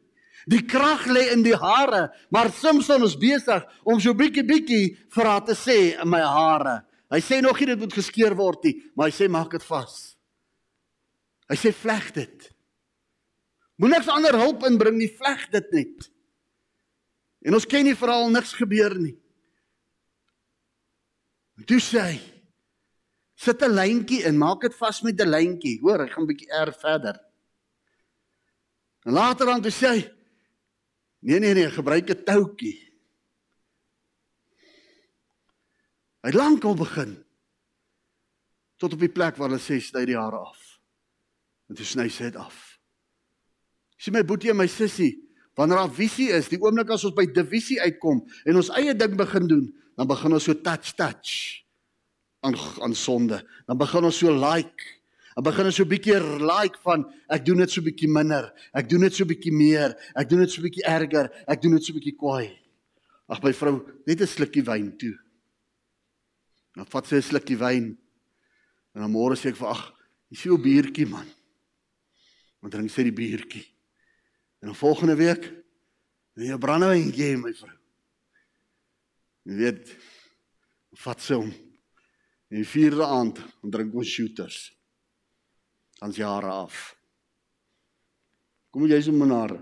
Die 0.46 0.62
krag 0.62 1.08
lê 1.10 1.32
in 1.34 1.42
die 1.42 1.56
hare, 1.58 2.12
maar 2.30 2.52
Samson 2.54 3.02
is 3.02 3.16
besig 3.18 3.64
om 3.82 3.98
so 3.98 4.14
bietjie 4.14 4.44
bietjie 4.46 4.92
vir 5.10 5.26
haar 5.26 5.42
te 5.42 5.56
sê 5.58 5.96
in 5.96 6.06
my 6.10 6.20
hare. 6.22 6.84
Hy 7.10 7.18
sê 7.22 7.40
nog 7.42 7.58
nie 7.58 7.72
dit 7.72 7.82
moet 7.82 7.94
geskeur 7.94 8.36
word 8.38 8.62
nie, 8.66 8.76
maar 8.94 9.10
hy 9.10 9.16
sê 9.16 9.26
maak 9.30 9.50
dit 9.56 9.66
vas. 9.66 9.96
Hy 11.50 11.58
sê 11.58 11.74
vleg 11.74 12.12
dit. 12.14 12.46
Moenie 13.82 13.98
niks 13.98 14.12
ander 14.12 14.38
hulp 14.38 14.62
inbring 14.70 15.00
nie, 15.00 15.10
vleg 15.18 15.48
dit 15.50 15.74
net. 15.74 16.08
En 17.46 17.58
ons 17.58 17.66
ken 17.66 17.84
nie 17.86 17.98
veral 17.98 18.30
niks 18.30 18.54
gebeur 18.58 18.94
nie. 19.02 19.16
Toe 21.66 21.82
sê 21.82 22.06
hy 22.06 22.16
sit 23.36 23.62
'n 23.62 23.74
lyntjie 23.74 24.24
in, 24.24 24.38
maak 24.38 24.62
dit 24.62 24.74
vas 24.74 25.02
met 25.02 25.20
'n 25.20 25.28
lyntjie. 25.28 25.80
Hoor, 25.80 26.06
hy 26.06 26.08
gaan 26.08 26.26
bietjie 26.26 26.50
erg 26.50 26.78
verder. 26.80 27.25
En 29.06 29.14
later 29.14 29.46
dan 29.46 29.62
toe 29.62 29.74
sê 29.74 29.90
hy 29.94 30.04
Nee 31.26 31.38
nee 31.42 31.54
nee, 31.54 31.70
gebruik 31.70 32.10
'n 32.10 32.22
toutjie. 32.24 32.76
Hy 36.22 36.28
het 36.30 36.34
lankal 36.34 36.74
begin 36.74 37.24
tot 38.76 38.92
op 38.92 39.00
die 39.00 39.10
plek 39.10 39.36
waar 39.36 39.48
hulle 39.48 39.62
sê 39.62 39.80
sny 39.80 40.04
die 40.04 40.18
hare 40.18 40.38
af. 40.38 40.78
En 41.66 41.74
toe 41.74 41.86
sny 41.86 42.08
sy 42.08 42.30
dit 42.30 42.36
af. 42.36 42.78
Sien 43.96 44.12
my 44.14 44.22
boetie 44.22 44.50
en 44.50 44.60
my 44.60 44.66
sussie, 44.66 45.16
wanneer 45.56 45.80
daar 45.80 45.94
visie 45.94 46.28
is, 46.30 46.50
die 46.52 46.60
oomblik 46.60 46.90
as 46.90 47.04
ons 47.04 47.16
by 47.16 47.26
divisie 47.26 47.80
uitkom 47.80 48.20
en 48.44 48.56
ons 48.56 48.70
eie 48.76 48.94
ding 48.94 49.16
begin 49.16 49.48
doen, 49.48 49.66
dan 49.96 50.06
begin 50.06 50.36
ons 50.36 50.44
so 50.44 50.54
touch 50.54 50.94
touch 50.94 51.64
aan 52.44 52.54
aan 52.82 52.94
sonde. 52.94 53.40
Dan 53.66 53.78
begin 53.78 54.04
ons 54.04 54.18
so 54.18 54.30
like 54.30 54.84
Dan 55.36 55.44
begin 55.44 55.68
ons 55.68 55.76
so 55.76 55.84
'n 55.84 55.92
bietjie 55.92 56.16
like 56.40 56.78
van 56.80 57.04
ek 57.28 57.44
doen 57.44 57.58
dit 57.60 57.70
so 57.70 57.80
'n 57.80 57.84
bietjie 57.84 58.08
minder. 58.08 58.54
Ek 58.72 58.88
doen 58.88 59.00
dit 59.00 59.12
so 59.12 59.22
'n 59.22 59.28
bietjie 59.28 59.52
meer. 59.52 59.92
Ek 60.16 60.28
doen 60.28 60.38
dit 60.38 60.50
so 60.50 60.60
'n 60.60 60.64
bietjie 60.64 60.84
erger. 60.88 61.28
Ek 61.46 61.60
doen 61.60 61.72
dit 61.72 61.84
so 61.84 61.92
'n 61.92 62.00
bietjie 62.00 62.16
kwaai. 62.16 62.58
Ag 63.28 63.42
my 63.42 63.52
vrou, 63.52 63.84
net 64.06 64.20
'n 64.20 64.26
slukkie 64.26 64.64
wyn 64.64 64.96
toe. 64.96 65.14
Dan 66.74 66.86
vat 66.86 67.06
sy 67.06 67.16
'n 67.16 67.22
slukkie 67.22 67.58
wyn. 67.58 67.98
En 68.94 69.02
dan 69.02 69.12
môre 69.12 69.36
sê 69.36 69.50
ek 69.50 69.56
vir 69.56 69.68
ag, 69.68 69.92
sien 70.32 70.52
'n 70.52 70.62
biertjie 70.62 71.06
man. 71.06 71.26
Want 72.62 72.72
drink 72.72 72.90
sy 72.90 73.02
die 73.02 73.12
biertjie. 73.12 73.66
En 74.62 74.68
dan 74.68 74.74
volgende 74.74 75.16
week, 75.16 75.52
nee, 76.36 76.56
brandewyn 76.56 77.12
gee 77.12 77.36
my 77.36 77.52
vrou. 77.52 77.76
Jy 79.44 79.54
weet, 79.54 79.96
vat 80.94 81.20
sy 81.20 81.34
hom. 81.34 81.52
En 82.48 82.56
die 82.56 82.64
vierde 82.64 83.04
aand, 83.04 83.36
dan 83.60 83.70
drink 83.70 83.94
ons 83.94 84.08
shooters 84.08 84.75
dan 86.00 86.12
se 86.12 86.24
hare 86.24 86.50
af. 86.50 86.96
Kom 88.70 88.86
jy 88.88 89.00
so 89.02 89.12
menaar? 89.12 89.56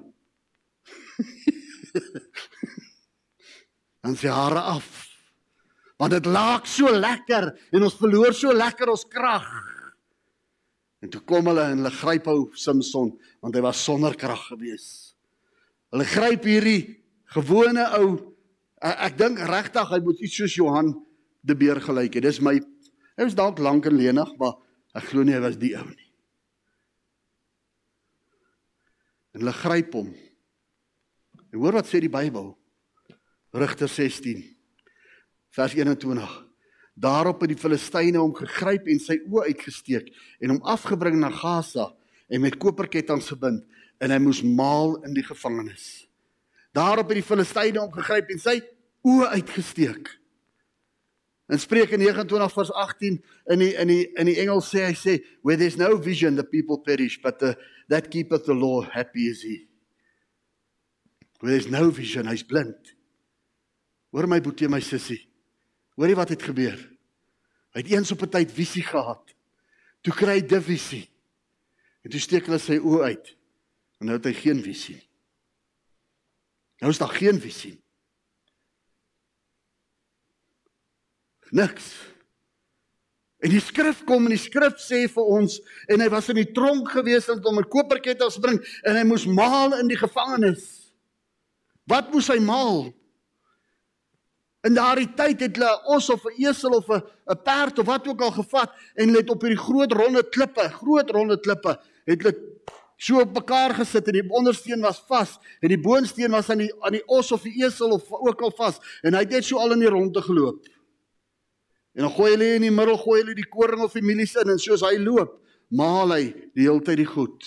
dan 4.02 4.16
se 4.16 4.28
hare 4.28 4.60
af. 4.74 4.88
Want 5.96 6.12
dit 6.16 6.26
laak 6.26 6.66
so 6.66 6.90
lekker 6.90 7.52
en 7.70 7.86
ons 7.86 7.96
verloor 8.00 8.34
so 8.34 8.52
lekker 8.52 8.90
ons 8.90 9.06
krag. 9.10 9.46
En 11.04 11.12
toe 11.12 11.22
kom 11.28 11.46
hulle 11.52 11.68
en 11.70 11.82
hulle 11.82 11.94
gryp 11.94 12.28
ou 12.32 12.48
Samson 12.58 13.12
want 13.44 13.54
hy 13.54 13.62
was 13.64 13.82
sonder 13.84 14.16
krag 14.18 14.42
gewees. 14.48 14.86
Hulle 15.94 16.06
gryp 16.08 16.46
hierdie 16.48 16.82
gewone 17.36 17.84
ou 18.00 18.14
ek 18.84 19.18
dink 19.20 19.38
regtig 19.48 19.90
hy 19.92 20.00
moet 20.04 20.22
iets 20.24 20.38
soos 20.40 20.56
Johan 20.58 20.90
de 21.44 21.54
Beer 21.56 21.80
gelyk 21.80 22.18
het. 22.18 22.26
Dis 22.26 22.40
my 22.42 22.56
hy 22.58 23.22
was 23.22 23.36
dalk 23.38 23.60
lank 23.62 23.86
en 23.86 23.98
lenig, 24.00 24.32
maar 24.40 24.58
ek 24.98 25.12
glo 25.12 25.22
nie 25.22 25.36
hy 25.36 25.42
was 25.44 25.60
die 25.60 25.74
ou 25.78 25.86
nie. 25.86 26.04
En 29.33 29.33
hulle 29.44 29.56
gryp 29.60 29.94
hom. 29.94 30.10
En 31.52 31.60
hoor 31.60 31.76
wat 31.78 31.88
sê 31.90 32.00
die 32.02 32.12
Bybel? 32.12 32.54
Rigter 33.54 33.88
16 33.88 34.42
vers 35.54 35.74
21. 35.76 36.32
Daarop 36.94 37.42
het 37.42 37.52
die 37.52 37.58
Filistyne 37.58 38.18
hom 38.18 38.32
gegryp 38.34 38.88
en 38.90 38.98
sy 39.02 39.20
oë 39.26 39.52
uitgesteek 39.52 40.10
en 40.42 40.54
hom 40.54 40.64
afgebring 40.74 41.20
na 41.20 41.30
Gaza 41.34 41.92
en 42.30 42.42
met 42.42 42.58
koperketTINGS 42.58 43.30
gebind 43.34 43.62
en 44.02 44.14
hy 44.14 44.18
moes 44.22 44.42
maal 44.42 44.96
in 45.06 45.14
die 45.14 45.26
gevangenis. 45.26 46.06
Daarop 46.74 47.10
het 47.10 47.20
die 47.20 47.26
Filistyne 47.26 47.82
hom 47.82 47.92
gegryp 47.94 48.30
en 48.34 48.42
sy 48.42 48.58
oë 49.06 49.30
uitgesteek. 49.38 50.10
In 51.52 51.60
Spreuke 51.60 51.98
29 52.00 52.54
vers 52.56 52.72
18 52.72 53.18
in 53.52 53.62
die 53.62 53.74
in 53.76 53.90
die 53.90 54.04
in 54.16 54.30
die 54.30 54.38
Engels 54.42 54.70
sê 54.72 54.86
hy 54.88 54.94
sê 54.96 55.18
where 55.42 55.58
there's 55.60 55.76
no 55.78 55.94
vision 56.00 56.38
the 56.40 56.46
people 56.46 56.80
perish 56.80 57.20
but 57.22 57.38
the 57.38 57.52
that 57.88 58.10
keepeth 58.10 58.44
the 58.44 58.54
law 58.54 58.82
happy 58.82 59.26
is 59.26 59.42
he. 59.42 59.66
Where 61.40 61.52
there's 61.52 61.70
no 61.70 61.90
vision 61.90 62.26
hy's 62.26 62.42
blind. 62.42 62.94
Hoor 64.12 64.26
my 64.26 64.40
boetie 64.40 64.68
my 64.68 64.80
sussie. 64.80 65.26
Hoorie 65.96 66.16
wat 66.16 66.28
het 66.28 66.42
gebeur? 66.42 66.78
Hy 67.74 67.82
het 67.82 67.90
eens 67.90 68.12
op 68.12 68.22
'n 68.22 68.30
tyd 68.30 68.52
visie 68.52 68.82
gehad. 68.82 69.34
Toe 70.02 70.14
kry 70.14 70.38
hy 70.38 70.46
divisie. 70.46 71.08
En 72.02 72.10
toe 72.10 72.20
steek 72.20 72.46
hulle 72.46 72.58
sy 72.58 72.78
oë 72.78 73.02
uit. 73.02 73.36
En 74.00 74.06
nou 74.06 74.16
het 74.16 74.24
hy 74.24 74.32
geen 74.32 74.62
visie 74.62 74.94
nie. 74.94 75.08
Nou 76.80 76.90
is 76.92 76.98
daar 76.98 77.14
geen 77.16 77.40
visie. 77.40 77.82
Niks. 81.50 82.13
En 83.44 83.52
die 83.52 83.60
skrif 83.60 84.00
kom 84.08 84.24
en 84.24 84.32
die 84.32 84.40
skrif 84.40 84.78
sê 84.80 85.02
vir 85.12 85.32
ons 85.36 85.58
en 85.92 86.00
hy 86.00 86.08
was 86.12 86.30
in 86.32 86.40
die 86.40 86.50
tronk 86.56 86.88
gewees 86.94 87.28
om 87.28 87.58
'n 87.60 87.68
koperketting 87.68 88.32
te 88.32 88.40
bring 88.40 88.58
en 88.88 88.96
hy 88.96 89.04
moes 89.04 89.26
maal 89.26 89.76
in 89.80 89.88
die 89.88 90.00
gevangenis. 90.00 90.92
Wat 91.86 92.12
moes 92.12 92.28
hy 92.28 92.40
maal? 92.40 92.94
In 94.64 94.74
daardie 94.74 95.10
tyd 95.12 95.40
het 95.44 95.56
hulle 95.60 95.72
ons 95.92 96.08
of 96.10 96.24
'n 96.24 96.40
esel 96.40 96.72
of 96.72 96.88
'n 96.88 97.02
'n 97.28 97.42
perd 97.44 97.78
of 97.78 97.86
wat 97.86 98.08
ook 98.08 98.20
al 98.20 98.32
gevat 98.32 98.70
en 98.96 99.08
hulle 99.08 99.20
het 99.20 99.30
op 99.30 99.42
hierdie 99.42 99.60
groot 99.60 99.92
ronde 99.92 100.22
klippe, 100.22 100.64
groot 100.80 101.10
ronde 101.10 101.40
klippe, 101.40 101.76
het 102.06 102.22
hulle 102.22 102.34
so 102.96 103.20
op 103.20 103.34
mekaar 103.34 103.74
gesit 103.74 104.06
en 104.06 104.12
die 104.12 104.30
ondersteen 104.30 104.80
was 104.80 105.02
vas 105.08 105.38
en 105.60 105.68
die 105.68 105.80
boonsteen 105.80 106.30
was 106.30 106.48
aan 106.50 106.58
die 106.58 106.72
aan 106.80 106.92
die 106.92 107.04
os 107.06 107.32
of 107.32 107.42
die 107.42 107.64
esel 107.64 107.90
of 107.90 108.08
ook 108.08 108.40
al 108.40 108.54
vas 108.56 108.80
en 109.02 109.12
hy 109.12 109.20
het 109.20 109.30
net 109.30 109.44
so 109.44 109.58
al 109.58 109.72
in 109.72 109.80
die 109.80 109.92
ronde 109.92 110.22
geloop. 110.22 110.64
En 111.94 112.06
dan 112.06 112.14
gooi 112.14 112.32
hulle 112.34 112.54
in 112.58 112.66
die 112.66 112.74
middel 112.74 112.98
gooi 112.98 113.20
hulle 113.20 113.36
die 113.38 113.48
koring 113.48 113.84
of 113.84 113.94
die 113.94 114.02
mielies 114.02 114.34
in 114.40 114.50
en 114.50 114.58
soos 114.58 114.82
hy 114.82 114.96
loop, 114.98 115.36
maal 115.70 116.10
hy 116.16 116.24
die 116.56 116.66
hele 116.66 116.82
tyd 116.82 116.98
die 117.02 117.08
goed. 117.08 117.46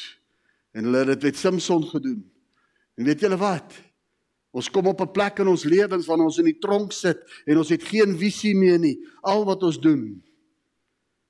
En 0.75 0.87
hulle 0.87 1.03
het 1.03 1.17
dit 1.17 1.27
met 1.27 1.39
Samson 1.39 1.83
gedoen. 1.89 2.21
En 2.97 3.05
weet 3.05 3.25
julle 3.25 3.37
wat? 3.41 3.75
Ons 4.57 4.69
kom 4.73 4.87
op 4.87 5.01
'n 5.01 5.11
plek 5.11 5.39
in 5.39 5.47
ons 5.47 5.63
lewens 5.63 6.07
wanneer 6.07 6.25
ons 6.25 6.39
in 6.39 6.49
die 6.49 6.59
tronk 6.59 6.91
sit 6.91 7.19
en 7.45 7.57
ons 7.57 7.69
het 7.69 7.83
geen 7.83 8.17
visie 8.17 8.55
meer 8.55 8.79
nie. 8.79 8.97
Al 9.21 9.45
wat 9.45 9.63
ons 9.63 9.79
doen. 9.79 10.23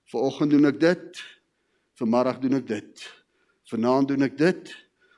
Vanoggend 0.05 0.51
doen 0.51 0.65
ek 0.65 0.79
dit. 0.79 1.23
Vanmiddag 1.97 2.39
doen 2.39 2.53
ek 2.53 2.67
dit. 2.67 3.07
Vanaand 3.67 4.07
doen 4.07 4.21
ek 4.21 4.37
dit. 4.37 4.75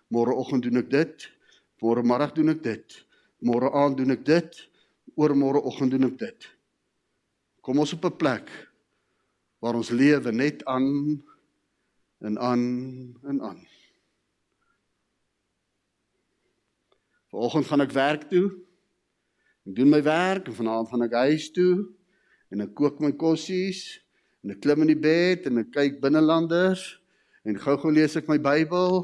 Môreoggend 0.09 0.63
doen 0.63 0.77
ek 0.77 0.89
dit. 0.89 1.29
Môre 1.81 2.03
middag 2.03 2.33
doen 2.33 2.49
ek 2.49 2.63
dit. 2.63 3.05
Môre 3.45 3.71
aand 3.71 3.97
doen 3.97 4.11
ek 4.11 4.25
dit. 4.25 4.69
Oor 5.15 5.35
môreoggend 5.35 5.91
doen 5.91 6.07
ek 6.09 6.17
dit. 6.17 6.58
Kom 7.69 7.83
ons 7.85 7.93
op 7.93 8.05
'n 8.09 8.17
plek 8.17 8.49
waar 9.61 9.75
ons 9.77 9.93
lewe 9.93 10.31
net 10.31 10.65
aan 10.65 11.21
en 12.17 12.39
aan 12.39 12.63
en 13.29 13.41
aan. 13.41 13.61
Vanoggend 17.29 17.65
gaan 17.65 17.81
ek 17.81 17.91
werk 17.91 18.23
toe. 18.29 18.49
Ek 19.69 19.75
doen 19.75 19.89
my 19.89 20.01
werk 20.01 20.47
en 20.47 20.53
vanaand 20.53 20.89
gaan 20.89 21.05
ek 21.05 21.13
huis 21.13 21.51
toe 21.51 21.93
en 22.49 22.61
ek 22.61 22.73
kook 22.73 22.99
my 22.99 23.11
kossies 23.11 24.01
En 24.43 24.53
ek 24.55 24.61
klim 24.63 24.81
in 24.81 24.87
die 24.87 24.99
bed 25.03 25.45
en 25.45 25.59
ek 25.59 25.73
kyk 25.75 25.97
binnelanders 25.99 26.81
en 27.43 27.59
gou-gou 27.59 27.91
lees 27.91 28.15
ek 28.15 28.29
my 28.31 28.39
Bybel. 28.39 29.03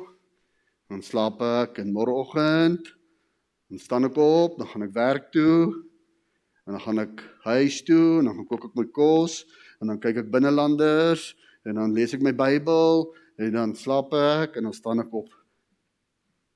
Dan 0.89 1.03
slaap 1.03 1.41
ek 1.43 1.77
en 1.83 1.91
môreoggend 1.91 2.87
dan 3.69 3.79
staan 3.81 4.05
ek 4.07 4.17
op, 4.17 4.57
dan 4.57 4.67
gaan 4.67 4.85
ek 4.87 4.93
werk 4.95 5.31
toe. 5.33 5.84
En 6.65 6.73
dan 6.73 6.81
gaan 6.81 6.99
ek 7.03 7.23
huis 7.45 7.83
toe 7.85 8.19
en 8.19 8.29
dan 8.29 8.35
gaan 8.39 8.47
kook 8.49 8.69
ek 8.71 8.77
my 8.77 8.85
kos 8.89 9.43
en 9.81 9.91
dan 9.91 9.99
kyk 10.01 10.23
ek 10.23 10.31
binnelanders 10.33 11.33
en 11.65 11.77
dan 11.77 11.93
lees 11.93 12.15
ek 12.17 12.23
my 12.25 12.33
Bybel 12.33 13.05
en 13.37 13.51
dan 13.53 13.75
slaap 13.77 14.15
ek 14.17 14.57
en 14.57 14.69
dan 14.69 14.73
staan 14.73 15.03
ek 15.03 15.13
op. 15.13 15.29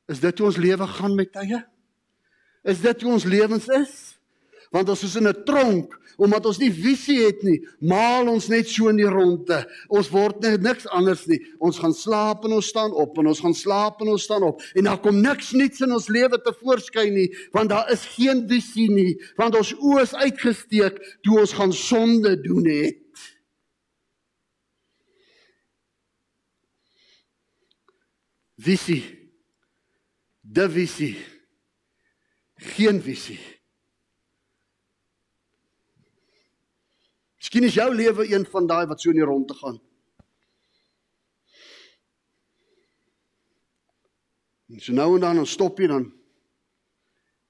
Is 0.10 0.22
dit 0.24 0.42
hoe 0.42 0.48
ons 0.50 0.58
lewe 0.58 0.88
gaan 0.90 1.14
met 1.18 1.30
tye? 1.34 1.62
Is 2.66 2.82
dit 2.82 3.06
hoe 3.06 3.14
ons 3.14 3.28
lewens 3.30 3.68
is? 3.78 4.09
Want 4.70 4.90
ons 4.90 5.04
is 5.04 5.16
in 5.16 5.28
'n 5.28 5.44
tronk 5.46 5.98
omdat 6.20 6.46
ons 6.46 6.58
nie 6.60 6.72
visie 6.74 7.22
het 7.24 7.44
nie. 7.48 7.58
Maal 7.80 8.28
ons 8.28 8.50
net 8.52 8.68
so 8.68 8.90
in 8.92 8.98
die 9.00 9.08
ronde. 9.08 9.62
Ons 9.88 10.10
word 10.12 10.42
net 10.44 10.62
niks 10.62 10.88
anders 10.88 11.26
nie. 11.28 11.40
Ons 11.64 11.80
gaan 11.80 11.94
slaap 11.96 12.44
en 12.46 12.58
ons 12.58 12.68
staan 12.68 12.92
op 12.92 13.18
en 13.18 13.28
ons 13.32 13.40
gaan 13.40 13.56
slaap 13.56 14.02
en 14.04 14.12
ons 14.14 14.24
staan 14.24 14.44
op 14.44 14.62
en 14.76 14.90
daar 14.90 15.00
kom 15.00 15.22
niks 15.22 15.54
nuuts 15.56 15.82
in 15.86 15.96
ons 15.96 16.10
lewe 16.12 16.42
te 16.44 16.54
voorskyn 16.62 17.14
nie 17.16 17.28
want 17.56 17.70
daar 17.70 17.88
is 17.92 18.06
geen 18.18 18.46
visie 18.50 18.90
nie 18.92 19.14
want 19.40 19.56
ons 19.56 19.74
oë 19.80 20.02
is 20.04 20.16
uitgesteek 20.16 21.00
toe 21.24 21.40
ons 21.40 21.54
gaan 21.54 21.74
sonde 21.74 22.36
doen 22.42 22.68
het. 22.68 23.06
Visie. 28.60 29.04
De 30.42 30.68
visie. 30.70 31.16
Geen 32.76 33.00
visie. 33.02 33.59
Miskien 37.50 37.66
is 37.66 37.74
jou 37.80 37.90
lewe 37.96 38.28
een 38.30 38.44
van 38.46 38.68
daai 38.70 38.86
wat 38.86 39.02
so 39.02 39.10
in 39.10 39.18
die 39.18 39.26
rondte 39.26 39.56
gaan. 39.58 39.80
En 44.70 44.84
so 44.86 44.94
nou 44.94 45.16
en 45.16 45.24
dan 45.24 45.42
dan 45.42 45.50
stop 45.50 45.82
jy 45.82 45.88
dan 45.90 46.06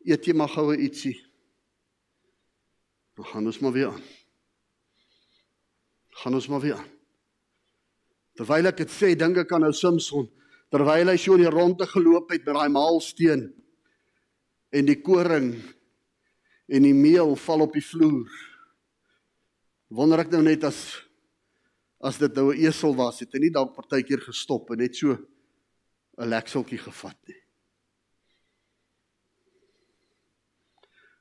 eet 0.08 0.24
jy 0.24 0.38
maar 0.40 0.54
goue 0.56 0.78
ietsie. 0.80 1.18
Dan 3.20 3.28
gaan 3.28 3.52
ons 3.52 3.60
maar 3.60 3.76
weer 3.76 3.92
aan. 3.92 4.08
Gaan 6.24 6.40
ons 6.40 6.48
maar 6.48 6.64
weer 6.64 6.80
aan. 6.80 6.90
Terwyl 8.40 8.72
ek 8.72 8.80
dit 8.80 8.96
sê, 8.96 9.14
dink 9.20 9.44
ek 9.44 9.52
aan 9.52 9.68
ou 9.68 9.76
Samson 9.76 10.32
terwyl 10.72 11.12
hy 11.12 11.18
so 11.20 11.36
in 11.36 11.44
die 11.44 11.52
ronde 11.52 11.84
geloop 11.92 12.32
het 12.32 12.48
met 12.48 12.56
daai 12.56 12.72
maalsteen 12.72 13.50
en 14.72 14.88
die 14.88 15.02
koring 15.04 15.58
en 16.72 16.88
die 16.88 16.96
meel 16.96 17.36
val 17.36 17.68
op 17.68 17.76
die 17.76 17.84
vloer. 17.84 18.48
Wonder 19.90 20.22
ek 20.22 20.30
nou 20.34 20.44
net 20.46 20.64
as 20.68 21.02
as 22.00 22.16
dit 22.16 22.32
nou 22.32 22.54
'n 22.54 22.60
esel 22.64 22.96
was, 22.96 23.20
het 23.20 23.34
hy 23.34 23.40
nie 23.40 23.52
dalk 23.52 23.76
partykeer 23.76 24.22
gestop 24.24 24.70
en 24.72 24.78
net 24.78 24.96
so 24.96 25.18
'n 26.18 26.30
lekseltjie 26.30 26.78
gevat 26.78 27.18
nie. 27.28 27.42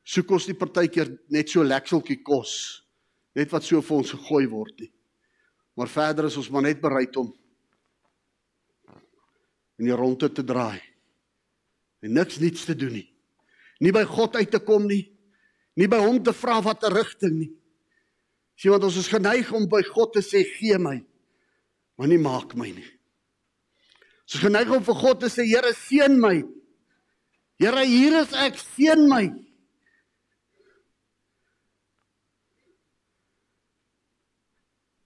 Soek 0.04 0.30
ons 0.30 0.46
nie 0.46 0.54
partykeer 0.54 1.18
net 1.30 1.48
so 1.48 1.62
lekseltjie 1.62 2.22
kos 2.22 2.84
net 3.34 3.50
wat 3.50 3.64
so 3.64 3.80
vir 3.80 3.96
ons 3.96 4.10
gegooi 4.10 4.46
word 4.46 4.80
nie. 4.80 4.92
Maar 5.76 5.88
verder 5.88 6.26
is 6.26 6.36
ons 6.36 6.50
maar 6.50 6.62
net 6.62 6.80
bereid 6.80 7.16
om 7.16 7.32
in 9.78 9.86
die 9.86 9.96
ronde 9.96 10.28
te 10.28 10.42
draai 10.42 10.80
en 12.02 12.12
niks 12.12 12.38
niets 12.38 12.64
te 12.64 12.74
doen 12.74 12.92
nie. 12.92 13.08
Nie 13.80 13.92
by 13.92 14.04
God 14.04 14.36
uit 14.36 14.50
te 14.50 14.58
kom 14.58 14.86
nie. 14.86 15.04
Nie 15.78 15.86
by 15.86 15.98
hom 15.98 16.22
te 16.22 16.32
vra 16.32 16.60
wat 16.62 16.84
'n 16.84 16.94
rigting 16.94 17.38
nie. 17.38 17.52
Sien 18.58 18.74
wat 18.74 18.82
ons 18.88 18.98
is 18.98 19.10
geneig 19.10 19.50
om 19.54 19.68
by 19.70 19.84
God 19.86 20.16
te 20.16 20.22
sê 20.24 20.42
gee 20.42 20.78
my, 20.82 20.96
maar 21.98 22.10
nie 22.10 22.18
maak 22.18 22.56
my 22.58 22.72
nie. 22.74 22.88
Ons 24.26 24.40
is 24.40 24.42
geneig 24.42 24.70
om 24.74 24.82
vir 24.84 24.98
God 24.98 25.22
te 25.22 25.30
sê 25.30 25.46
Here 25.46 25.70
seën 25.78 26.18
my. 26.18 26.40
Here 27.62 27.84
hier 27.86 28.18
is 28.18 28.34
ek, 28.34 28.58
seën 28.74 29.06
my. 29.10 29.28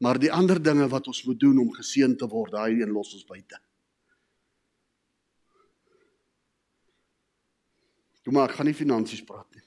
Maar 0.02 0.18
die 0.18 0.32
ander 0.34 0.58
dinge 0.58 0.88
wat 0.90 1.12
ons 1.12 1.22
moet 1.28 1.38
doen 1.38 1.60
om 1.62 1.76
geseën 1.76 2.16
te 2.18 2.26
word, 2.26 2.56
daai 2.56 2.80
een 2.80 2.90
los 2.90 3.12
ons 3.14 3.28
buite. 3.28 3.60
Toe 8.24 8.32
maar 8.34 8.50
ek 8.50 8.56
gaan 8.56 8.70
nie 8.70 8.76
finansies 8.76 9.22
praat 9.26 9.46
nie. 9.54 9.66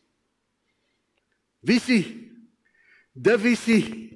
Visie. 1.65 2.24
De 3.15 3.37
visie. 3.39 4.11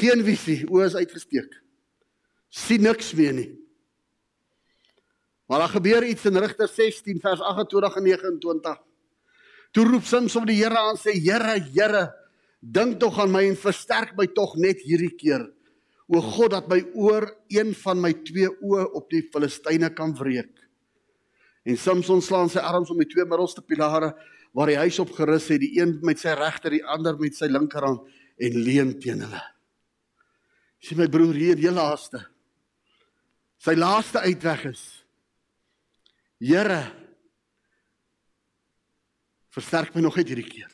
Geen 0.00 0.22
visie, 0.24 0.64
oë 0.72 0.88
is 0.88 0.96
uitgesteek. 0.96 1.62
sien 2.56 2.80
niks 2.80 3.10
meer 3.12 3.34
nie. 3.36 3.50
Maar 5.46 5.66
daar 5.66 5.74
gebeur 5.76 6.06
iets 6.06 6.24
in 6.24 6.38
Rigter 6.40 6.68
16 6.68 7.20
vers 7.20 7.40
28 7.40 7.96
en 7.96 8.02
29. 8.02 8.78
Toe 9.70 9.84
roep 9.84 10.06
Samson 10.08 10.46
die 10.48 10.56
Here 10.56 10.78
aan 10.78 10.96
sê 10.96 11.12
Here, 11.12 11.58
Here, 11.74 12.06
dink 12.60 12.96
tog 13.00 13.18
aan 13.20 13.34
my 13.34 13.44
en 13.44 13.58
versterk 13.60 14.16
my 14.16 14.26
tog 14.32 14.56
net 14.56 14.80
hierdie 14.80 15.12
keer. 15.14 15.44
O 16.08 16.22
God, 16.22 16.54
dat 16.54 16.70
my 16.70 16.80
oor 16.94 17.28
een 17.52 17.74
van 17.74 18.00
my 18.00 18.14
twee 18.24 18.48
oë 18.48 18.88
op 18.96 19.10
die 19.12 19.26
Filistyne 19.28 19.92
kan 19.92 20.14
wreek. 20.16 20.54
En 21.66 21.76
Samson 21.76 22.22
slaan 22.22 22.48
sy 22.48 22.62
arms 22.64 22.90
om 22.90 22.98
die 23.02 23.10
twee 23.10 23.26
middelste 23.26 23.60
pilare 23.60 24.14
waar 24.56 24.72
die 24.72 24.78
huis 24.80 24.98
op 25.02 25.12
gerus 25.12 25.50
het, 25.52 25.60
die 25.60 25.76
een 25.76 25.98
met 26.06 26.20
sy 26.22 26.32
regter, 26.36 26.72
die 26.72 26.84
ander 26.84 27.18
met 27.20 27.36
sy 27.36 27.48
linkerhand 27.50 28.06
en 28.40 28.56
leun 28.64 28.94
teen 29.00 29.20
hulle. 29.26 29.42
Sien 30.80 31.00
my 31.00 31.08
broer 31.12 31.36
hier, 31.36 31.58
die 31.58 31.72
laaste. 31.72 32.22
Sy 33.60 33.76
laaste 33.76 34.22
uitweg 34.24 34.66
is: 34.72 34.82
Here, 36.40 36.82
versterk 39.52 39.94
my 39.96 40.04
nog 40.04 40.16
net 40.20 40.32
hierdie 40.32 40.48
keer. 40.48 40.72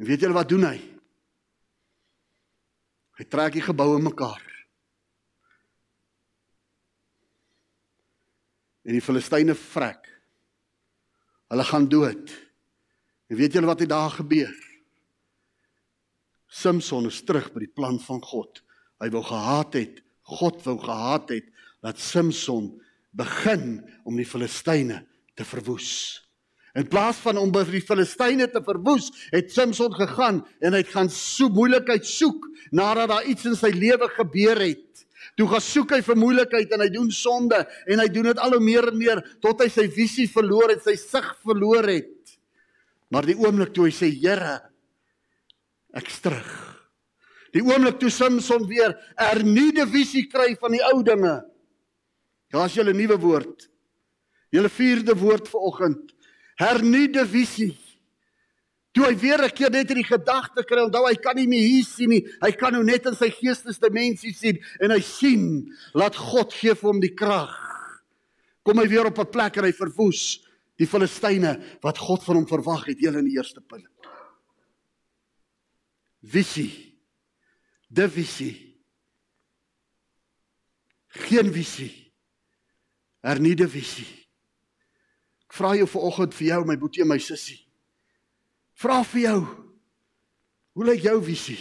En 0.00 0.06
weet 0.08 0.22
julle 0.22 0.34
wat 0.34 0.50
doen 0.50 0.66
hy? 0.66 0.78
Hy 3.20 3.26
trek 3.28 3.58
die 3.58 3.66
geboue 3.66 3.98
mekaar. 4.02 4.50
en 8.90 8.96
die 8.96 9.04
Filistyne 9.04 9.54
vrek. 9.54 10.08
Hulle 11.50 11.66
gaan 11.66 11.88
dood. 11.90 12.30
En 13.30 13.38
weet 13.38 13.54
julle 13.54 13.70
wat 13.70 13.82
het 13.82 13.90
daar 13.90 14.10
gebeur? 14.10 14.54
Samson 16.50 17.06
is 17.06 17.22
terug 17.26 17.50
by 17.54 17.64
die 17.64 17.74
plan 17.74 17.98
van 18.02 18.22
God. 18.22 18.62
Hy 19.02 19.10
wou 19.14 19.22
gehaat 19.24 19.76
het, 19.78 20.00
God 20.30 20.62
wou 20.66 20.76
gehaat 20.82 21.30
het 21.34 21.46
dat 21.82 21.98
Samson 21.98 22.72
begin 23.16 23.80
om 24.06 24.18
die 24.18 24.26
Filistyne 24.26 25.00
te 25.38 25.46
verwoes. 25.46 26.20
In 26.78 26.86
plaas 26.86 27.18
van 27.24 27.38
om 27.40 27.50
by 27.54 27.64
die 27.66 27.82
Filistyne 27.82 28.46
te 28.50 28.62
verwoes, 28.62 29.08
het 29.32 29.50
Samson 29.54 29.94
gegaan 29.94 30.42
en 30.60 30.74
hy 30.74 30.82
het 30.84 30.92
gaan 30.92 31.10
so 31.10 31.50
moeilikheid 31.50 32.06
soek 32.06 32.46
nadat 32.70 33.10
daar 33.10 33.26
iets 33.26 33.48
in 33.50 33.56
sy 33.58 33.72
lewe 33.74 34.06
gebeur 34.14 34.60
het. 34.62 35.06
Toe 35.36 35.48
gaan 35.48 35.64
soek 35.64 35.92
hy 35.96 36.00
vir 36.04 36.16
moeilikheid 36.16 36.72
en 36.74 36.84
hy 36.84 36.88
doen 36.92 37.10
sonde 37.10 37.58
en 37.86 38.02
hy 38.02 38.08
doen 38.08 38.30
dit 38.30 38.38
al 38.38 38.56
hoe 38.56 38.64
meer 38.64 38.88
en 38.90 38.98
meer 38.98 39.22
tot 39.44 39.60
hy 39.60 39.68
sy 39.68 39.86
visie 39.92 40.28
verloor 40.30 40.72
het, 40.74 40.82
sy 40.84 40.96
sig 40.96 41.28
verloor 41.44 41.88
het. 41.88 42.36
Maar 43.10 43.26
die 43.26 43.38
oomblik 43.38 43.72
toe 43.74 43.88
hy 43.88 43.94
sê 43.94 44.10
Here, 44.14 44.60
ek's 45.96 46.20
terug. 46.22 46.50
Die 47.54 47.62
oomblik 47.66 47.98
toe 47.98 48.10
Samson 48.10 48.66
weer 48.68 48.94
'n 48.94 48.98
hernuide 49.18 49.86
visie 49.86 50.28
kry 50.30 50.54
van 50.60 50.72
die 50.72 50.84
ou 50.92 51.02
dinge. 51.02 51.42
Jy 52.52 52.82
'n 52.82 52.96
nuwe 52.96 53.18
woord. 53.18 53.68
Julle 54.50 54.68
vierde 54.68 55.14
woord 55.14 55.48
vir 55.48 55.60
oggend. 55.60 56.14
Hernuide 56.56 57.26
visie. 57.26 57.76
Toe 58.92 59.06
hy 59.06 59.14
weer 59.14 59.38
'n 59.38 59.54
keer 59.54 59.70
net 59.70 59.90
in 59.90 60.00
die 60.02 60.08
gedagte 60.08 60.64
kry, 60.66 60.82
onthou 60.82 61.06
hy 61.06 61.14
kan 61.14 61.36
nie 61.36 61.46
meer 61.46 61.62
hier 61.62 61.84
sien 61.84 62.10
nie. 62.10 62.26
Hy 62.42 62.50
kan 62.52 62.72
nou 62.72 62.82
net 62.82 63.06
in 63.06 63.14
sy 63.14 63.30
geestesdimensie 63.30 64.34
sien 64.34 64.58
en 64.80 64.90
hy 64.90 65.00
sien 65.00 65.70
laat 65.94 66.16
God 66.16 66.52
gee 66.52 66.74
vir 66.74 66.88
hom 66.90 67.00
die 67.00 67.14
krag. 67.14 67.54
Kom 68.64 68.78
hy 68.78 68.88
weer 68.88 69.06
op 69.06 69.18
'n 69.18 69.30
plek 69.30 69.56
en 69.58 69.64
hy 69.64 69.72
verwoes 69.72 70.40
die 70.76 70.86
Filistyne 70.86 71.78
wat 71.82 71.98
God 71.98 72.24
van 72.24 72.36
hom 72.36 72.46
verwag 72.46 72.86
het 72.86 72.98
heel 72.98 73.16
in 73.16 73.24
die 73.24 73.36
eerste 73.36 73.60
punt. 73.60 73.86
Visie. 76.22 76.98
De 77.88 78.08
visie. 78.08 78.76
Geen 81.08 81.52
visie. 81.52 82.12
Hernieude 83.22 83.68
visie. 83.68 84.06
Ek 85.46 85.54
vra 85.54 85.74
jou 85.76 85.86
vanoggend 85.86 86.34
vir 86.34 86.46
jou 86.46 86.64
my 86.64 86.76
boetie 86.76 87.02
en 87.02 87.08
my 87.08 87.18
sussie. 87.18 87.69
Vra 88.80 89.02
vir 89.04 89.22
jou. 89.26 89.38
Hoe 90.76 90.86
lyk 90.88 91.04
jou 91.04 91.18
visie? 91.24 91.58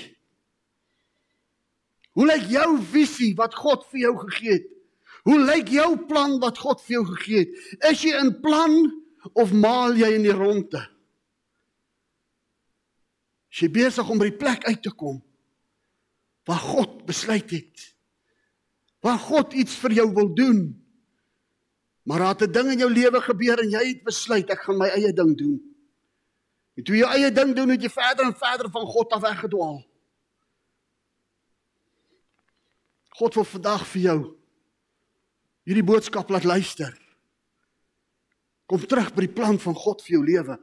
Hoe 2.16 2.28
lyk 2.28 2.48
jou 2.52 2.70
visie 2.92 3.34
wat 3.38 3.56
God 3.58 3.86
vir 3.92 4.06
jou 4.08 4.14
gegee 4.26 4.60
het? 4.60 4.68
Hoe 5.28 5.40
lyk 5.44 5.72
jou 5.74 5.90
plan 6.08 6.38
wat 6.42 6.62
God 6.62 6.82
vir 6.86 7.00
jou 7.00 7.06
gegee 7.12 7.44
het? 7.44 7.58
Is 7.92 8.04
jy 8.06 8.16
in 8.22 8.32
plan 8.44 8.78
of 9.36 9.52
maal 9.52 9.98
jy 10.00 10.14
in 10.16 10.24
die 10.24 10.36
ronde? 10.36 10.82
Is 13.52 13.66
jy 13.66 13.72
besig 13.74 14.08
om 14.10 14.22
by 14.22 14.30
die 14.30 14.40
plek 14.40 14.64
uit 14.70 14.82
te 14.86 14.94
kom 14.94 15.20
waar 16.50 16.62
God 16.66 17.06
besluit 17.06 17.52
het. 17.54 17.82
Waar 19.06 19.20
God 19.22 19.54
iets 19.54 19.76
vir 19.84 20.00
jou 20.02 20.08
wil 20.16 20.32
doen. 20.34 20.62
Maar 22.10 22.20
daar 22.20 22.34
het 22.34 22.42
'n 22.50 22.52
ding 22.52 22.72
in 22.72 22.80
jou 22.80 22.92
lewe 22.92 23.22
gebeur 23.22 23.60
en 23.60 23.70
jy 23.70 23.84
het 23.88 24.04
besluit 24.04 24.50
ek 24.50 24.62
gaan 24.66 24.78
my 24.78 24.88
eie 24.88 25.14
ding 25.14 25.38
doen. 25.38 25.69
En 26.80 26.86
toe 26.88 26.96
jy 26.96 27.08
eie 27.12 27.28
ding 27.36 27.52
doen, 27.58 27.74
het 27.74 27.84
jy 27.84 27.92
verder 27.92 28.30
en 28.30 28.38
verder 28.40 28.70
van 28.72 28.86
God 28.88 29.12
af 29.18 29.26
weggedwaal. 29.26 29.82
God 33.20 33.36
wil 33.36 33.48
vandag 33.50 33.84
vir 33.92 34.06
jou 34.06 34.20
hierdie 35.68 35.84
boodskap 35.84 36.32
laat 36.32 36.48
luister. 36.48 36.94
Kom 38.72 38.86
terug 38.88 39.12
by 39.12 39.26
die 39.28 39.36
plan 39.36 39.60
van 39.60 39.76
God 39.76 40.06
vir 40.06 40.16
jou 40.16 40.24
lewe. 40.24 40.56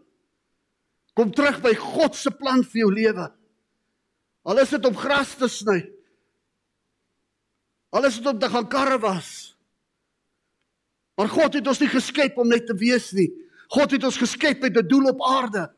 Kom 1.12 1.34
terug 1.36 1.60
by 1.60 1.74
God 1.76 2.16
se 2.16 2.32
plan 2.32 2.64
vir 2.64 2.86
jou 2.86 2.90
lewe. 2.96 3.28
Al 4.48 4.64
is 4.64 4.72
dit 4.72 4.88
om 4.88 4.96
gras 4.96 5.36
te 5.36 5.50
sny. 5.52 5.82
Al 7.92 8.08
is 8.08 8.16
dit 8.22 8.32
om 8.32 8.40
te 8.40 8.50
gaan 8.56 8.72
karre 8.72 8.96
was. 9.04 9.52
Maar 11.20 11.28
God 11.28 11.60
het 11.60 11.68
ons 11.68 11.84
nie 11.84 11.92
geskep 11.92 12.40
om 12.40 12.48
net 12.48 12.64
te 12.66 12.76
wees 12.80 13.12
nie. 13.12 13.28
God 13.76 13.92
het 13.92 14.04
ons 14.08 14.16
geskep 14.24 14.64
met 14.64 14.76
'n 14.80 14.88
doel 14.88 15.12
op 15.12 15.20
aarde. 15.20 15.76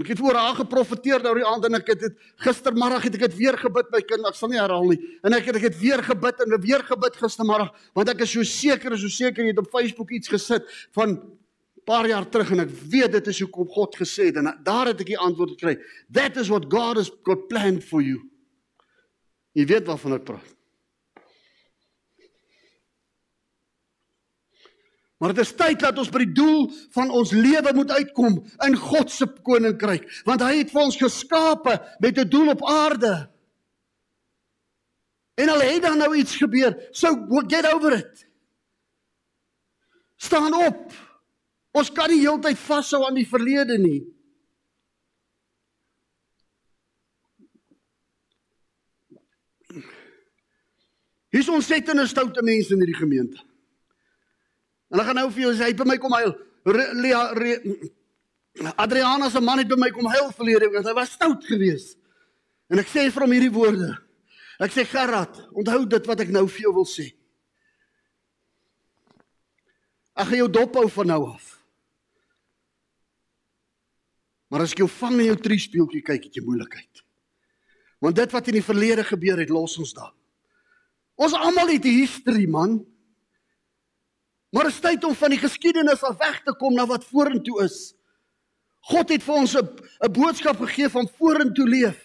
Ek 0.00 0.08
het 0.08 0.22
voor 0.22 0.38
haar 0.40 0.54
geprofeteer 0.56 1.20
nou 1.20 1.34
die 1.36 1.44
aand 1.44 1.66
en 1.68 1.76
ek 1.76 1.90
het 1.92 2.00
dit 2.00 2.14
gistermiddag 2.40 3.02
het 3.04 3.18
ek 3.18 3.26
dit 3.26 3.34
weer 3.36 3.58
gebid 3.60 3.90
my 3.92 4.00
kind, 4.00 4.24
ek 4.24 4.38
sal 4.38 4.48
nie 4.48 4.60
herhaal 4.60 4.88
nie. 4.88 4.96
En 5.20 5.36
ek 5.36 5.50
het 5.50 5.58
ek 5.60 5.66
het 5.68 5.76
weer 5.82 6.00
gebid 6.06 6.40
en 6.40 6.56
weer 6.62 6.84
gebid 6.88 7.18
gistermiddag 7.20 7.74
want 7.92 8.12
ek 8.14 8.24
is 8.24 8.32
so 8.32 8.46
seker, 8.48 8.96
so 8.96 9.12
seker 9.12 9.44
jy 9.44 9.52
het 9.52 9.60
op 9.60 9.68
Facebook 9.74 10.14
iets 10.16 10.32
gesit 10.32 10.64
van 10.96 11.18
paar 11.84 12.08
jaar 12.08 12.24
terug 12.24 12.54
en 12.54 12.64
ek 12.64 12.72
weet 12.88 13.18
dit 13.18 13.28
is 13.34 13.42
hoekom 13.44 13.68
God 13.74 14.00
gesê 14.00 14.30
het 14.30 14.40
en 14.40 14.48
daar 14.64 14.94
het 14.94 15.04
ek 15.04 15.12
die 15.12 15.20
antwoord 15.20 15.58
gekry. 15.58 15.76
That 16.08 16.40
is 16.40 16.48
what 16.48 16.70
God 16.72 16.96
has 17.02 17.12
got 17.28 17.48
planned 17.52 17.84
for 17.84 18.00
you. 18.00 18.22
Jy 19.52 19.68
weet 19.68 19.90
waarvan 19.90 20.16
ek 20.16 20.28
praat. 20.30 20.52
Maar 25.22 25.34
dit 25.34 25.44
is 25.44 25.52
tyd 25.54 25.78
dat 25.78 25.98
ons 26.02 26.08
by 26.10 26.24
die 26.24 26.32
doel 26.34 26.64
van 26.90 27.10
ons 27.14 27.30
lewe 27.30 27.70
moet 27.76 27.92
uitkom 27.94 28.40
in 28.66 28.72
God 28.74 29.10
se 29.14 29.28
koninkryk, 29.46 30.08
want 30.26 30.42
hy 30.42 30.56
het 30.56 30.72
vir 30.74 30.80
ons 30.82 30.96
geskape 30.98 31.76
met 32.02 32.18
'n 32.18 32.26
doel 32.28 32.50
op 32.50 32.64
aarde. 32.66 33.30
En 35.38 35.48
al 35.48 35.62
het 35.62 35.82
dan 35.82 35.98
nou 35.98 36.16
iets 36.16 36.34
gebeur, 36.36 36.88
so 36.90 37.14
get 37.46 37.72
over 37.72 37.92
it. 37.92 38.26
Staan 40.16 40.54
op. 40.54 40.90
Ons 41.70 41.92
kan 41.92 42.10
nie 42.10 42.20
heeltyd 42.20 42.58
vashou 42.58 43.04
aan 43.06 43.14
die 43.14 43.28
verlede 43.28 43.78
nie. 43.78 44.02
Hier 51.30 51.40
is 51.40 51.48
ons 51.48 51.66
set 51.66 51.88
in 51.88 52.00
'n 52.00 52.06
stoute 52.06 52.42
mense 52.42 52.72
in 52.72 52.78
hierdie 52.78 52.98
gemeente. 52.98 53.51
En 54.92 55.00
ek 55.00 55.08
gaan 55.08 55.20
nou 55.22 55.28
vir 55.32 55.46
jou 55.46 55.52
sê, 55.56 55.70
hy 55.70 55.76
by 55.76 55.86
my 55.88 55.98
kom 56.00 56.14
huil. 56.18 56.34
Adriana 58.76 59.30
se 59.32 59.40
man 59.40 59.62
het 59.62 59.70
by 59.70 59.78
my 59.80 59.90
kom 59.94 60.08
huil 60.12 60.28
verlede 60.36 60.68
week, 60.68 60.84
hy 60.84 60.96
was 60.96 61.14
stout 61.16 61.46
geweest. 61.48 61.96
En 62.72 62.80
ek 62.80 62.90
sê 62.92 63.06
vir 63.08 63.24
hom 63.24 63.32
hierdie 63.32 63.52
woorde. 63.52 63.88
Ek 64.62 64.74
sê 64.74 64.84
Gerard, 64.86 65.40
onthou 65.56 65.86
dit 65.88 66.06
wat 66.08 66.20
ek 66.24 66.30
nou 66.32 66.44
vir 66.46 66.68
jou 66.68 66.74
wil 66.76 66.88
sê. 66.88 67.08
Gaan 70.12 70.38
jou 70.38 70.50
dop 70.52 70.76
hou 70.76 70.86
van 70.92 71.08
nou 71.08 71.22
af. 71.32 71.48
Maar 74.52 74.66
as 74.66 74.74
ek 74.76 74.82
jou 74.84 74.90
vang 75.00 75.16
in 75.22 75.30
jou 75.30 75.38
triespeeltjie 75.40 76.04
kyk, 76.04 76.28
het 76.28 76.36
jy 76.36 76.44
moeilikheid. 76.44 77.02
Want 78.04 78.18
dit 78.20 78.34
wat 78.34 78.48
in 78.52 78.58
die 78.58 78.66
verlede 78.66 79.04
gebeur 79.08 79.40
het, 79.40 79.50
los 79.50 79.78
ons 79.80 79.94
daar. 79.96 80.12
Ons 81.16 81.32
almal 81.32 81.72
het 81.72 81.84
'n 81.84 81.98
history, 82.02 82.46
man. 82.46 82.84
Maar 84.52 84.68
dit 84.68 84.72
is 84.72 84.80
tyd 84.84 85.04
om 85.04 85.14
van 85.16 85.32
die 85.32 85.40
geskiedenis 85.40 86.02
af 86.04 86.18
weg 86.20 86.42
te 86.44 86.52
kom 86.60 86.74
na 86.76 86.84
wat 86.86 87.06
vorentoe 87.08 87.62
is. 87.64 87.94
God 88.92 89.08
het 89.14 89.22
vir 89.24 89.34
ons 89.34 89.54
'n 89.56 89.68
'n 90.04 90.12
boodskap 90.12 90.58
gegee 90.60 90.88
van 90.88 91.08
vorentoe 91.18 91.68
leef. 91.68 92.00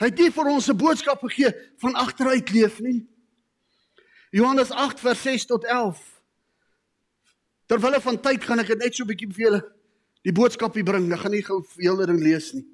Hy 0.00 0.06
het 0.06 0.18
nie 0.18 0.30
vir 0.30 0.46
ons 0.46 0.68
'n 0.68 0.76
boodskap 0.76 1.22
gegee 1.22 1.54
van 1.78 1.94
agteruit 1.94 2.50
leef 2.50 2.80
nie. 2.80 3.06
Johannes 4.30 4.70
8 4.70 5.00
vers 5.00 5.22
6 5.22 5.46
tot 5.46 5.64
11. 5.64 6.22
Terwyl 7.66 8.00
van 8.00 8.20
tyd 8.20 8.44
gaan 8.44 8.58
ek 8.58 8.76
net 8.76 8.94
so 8.94 9.04
'n 9.04 9.06
bietjie 9.06 9.32
vir 9.32 9.44
julle 9.44 9.62
die 10.22 10.32
boodskapie 10.32 10.82
bring. 10.82 11.12
Ek 11.12 11.20
gaan 11.20 11.30
nie 11.30 11.42
gou 11.42 11.62
vir 11.62 11.84
julle 11.84 12.06
ding 12.06 12.20
lees 12.20 12.52
nie. 12.52 12.66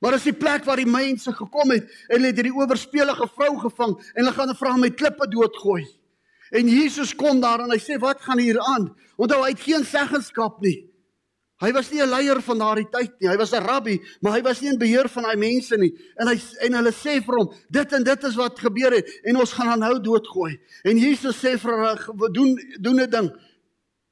Maar 0.00 0.12
as 0.12 0.24
die 0.24 0.32
plek 0.32 0.64
waar 0.64 0.76
die 0.76 0.86
mense 0.86 1.32
gekom 1.32 1.70
het 1.70 1.84
en 2.08 2.16
hulle 2.16 2.26
het 2.26 2.36
hierdie 2.36 2.54
oorspelige 2.54 3.28
vrou 3.28 3.58
gevang 3.58 3.96
en 4.14 4.24
hulle 4.24 4.32
gaan 4.32 4.56
vra 4.56 4.74
om 4.74 4.80
met 4.80 4.94
klippe 4.94 5.28
doodgooi. 5.28 5.99
En 6.50 6.68
Jesus 6.68 7.14
kom 7.14 7.40
daar 7.40 7.62
en 7.62 7.70
hy 7.70 7.78
sê 7.78 7.98
wat 8.02 8.22
gaan 8.22 8.38
hier 8.38 8.58
aan? 8.58 8.90
Onthou 9.16 9.42
hy 9.44 9.52
het 9.54 9.62
geen 9.62 9.84
seggenskap 9.86 10.60
nie. 10.64 10.90
Hy 11.60 11.72
was 11.76 11.90
nie 11.92 12.00
'n 12.00 12.08
leier 12.08 12.40
van 12.40 12.58
daardie 12.58 12.88
tyd 12.88 13.20
nie. 13.20 13.28
Hy 13.28 13.36
was 13.36 13.52
'n 13.52 13.62
rabbi, 13.62 14.00
maar 14.20 14.32
hy 14.32 14.42
was 14.42 14.60
nie 14.60 14.70
in 14.70 14.78
beheer 14.78 15.08
van 15.08 15.22
daai 15.22 15.36
mense 15.36 15.76
nie. 15.76 15.92
En 16.16 16.26
hy 16.26 16.40
en 16.60 16.72
hulle 16.72 16.92
sê 16.92 17.20
vir 17.22 17.36
hom, 17.36 17.54
dit 17.70 17.92
en 17.92 18.02
dit 18.02 18.24
is 18.24 18.34
wat 18.34 18.58
gebeur 18.58 18.92
het 18.92 19.06
en 19.24 19.36
ons 19.36 19.52
gaan 19.52 19.68
aan 19.68 19.78
nou 19.78 20.00
doodgooi. 20.00 20.58
En 20.84 20.96
Jesus 20.96 21.36
sê 21.36 21.58
vir 21.58 21.72
hulle, 21.72 22.32
doen 22.32 22.58
doen 22.80 23.00
'n 23.00 23.10
ding. 23.10 23.30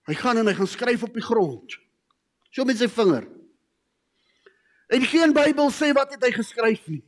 Hy 0.07 0.15
gaan 0.15 0.39
en 0.39 0.47
hy 0.47 0.55
gaan 0.55 0.67
skryf 0.67 1.03
op 1.03 1.15
die 1.15 1.23
grond. 1.23 1.79
So 2.51 2.65
met 2.65 2.79
sy 2.79 2.89
vinger. 2.89 3.29
En 4.89 5.03
geen 5.03 5.33
Bybel 5.33 5.71
sê 5.71 5.93
wat 5.93 6.13
het 6.13 6.25
hy 6.25 6.33
geskryf 6.33 6.87
nie. 6.89 7.03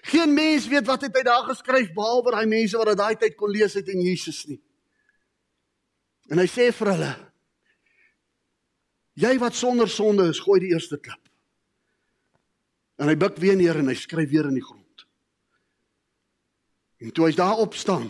Geen 0.00 0.34
mens 0.34 0.66
weet 0.68 0.86
wat 0.88 1.04
het 1.04 1.16
hy 1.16 1.22
daar 1.26 1.44
geskryf 1.44 1.92
behalwe 1.92 2.32
daai 2.32 2.46
mense 2.48 2.78
wat 2.80 2.92
dit 2.92 3.00
daai 3.00 3.16
tyd 3.20 3.36
kon 3.36 3.52
lees 3.52 3.74
het 3.76 3.90
en 3.92 4.00
Jesus 4.00 4.46
nie. 4.48 4.60
En 6.32 6.40
hy 6.40 6.46
sê 6.48 6.70
vir 6.72 6.92
hulle: 6.94 7.10
Jy 9.20 9.34
wat 9.42 9.58
sonder 9.58 9.90
sonde 9.92 10.30
is, 10.32 10.40
gooi 10.40 10.62
die 10.64 10.72
eerste 10.72 10.96
klip. 10.96 11.20
En 12.96 13.10
hy 13.10 13.16
buig 13.18 13.36
weer 13.42 13.58
neer 13.58 13.82
en 13.82 13.90
hy 13.90 13.96
skryf 13.98 14.30
weer 14.30 14.48
in 14.48 14.56
die 14.56 14.64
grond. 14.64 15.04
En 17.02 17.12
toe 17.12 17.26
hy 17.26 17.34
daar 17.36 17.60
op 17.60 17.74
staan, 17.74 18.08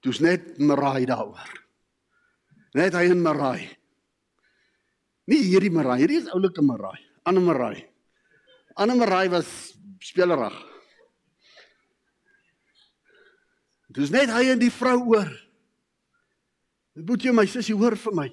toe's 0.00 0.20
net 0.22 0.54
Marai 0.62 1.04
daaroor. 1.08 1.50
Net 2.78 2.94
hy 2.96 3.08
en 3.10 3.20
Marai. 3.22 3.66
Nie 5.28 5.42
hierdie 5.42 5.72
Marai, 5.74 5.98
hierdie 6.04 6.22
is 6.22 6.30
oulike 6.32 6.62
Marai, 6.64 6.96
Anne 7.28 7.42
Marai. 7.44 7.93
Anne 8.74 8.96
Marai 8.98 9.28
was 9.30 9.46
spelerig. 10.02 10.54
Dis 13.94 14.10
net 14.10 14.32
hy 14.34 14.48
en 14.50 14.58
die 14.58 14.72
vrou 14.74 14.98
oor. 15.14 15.30
Dit 16.94 17.06
moet 17.06 17.26
jy 17.26 17.34
my 17.34 17.44
sussie 17.50 17.76
hoor 17.78 17.94
vir 17.98 18.16
my. 18.18 18.28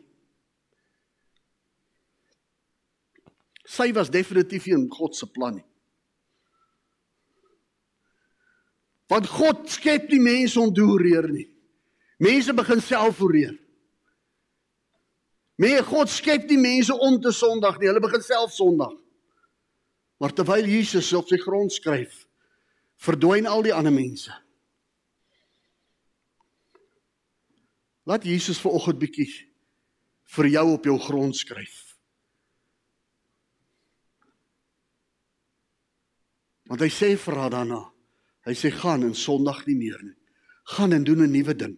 Sy 3.72 3.92
was 3.96 4.10
definitief 4.12 4.66
nie 4.68 4.76
in 4.80 4.90
God 4.92 5.16
se 5.16 5.30
plan 5.30 5.60
nie. 5.60 5.68
Want 9.12 9.28
God 9.28 9.68
skep 9.70 10.10
nie 10.10 10.22
mense 10.24 10.60
om 10.60 10.72
doereer 10.74 11.28
nie. 11.30 11.48
Mense 12.22 12.54
begin 12.56 12.82
self 12.84 13.20
oreer. 13.22 13.54
Nee, 15.62 15.82
God 15.86 16.10
skep 16.10 16.48
nie 16.50 16.58
mense 16.58 16.96
om 16.96 17.20
te 17.22 17.34
sondig 17.36 17.78
nie. 17.78 17.90
Hulle 17.92 18.02
begin 18.02 18.24
self 18.26 18.54
sondig. 18.56 18.94
Maar 20.22 20.34
terwyl 20.38 20.68
Jesus 20.70 21.08
op 21.18 21.26
sy 21.32 21.40
grond 21.42 21.74
skryf, 21.74 22.28
verdwyn 23.02 23.48
al 23.50 23.64
die 23.66 23.74
ander 23.74 23.94
mense. 23.94 24.30
Laat 28.06 28.28
Jesus 28.30 28.60
vanoggend 28.62 29.00
bietjie 29.02 29.32
vir 30.36 30.50
jou 30.54 30.66
op 30.76 30.86
jou 30.86 30.98
grond 31.02 31.34
skryf. 31.38 31.80
Want 36.70 36.86
hy 36.86 36.90
sê 36.94 37.10
vir 37.18 37.40
haar 37.42 37.56
daarna, 37.56 37.80
hy 38.46 38.54
sê 38.56 38.70
gaan 38.78 39.08
en 39.08 39.18
sondig 39.18 39.64
nie 39.66 39.78
meer 39.80 40.04
nie. 40.06 40.18
Gaan 40.78 40.94
en 40.94 41.04
doen 41.04 41.26
'n 41.26 41.34
nuwe 41.34 41.56
ding. 41.58 41.74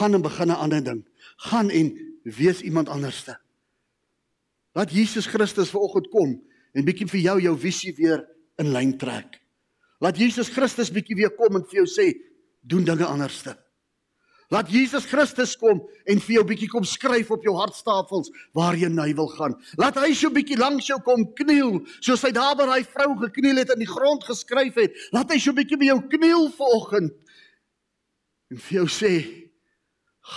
Gaan 0.00 0.14
en 0.14 0.22
begin 0.22 0.48
'n 0.48 0.56
ander 0.64 0.82
ding. 0.82 1.04
Gaan 1.36 1.68
en 1.70 1.92
wees 2.24 2.62
iemand 2.62 2.88
anderste. 2.88 3.36
Laat 4.72 4.90
Jesus 4.90 5.26
Christus 5.26 5.70
vanoggend 5.70 6.08
kom 6.08 6.40
en 6.76 6.86
bietjie 6.86 7.08
vir 7.10 7.24
jou 7.26 7.38
jou 7.46 7.56
visie 7.58 7.92
weer 7.96 8.24
in 8.60 8.72
lyn 8.72 8.96
trek. 8.98 9.38
Laat 10.02 10.18
Jesus 10.18 10.50
Christus 10.50 10.90
bietjie 10.92 11.16
weer 11.18 11.34
kom 11.36 11.56
en 11.58 11.66
vir 11.68 11.82
jou 11.82 11.88
sê 11.90 12.08
doen 12.62 12.84
dinge 12.86 13.06
anderste. 13.06 13.54
Laat 14.52 14.68
Jesus 14.68 15.06
Christus 15.08 15.54
kom 15.56 15.80
en 15.80 16.20
vir 16.20 16.34
jou 16.36 16.42
bietjie 16.44 16.68
kom 16.68 16.84
skryf 16.84 17.30
op 17.32 17.44
jou 17.46 17.54
hartstafels 17.56 18.28
waar 18.56 18.76
jy 18.76 18.90
nou 18.92 19.06
wil 19.22 19.30
gaan. 19.32 19.54
Laat 19.80 19.96
hy 20.02 20.10
so 20.16 20.28
bietjie 20.34 20.58
langs 20.60 20.90
jou 20.90 20.98
kom 21.06 21.24
kniel, 21.38 21.78
soos 22.04 22.24
hy 22.26 22.34
daar 22.36 22.58
by 22.58 22.66
daai 22.68 22.84
vrou 22.84 23.14
gekniel 23.22 23.62
het 23.62 23.72
en 23.72 23.80
die 23.80 23.88
grond 23.88 24.26
geskryf 24.28 24.76
het. 24.76 24.98
Laat 25.16 25.32
hy 25.32 25.40
so 25.40 25.56
bietjie 25.56 25.80
by 25.80 25.88
jou 25.88 26.00
kniel 26.12 26.50
vanoggend 26.58 27.14
en 28.52 28.60
vir 28.60 28.82
jou 28.82 28.88
sê 28.92 29.14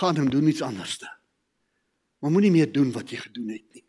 gaan 0.00 0.22
en 0.22 0.30
doen 0.32 0.48
iets 0.48 0.64
anderste. 0.64 1.10
Maar 2.24 2.32
moenie 2.32 2.54
meer 2.54 2.72
doen 2.72 2.88
wat 2.96 3.12
jy 3.12 3.20
gedoen 3.20 3.52
het 3.52 3.66
nie. 3.76 3.85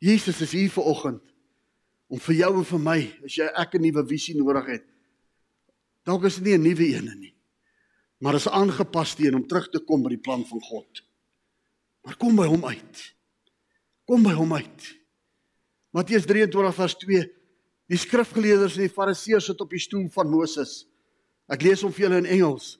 Jesus 0.00 0.40
is 0.40 0.54
hier 0.56 0.70
vanoggend 0.72 1.22
om 2.10 2.18
vir 2.18 2.40
jou 2.40 2.50
en 2.58 2.66
vir 2.66 2.80
my, 2.82 3.00
as 3.24 3.36
jy 3.36 3.46
ek 3.46 3.74
'n 3.76 3.82
nuwe 3.84 4.02
visie 4.08 4.34
nodig 4.34 4.66
het. 4.66 4.86
Dalk 6.04 6.24
is 6.24 6.40
dit 6.40 6.44
nie 6.44 6.56
'n 6.58 6.62
nuwe 6.62 6.86
een 6.96 7.20
nie, 7.20 7.34
maar 8.18 8.34
is 8.34 8.48
aangepas 8.48 9.14
teen 9.14 9.34
om 9.34 9.46
terug 9.46 9.68
te 9.70 9.78
kom 9.78 10.02
by 10.02 10.08
die 10.08 10.24
plan 10.24 10.44
van 10.44 10.60
God. 10.60 11.02
Maar 12.02 12.16
kom 12.16 12.36
by 12.36 12.46
hom 12.46 12.64
uit. 12.64 13.14
Kom 14.06 14.22
by 14.22 14.32
hom 14.32 14.52
uit. 14.52 14.96
Matteus 15.92 16.26
23 16.26 16.74
vers 16.74 16.94
2. 16.94 17.30
Die 17.86 17.98
skrifgeleerders 17.98 18.76
en 18.76 18.86
die 18.86 18.94
fariseërs 18.94 19.44
sit 19.44 19.60
op 19.60 19.70
die 19.70 19.78
stoel 19.78 20.08
van 20.08 20.30
Moses. 20.30 20.86
Ek 21.50 21.62
lees 21.62 21.82
hom 21.82 21.92
vir 21.92 22.06
julle 22.06 22.18
in 22.18 22.26
Engels. 22.26 22.78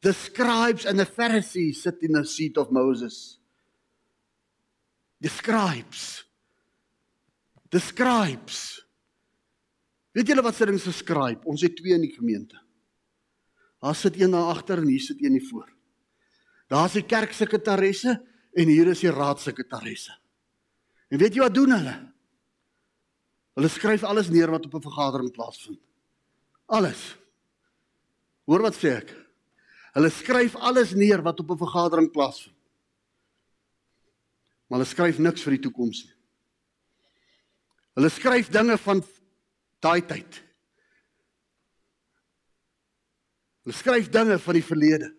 The 0.00 0.12
scribes 0.12 0.86
and 0.86 0.98
the 0.98 1.06
Pharisees 1.06 1.82
sit 1.82 2.02
in 2.02 2.12
the 2.12 2.24
seat 2.24 2.58
of 2.58 2.70
Moses. 2.70 3.38
The 5.20 5.28
scribes. 5.28 6.24
The 7.70 7.80
scribes. 7.80 8.84
Weet 10.14 10.30
julle 10.30 10.44
wat 10.46 10.54
se 10.54 10.66
ding 10.66 10.78
se 10.80 10.92
scribe? 10.94 11.42
Ons 11.50 11.64
het 11.66 11.74
twee 11.76 11.94
in 11.96 12.04
die 12.06 12.14
gemeente. 12.14 12.60
Daar 13.82 13.96
sit 13.98 14.20
een 14.20 14.30
daar 14.30 14.54
agter 14.54 14.78
en 14.78 14.88
hier 14.88 15.00
sit 15.00 15.22
een 15.22 15.36
hier 15.36 15.48
voor. 15.48 15.68
Daar's 16.70 16.94
die 16.96 17.04
kerksekretaresse 17.04 18.14
en 18.54 18.70
hier 18.70 18.88
is 18.92 19.02
die 19.02 19.10
raadsekretaresse. 19.12 20.14
En 21.10 21.18
weet 21.20 21.34
jy 21.34 21.42
wat 21.42 21.54
doen 21.54 21.74
hulle? 21.74 21.94
Hulle 23.58 23.70
skryf 23.70 24.06
alles 24.06 24.30
neer 24.32 24.50
wat 24.50 24.64
op 24.66 24.74
'n 24.74 24.86
vergadering 24.86 25.30
plaasvind. 25.32 25.80
Alles. 26.66 27.16
Hoor 28.46 28.62
wat 28.62 28.74
sê 28.74 28.96
ek? 29.02 29.14
Hulle 29.94 30.10
skryf 30.10 30.56
alles 30.56 30.94
neer 30.94 31.22
wat 31.22 31.40
op 31.40 31.50
'n 31.50 31.58
vergadering 31.58 32.10
plaasvind. 32.10 32.53
Maar 34.74 34.82
hulle 34.82 34.90
skryf 34.90 35.18
niks 35.22 35.44
vir 35.46 35.54
die 35.54 35.60
toekoms 35.62 36.00
nie. 36.02 36.14
Hulle 37.94 38.08
skryf 38.10 38.48
dinge 38.50 38.74
van 38.82 39.04
daai 39.86 40.00
tyd. 40.02 40.40
Hulle 43.62 43.76
skryf 43.78 44.08
dinge 44.10 44.40
van 44.42 44.58
die 44.58 44.64
verlede. 44.66 45.12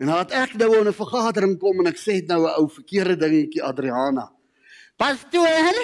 En 0.00 0.08
nadat 0.08 0.32
ek 0.40 0.56
nou 0.56 0.70
in 0.78 0.88
'n 0.88 0.96
vergadering 0.96 1.58
kom 1.60 1.84
en 1.84 1.92
ek 1.92 2.00
sê 2.00 2.24
nou 2.24 2.48
'n 2.48 2.56
ou 2.56 2.66
verkeerde 2.78 3.20
dingetjie 3.20 3.62
Adriana. 3.62 4.32
Pastoor, 4.96 5.76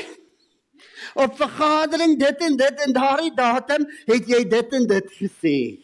op 1.15 1.37
vergadering 1.37 2.19
dit 2.19 2.41
en 2.41 2.57
dit 2.57 2.81
en 2.87 2.93
daardie 2.93 3.35
datum 3.35 3.85
het 4.07 4.25
jy 4.27 4.49
dit 4.49 4.73
en 4.73 4.87
dit 4.87 5.13
gesê. 5.21 5.84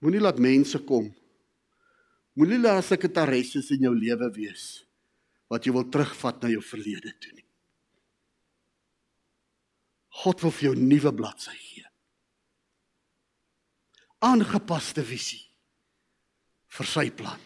Moenie 0.00 0.20
laat 0.20 0.38
mense 0.40 0.80
kom 0.88 1.10
Moenie 2.38 2.60
laat 2.60 2.86
sekretaresses 2.86 3.72
in 3.74 3.88
jou 3.88 3.92
lewe 3.96 4.30
wees 4.36 4.64
wat 5.50 5.66
jy 5.66 5.74
wil 5.74 5.88
terugvat 5.90 6.44
na 6.44 6.50
jou 6.52 6.62
verlede 6.62 7.10
toe 7.18 7.32
nie. 7.34 7.46
God 10.22 10.42
wil 10.44 10.52
vir 10.54 10.68
jou 10.68 10.74
nuwe 10.78 11.12
bladsy 11.18 11.56
gee. 11.58 11.86
Aangepaste 14.22 15.02
visie 15.06 15.42
vir 16.76 16.86
sy 16.86 17.06
plan. 17.10 17.40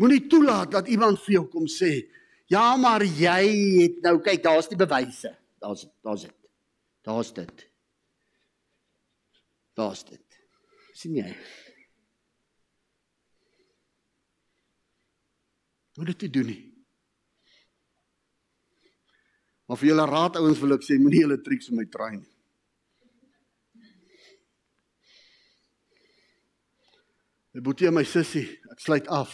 Moenie 0.00 0.24
toelaat 0.28 0.72
dat 0.74 0.90
iemand 0.92 1.22
vir 1.24 1.38
jou 1.38 1.44
kom 1.48 1.66
sê, 1.66 2.10
"Ja, 2.50 2.76
maar 2.76 3.02
jy 3.02 3.42
het 3.82 4.02
nou 4.02 4.18
kyk, 4.20 4.42
daar's 4.42 4.68
die 4.68 4.76
bewyse. 4.76 5.36
Daar's 5.60 5.86
daar's 6.02 6.22
dit. 6.22 6.50
Daar's 7.02 7.32
dit. 7.32 7.70
Daar's 9.74 10.04
dit." 10.04 10.23
Sien 10.94 11.16
jy? 11.18 11.30
Moet 15.98 16.14
dit 16.14 16.26
nie 16.26 16.32
doen 16.38 16.48
nie. 16.50 16.62
Maar 19.64 19.80
vir 19.80 19.90
julle 19.92 20.06
raad 20.10 20.36
ouens 20.40 20.60
wil 20.60 20.76
ek 20.76 20.84
sê 20.84 20.98
moenie 21.00 21.22
julle 21.24 21.40
triks 21.42 21.70
met 21.70 21.84
my 21.84 21.86
try 21.90 22.10
nie. 22.18 22.30
My 27.54 27.62
boetie 27.62 27.86
en 27.86 27.94
my 27.94 28.02
sussie, 28.02 28.48
ek 28.74 28.82
sluit 28.82 29.08
af. 29.14 29.32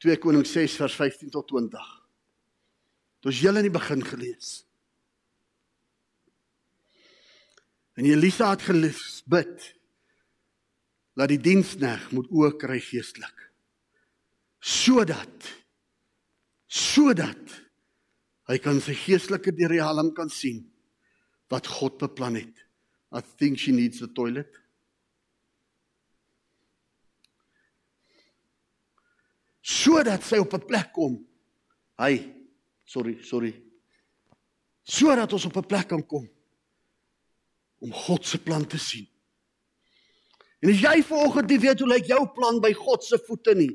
2 0.00 0.16
Konings 0.20 0.52
6 0.56 0.76
vers 0.80 0.96
15 0.96 1.32
tot 1.34 1.48
20. 1.52 1.92
Dit 3.20 3.28
was 3.28 3.40
julle 3.44 3.60
in 3.60 3.68
die 3.68 3.74
begin 3.74 4.04
gelees. 4.04 4.65
En 7.96 8.04
Elisa 8.04 8.50
het 8.50 8.62
gebid 8.62 9.74
dat 11.16 11.30
die 11.32 11.40
diensneg 11.40 12.10
moet 12.12 12.28
ook 12.30 12.58
kry 12.60 12.76
geestelik 12.80 13.44
sodat 14.66 15.46
sodat 16.66 17.54
hy 18.50 18.58
kan 18.60 18.82
sy 18.84 18.92
geestelike 18.98 19.54
riem 19.70 20.10
kan 20.16 20.28
sien 20.28 20.64
wat 21.48 21.68
God 21.70 21.96
beplan 21.98 22.34
het. 22.34 22.62
I 23.14 23.22
think 23.22 23.58
she 23.58 23.72
needs 23.72 24.02
a 24.02 24.08
toilet. 24.10 24.50
Sodat 29.62 30.26
sy 30.26 30.42
op 30.42 30.54
'n 30.54 30.66
plek 30.66 30.92
kom. 30.92 31.22
Hy, 31.98 32.34
sorry, 32.84 33.22
sorry. 33.22 33.54
Sodat 34.82 35.32
ons 35.32 35.46
op 35.46 35.56
'n 35.56 35.66
plek 35.66 35.88
kan 35.88 36.06
kom 36.06 36.35
om 37.80 37.92
God 37.92 38.24
se 38.26 38.38
plan 38.38 38.64
te 38.66 38.78
sien. 38.78 39.06
En 40.62 40.70
as 40.72 40.80
jy 40.80 41.02
vanoggend 41.04 41.50
nie 41.50 41.60
weet 41.60 41.80
hoe 41.80 41.88
lyk 41.88 42.08
jou 42.08 42.22
plan 42.34 42.60
by 42.60 42.72
God 42.72 43.04
se 43.04 43.18
voete 43.26 43.54
nie, 43.54 43.72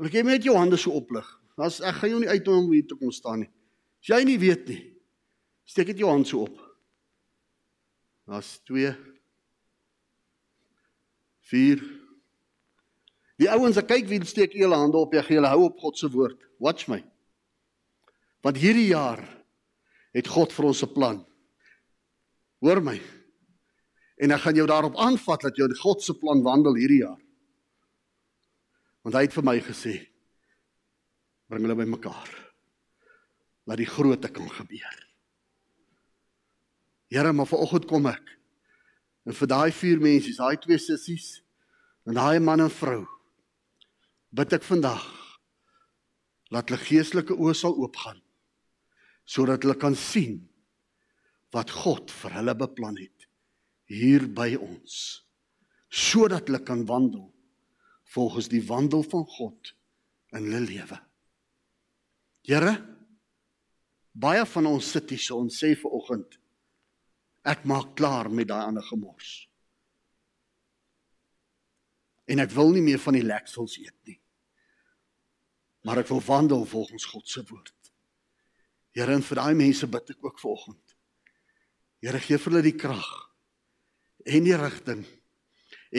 Wil 0.00 0.08
ek 0.08 0.24
net 0.24 0.46
jou 0.48 0.56
hande 0.56 0.78
so 0.80 0.96
oplig. 0.96 1.26
As 1.60 1.82
ek 1.84 1.98
gaan 2.00 2.14
jou 2.14 2.20
nie 2.22 2.32
uit 2.32 2.46
om 2.48 2.70
hier 2.72 2.86
te 2.88 2.96
kom 2.96 3.10
staan 3.12 3.42
nie. 3.42 3.50
As 4.00 4.08
jy 4.08 4.20
nie 4.24 4.38
weet 4.40 4.62
nie, 4.72 4.80
steek 5.68 5.90
net 5.92 6.00
jou 6.00 6.08
hand 6.08 6.24
so 6.24 6.46
op. 6.46 6.56
Daar's 8.24 8.54
2 8.70 8.94
4 11.50 11.82
Die 13.40 13.48
ouens, 13.48 13.78
ek 13.80 13.88
kyk 13.88 14.08
wie 14.08 14.20
steek 14.28 14.52
julle 14.56 14.76
hande 14.76 14.96
op. 15.00 15.12
Jy 15.16 15.22
gaan 15.24 15.38
julle 15.38 15.52
hou 15.52 15.62
op 15.66 15.78
God 15.80 15.96
se 15.96 16.08
woord. 16.12 16.40
Watch 16.60 16.88
my. 16.92 16.98
Want 18.44 18.60
hierdie 18.60 18.90
jaar 18.90 19.20
het 20.16 20.28
God 20.28 20.52
vir 20.52 20.68
ons 20.68 20.82
'n 20.84 20.92
plan. 20.92 21.20
Hoor 22.60 22.82
my. 22.84 22.96
En 24.20 24.34
ek 24.36 24.44
gaan 24.44 24.58
jou 24.58 24.66
daarop 24.68 24.98
aanvat 25.00 25.48
dat 25.48 25.58
jy 25.58 25.68
God 25.80 26.02
se 26.04 26.14
plan 26.20 26.42
wandel 26.44 26.76
hierdie 26.76 27.02
jaar. 27.02 27.20
Want 29.00 29.16
hy 29.16 29.24
het 29.24 29.36
vir 29.36 29.46
my 29.48 29.56
gesê 29.64 29.94
bring 31.50 31.64
hulle 31.64 31.78
bymekaar. 31.78 32.28
Laat 33.66 33.80
die 33.80 33.88
grootte 33.88 34.28
kan 34.30 34.50
gebeur. 34.54 34.98
Here, 37.10 37.32
maar 37.32 37.48
vanoggend 37.50 37.88
kom 37.90 38.06
ek. 38.06 38.22
En 39.26 39.34
vir 39.34 39.48
daai 39.50 39.72
vier 39.74 39.98
mense, 39.98 40.36
daai 40.36 40.60
twee 40.62 40.78
sissies 40.78 41.40
en 42.06 42.16
daai 42.16 42.40
man 42.40 42.62
en 42.64 42.72
vrou 42.72 43.02
bid 44.34 44.54
ek 44.56 44.64
vandag 44.66 45.02
laat 46.54 46.70
hulle 46.70 46.82
geestelike 46.82 47.36
oë 47.36 47.54
sal 47.58 47.76
oopgaan 47.76 48.20
sodat 49.30 49.62
hulle 49.62 49.76
kan 49.78 49.96
sien 49.98 50.38
wat 51.54 51.72
God 51.82 52.12
vir 52.14 52.36
hulle 52.38 52.54
beplan 52.58 52.98
het 53.00 53.26
hier 53.90 54.28
by 54.30 54.54
ons 54.58 54.96
sodat 55.90 56.46
hulle 56.46 56.62
kan 56.62 56.84
wandel 56.86 57.26
volgens 58.14 58.48
die 58.50 58.62
wandel 58.66 59.02
van 59.06 59.24
God 59.26 59.72
in 60.34 60.46
hulle 60.46 60.60
lewe. 60.62 60.98
Here, 62.46 62.74
baie 64.12 64.44
van 64.46 64.66
ons 64.70 64.90
sit 64.94 65.10
hier 65.10 65.22
so 65.22 65.42
en 65.42 65.50
sê 65.54 65.74
vir 65.78 65.94
oggend 65.98 66.38
ek 67.50 67.64
maak 67.64 67.94
klaar 67.98 68.28
met 68.30 68.50
daai 68.50 68.66
ander 68.66 68.84
gemors. 68.84 69.48
En 72.30 72.42
ek 72.42 72.52
wil 72.54 72.74
nie 72.74 72.84
meer 72.84 73.00
van 73.02 73.16
die 73.16 73.26
leksels 73.26 73.78
eet 73.80 73.96
nie. 74.06 74.18
Maar 75.86 76.02
ek 76.02 76.10
wil 76.12 76.20
wandel 76.22 76.66
volgens 76.68 77.06
God 77.08 77.26
se 77.28 77.42
woord. 77.48 77.74
Here, 78.94 79.14
en 79.14 79.24
vir 79.24 79.40
daai 79.40 79.56
mense 79.56 79.88
bid 79.88 80.12
ek 80.12 80.26
ook 80.26 80.38
vanoggend. 80.42 80.89
Here, 82.00 82.20
gee 82.20 82.38
vir 82.40 82.52
hulle 82.52 82.64
die 82.64 82.78
krag 82.80 83.08
en 84.24 84.44
die 84.44 84.56
rigting 84.56 85.04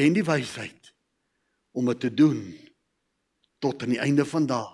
en 0.02 0.16
die 0.16 0.26
wysheid 0.26 0.92
om 1.78 1.90
dit 1.92 2.02
te 2.08 2.12
doen 2.14 2.42
tot 3.62 3.84
aan 3.84 3.94
die 3.94 4.02
einde 4.02 4.26
van 4.26 4.48
daag 4.50 4.74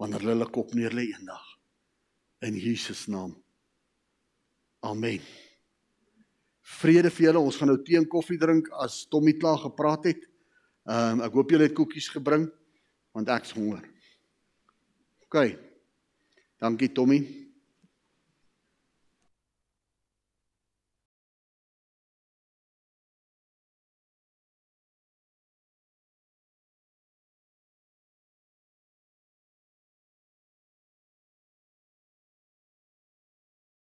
wanneer 0.00 0.24
hulle 0.24 0.34
hulle 0.34 0.50
kop 0.52 0.74
neer 0.74 0.94
lê 0.94 1.06
eendag 1.12 1.44
in 2.44 2.58
Jesus 2.58 3.06
naam. 3.08 3.32
Amen. 4.84 5.22
Vrede 6.76 7.10
vir 7.14 7.28
julle. 7.28 7.40
Ons 7.40 7.56
gaan 7.58 7.70
nou 7.70 7.78
tee 7.86 7.98
en 7.98 8.08
koffie 8.10 8.38
drink 8.38 8.68
as 8.82 9.04
Tommy 9.10 9.36
klaar 9.38 9.62
gepraat 9.62 10.10
het. 10.10 10.26
Ehm 10.86 11.20
um, 11.20 11.24
ek 11.26 11.38
hoop 11.38 11.54
julle 11.54 11.66
het 11.66 11.78
koekies 11.78 12.10
gebring 12.14 12.50
want 13.16 13.30
ek's 13.32 13.54
honger. 13.56 13.86
OK. 15.26 15.56
Dankie 16.60 16.92
Tommy. 16.92 17.45